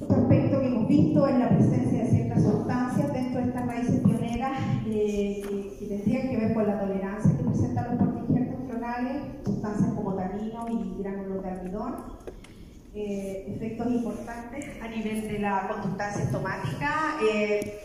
Otro 0.00 0.16
aspecto 0.16 0.60
que 0.60 0.66
hemos 0.66 0.88
visto 0.88 1.26
es 1.26 1.38
la 1.38 1.48
presencia 1.50 2.04
de 2.04 2.10
ciertas 2.10 2.42
sustancias 2.42 3.12
dentro 3.12 3.40
de 3.40 3.46
estas 3.48 3.66
raíces 3.66 4.00
pioneras 4.00 4.58
eh, 4.86 5.42
que, 5.78 5.86
tendrían 5.86 6.28
que 6.30 6.36
ver 6.38 6.54
con 6.54 6.66
la 6.66 6.80
tolerancia 6.80 7.36
que 7.36 7.44
presentan 7.44 7.98
los 7.98 8.08
portingertos 8.08 8.60
clonales, 8.68 9.22
sustancias 9.44 9.92
como 9.94 10.14
tanino 10.14 10.66
y 10.68 11.02
gránulos 11.02 11.42
de 11.42 11.50
almidón. 11.50 11.96
Eh, 12.94 13.54
efectos 13.54 13.86
importantes 13.92 14.66
a 14.82 14.88
nivel 14.88 15.28
de 15.28 15.38
la 15.38 15.68
conductancia 15.68 16.24
estomática. 16.24 17.16
Eh, 17.32 17.80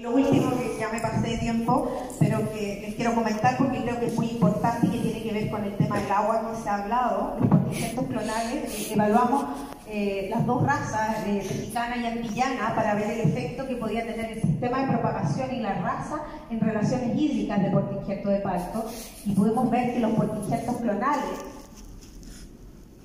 lo 0.00 0.14
último 0.14 0.56
que 0.56 0.78
ya 0.78 0.88
me 0.90 1.00
pasé 1.00 1.30
de 1.30 1.38
tiempo, 1.38 1.90
pero 2.18 2.38
que 2.52 2.80
les 2.80 2.94
quiero 2.94 3.14
comentar 3.14 3.58
porque 3.58 3.82
creo 3.82 4.00
que 4.00 4.06
es 4.06 4.16
muy 4.16 4.28
importante 4.28 4.86
y 4.86 4.90
que 4.90 4.98
tiene 4.98 5.22
que 5.22 5.32
ver 5.32 5.50
con 5.50 5.64
el 5.64 5.76
tema 5.76 6.00
del 6.00 6.10
agua 6.10 6.50
que 6.50 6.62
se 6.62 6.68
ha 6.70 6.82
hablado. 6.82 7.36
Los 7.38 7.48
portingertos 7.48 8.06
clonales, 8.06 8.90
evaluamos 8.92 9.44
eh, 9.92 10.28
las 10.30 10.46
dos 10.46 10.62
razas, 10.62 11.26
eh, 11.26 11.44
mexicana 11.48 11.96
y 11.96 12.06
antillana, 12.06 12.76
para 12.76 12.94
ver 12.94 13.10
el 13.10 13.20
efecto 13.22 13.66
que 13.66 13.74
podía 13.74 14.06
tener 14.06 14.30
el 14.30 14.40
sistema 14.40 14.82
de 14.82 14.86
propagación 14.86 15.52
y 15.52 15.58
la 15.58 15.74
raza 15.74 16.22
en 16.48 16.60
relaciones 16.60 17.18
hídricas 17.18 17.60
de 17.60 17.70
portingerto 17.70 18.28
de 18.28 18.38
parto. 18.38 18.84
Y 19.26 19.32
podemos 19.32 19.68
ver 19.68 19.92
que 19.92 19.98
los 19.98 20.12
portingertos 20.12 20.76
clonales, 20.76 21.40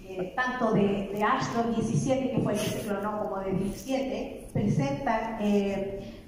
eh, 0.04 0.34
tanto 0.36 0.74
de, 0.74 1.10
de, 1.12 1.24
Ashton 1.24 1.74
17, 1.74 2.30
que 2.30 2.40
fue 2.40 2.54
el 2.54 2.60
que 2.60 2.66
se 2.66 2.80
clonó, 2.82 3.20
como 3.20 3.40
de 3.40 3.52
17, 3.52 4.50
presentan 4.54 5.40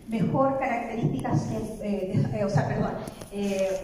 mejor 0.08 0.58
características, 0.58 1.49
o 2.43 2.49
sea, 2.49 2.68
perdón, 2.68 2.93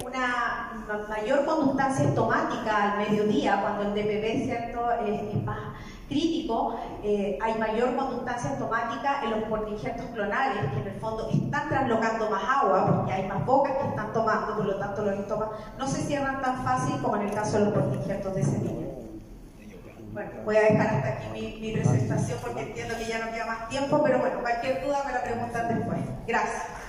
una 0.05 0.87
mayor 1.07 1.45
conductancia 1.45 2.05
estomática 2.05 2.93
al 2.93 3.09
mediodía, 3.09 3.61
cuando 3.61 3.83
el 3.83 3.93
DPB, 3.93 4.45
¿cierto?, 4.45 4.89
es 5.05 5.43
más 5.43 5.73
crítico, 6.13 6.79
eh, 7.03 7.37
hay 7.41 7.55
mayor 7.55 7.95
conductancia 7.95 8.51
estomática 8.51 9.23
en 9.23 9.31
los 9.31 9.43
portingertos 9.45 10.05
clonales, 10.13 10.71
que 10.71 10.79
en 10.81 10.87
el 10.87 10.99
fondo 10.99 11.27
están 11.29 11.69
traslocando 11.69 12.29
más 12.29 12.43
agua, 12.43 12.95
porque 12.95 13.13
hay 13.13 13.27
más 13.27 13.45
bocas 13.45 13.73
que 13.77 13.87
están 13.87 14.13
tomando, 14.13 14.55
por 14.55 14.65
lo 14.65 14.75
tanto 14.77 15.03
los 15.03 15.19
estómagos 15.19 15.57
no 15.77 15.87
se 15.87 16.01
cierran 16.03 16.41
tan 16.41 16.63
fácil 16.63 17.01
como 17.01 17.15
en 17.17 17.23
el 17.23 17.33
caso 17.33 17.57
de 17.57 17.65
los 17.65 17.73
portingertos 17.73 18.35
de 18.35 18.43
semilla. 18.43 18.87
Bueno, 20.13 20.31
voy 20.45 20.55
a 20.55 20.61
dejar 20.61 20.87
hasta 20.87 21.09
aquí 21.09 21.27
mi, 21.33 21.59
mi 21.59 21.73
presentación 21.73 22.37
porque 22.43 22.61
entiendo 22.61 22.95
que 22.95 23.05
ya 23.05 23.25
no 23.25 23.31
queda 23.31 23.47
más 23.47 23.67
tiempo, 23.67 23.99
pero 24.03 24.19
bueno, 24.19 24.41
cualquier 24.41 24.85
duda 24.85 25.03
me 25.07 25.11
la 25.11 25.23
preguntan 25.23 25.67
después. 25.67 25.99
Gracias. 26.27 26.82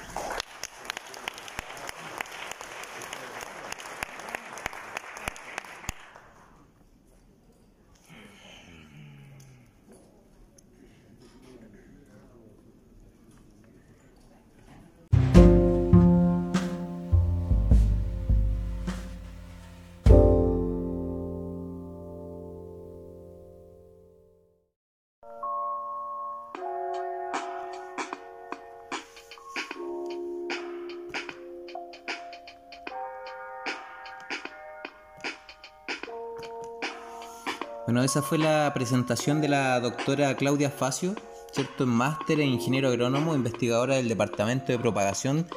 Esa 38.15 38.23
fue 38.23 38.39
la 38.39 38.71
presentación 38.73 39.41
de 39.41 39.49
la 39.49 39.81
doctora 39.81 40.37
Claudia 40.37 40.71
Facio, 40.71 41.17
¿cierto? 41.51 41.85
Máster 41.85 42.39
en 42.39 42.51
ingeniero 42.51 42.87
agrónomo, 42.87 43.35
investigadora 43.35 43.97
del 43.97 44.07
Departamento 44.07 44.71
de 44.71 44.79
Propagación 44.79 45.49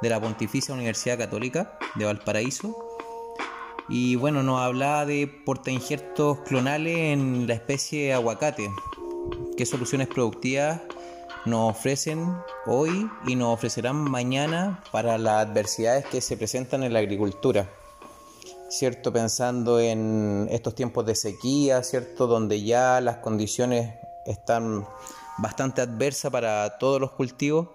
de 0.00 0.08
la 0.08 0.20
Pontificia 0.20 0.72
Universidad 0.72 1.18
Católica 1.18 1.76
de 1.96 2.04
Valparaíso. 2.04 2.76
Y 3.88 4.14
bueno, 4.14 4.44
nos 4.44 4.60
hablaba 4.60 5.04
de 5.04 5.26
portainjertos 5.26 6.38
clonales 6.46 6.96
en 6.96 7.48
la 7.48 7.54
especie 7.54 8.14
aguacate, 8.14 8.70
qué 9.56 9.66
soluciones 9.66 10.06
productivas 10.06 10.82
nos 11.44 11.72
ofrecen 11.72 12.36
hoy 12.66 13.10
y 13.26 13.34
nos 13.34 13.52
ofrecerán 13.52 13.96
mañana 13.96 14.80
para 14.92 15.18
las 15.18 15.44
adversidades 15.44 16.06
que 16.06 16.20
se 16.20 16.36
presentan 16.36 16.84
en 16.84 16.92
la 16.92 17.00
agricultura. 17.00 17.68
¿Cierto? 18.68 19.12
Pensando 19.12 19.78
en 19.80 20.48
estos 20.50 20.74
tiempos 20.74 21.06
de 21.06 21.14
sequía, 21.14 21.82
¿cierto? 21.82 22.26
Donde 22.26 22.62
ya 22.62 23.00
las 23.00 23.18
condiciones 23.18 23.94
están 24.26 24.86
bastante 25.38 25.82
adversas 25.82 26.30
para 26.30 26.78
todos 26.78 27.00
los 27.00 27.12
cultivos 27.12 27.68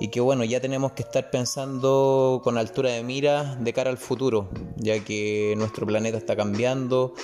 y 0.00 0.08
que 0.08 0.20
bueno, 0.20 0.44
ya 0.44 0.60
tenemos 0.60 0.92
que 0.92 1.02
estar 1.02 1.30
pensando 1.30 2.40
con 2.44 2.56
altura 2.56 2.90
de 2.90 3.02
mira 3.02 3.56
de 3.56 3.72
cara 3.72 3.90
al 3.90 3.98
futuro, 3.98 4.48
ya 4.76 5.02
que 5.04 5.54
nuestro 5.56 5.86
planeta 5.86 6.18
está 6.18 6.36
cambiando, 6.36 7.14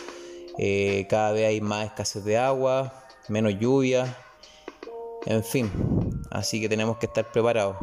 eh, 0.59 1.07
cada 1.09 1.33
vez 1.33 1.49
hay 1.49 1.61
más 1.61 1.87
escasez 1.87 2.25
de 2.25 2.37
agua, 2.37 3.05
menos 3.29 3.55
lluvia, 3.59 4.17
en 5.27 5.45
fin, 5.45 5.71
así 6.31 6.61
que 6.61 6.69
tenemos 6.69 6.99
que 6.99 7.07
estar 7.07 7.31
preparados. 7.31 7.77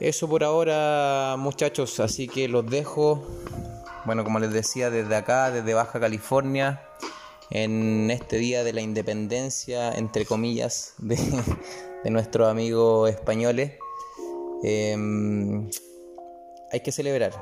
Eso 0.00 0.28
por 0.28 0.44
ahora 0.44 1.34
muchachos, 1.36 1.98
así 1.98 2.28
que 2.28 2.46
los 2.46 2.64
dejo, 2.64 3.26
bueno 4.04 4.22
como 4.22 4.38
les 4.38 4.52
decía, 4.52 4.90
desde 4.90 5.16
acá, 5.16 5.50
desde 5.50 5.74
Baja 5.74 5.98
California, 5.98 6.88
en 7.50 8.08
este 8.12 8.36
día 8.36 8.62
de 8.62 8.72
la 8.72 8.80
independencia, 8.80 9.90
entre 9.90 10.24
comillas, 10.24 10.94
de, 10.98 11.18
nuestros 12.04 12.48
amigos 12.48 13.10
españoles. 13.10 13.72
Em, 14.62 15.68
hay 16.70 16.80
que 16.80 16.92
celebrar, 16.92 17.32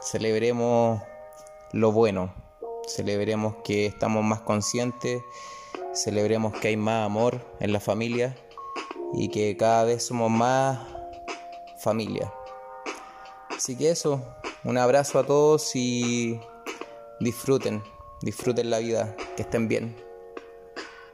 celebremos 0.00 1.00
lo 1.72 1.92
bueno, 1.92 2.34
celebremos 2.88 3.54
que 3.62 3.86
estamos 3.86 4.24
más 4.24 4.40
conscientes, 4.40 5.22
celebremos 5.94 6.58
que 6.58 6.68
hay 6.68 6.76
más 6.76 7.06
amor 7.06 7.40
en 7.60 7.72
la 7.72 7.78
familia 7.78 8.36
y 9.14 9.28
que 9.28 9.56
cada 9.56 9.84
vez 9.84 10.04
somos 10.04 10.28
más 10.28 10.89
familia. 11.82 12.32
Así 13.50 13.76
que 13.76 13.90
eso, 13.90 14.22
un 14.64 14.78
abrazo 14.78 15.18
a 15.18 15.26
todos 15.26 15.74
y 15.74 16.40
disfruten, 17.20 17.82
disfruten 18.22 18.70
la 18.70 18.78
vida, 18.78 19.16
que 19.36 19.42
estén 19.42 19.68
bien. 19.68 19.96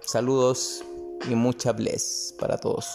Saludos 0.00 0.84
y 1.28 1.34
mucha 1.34 1.72
bless 1.72 2.34
para 2.38 2.58
todos. 2.58 2.86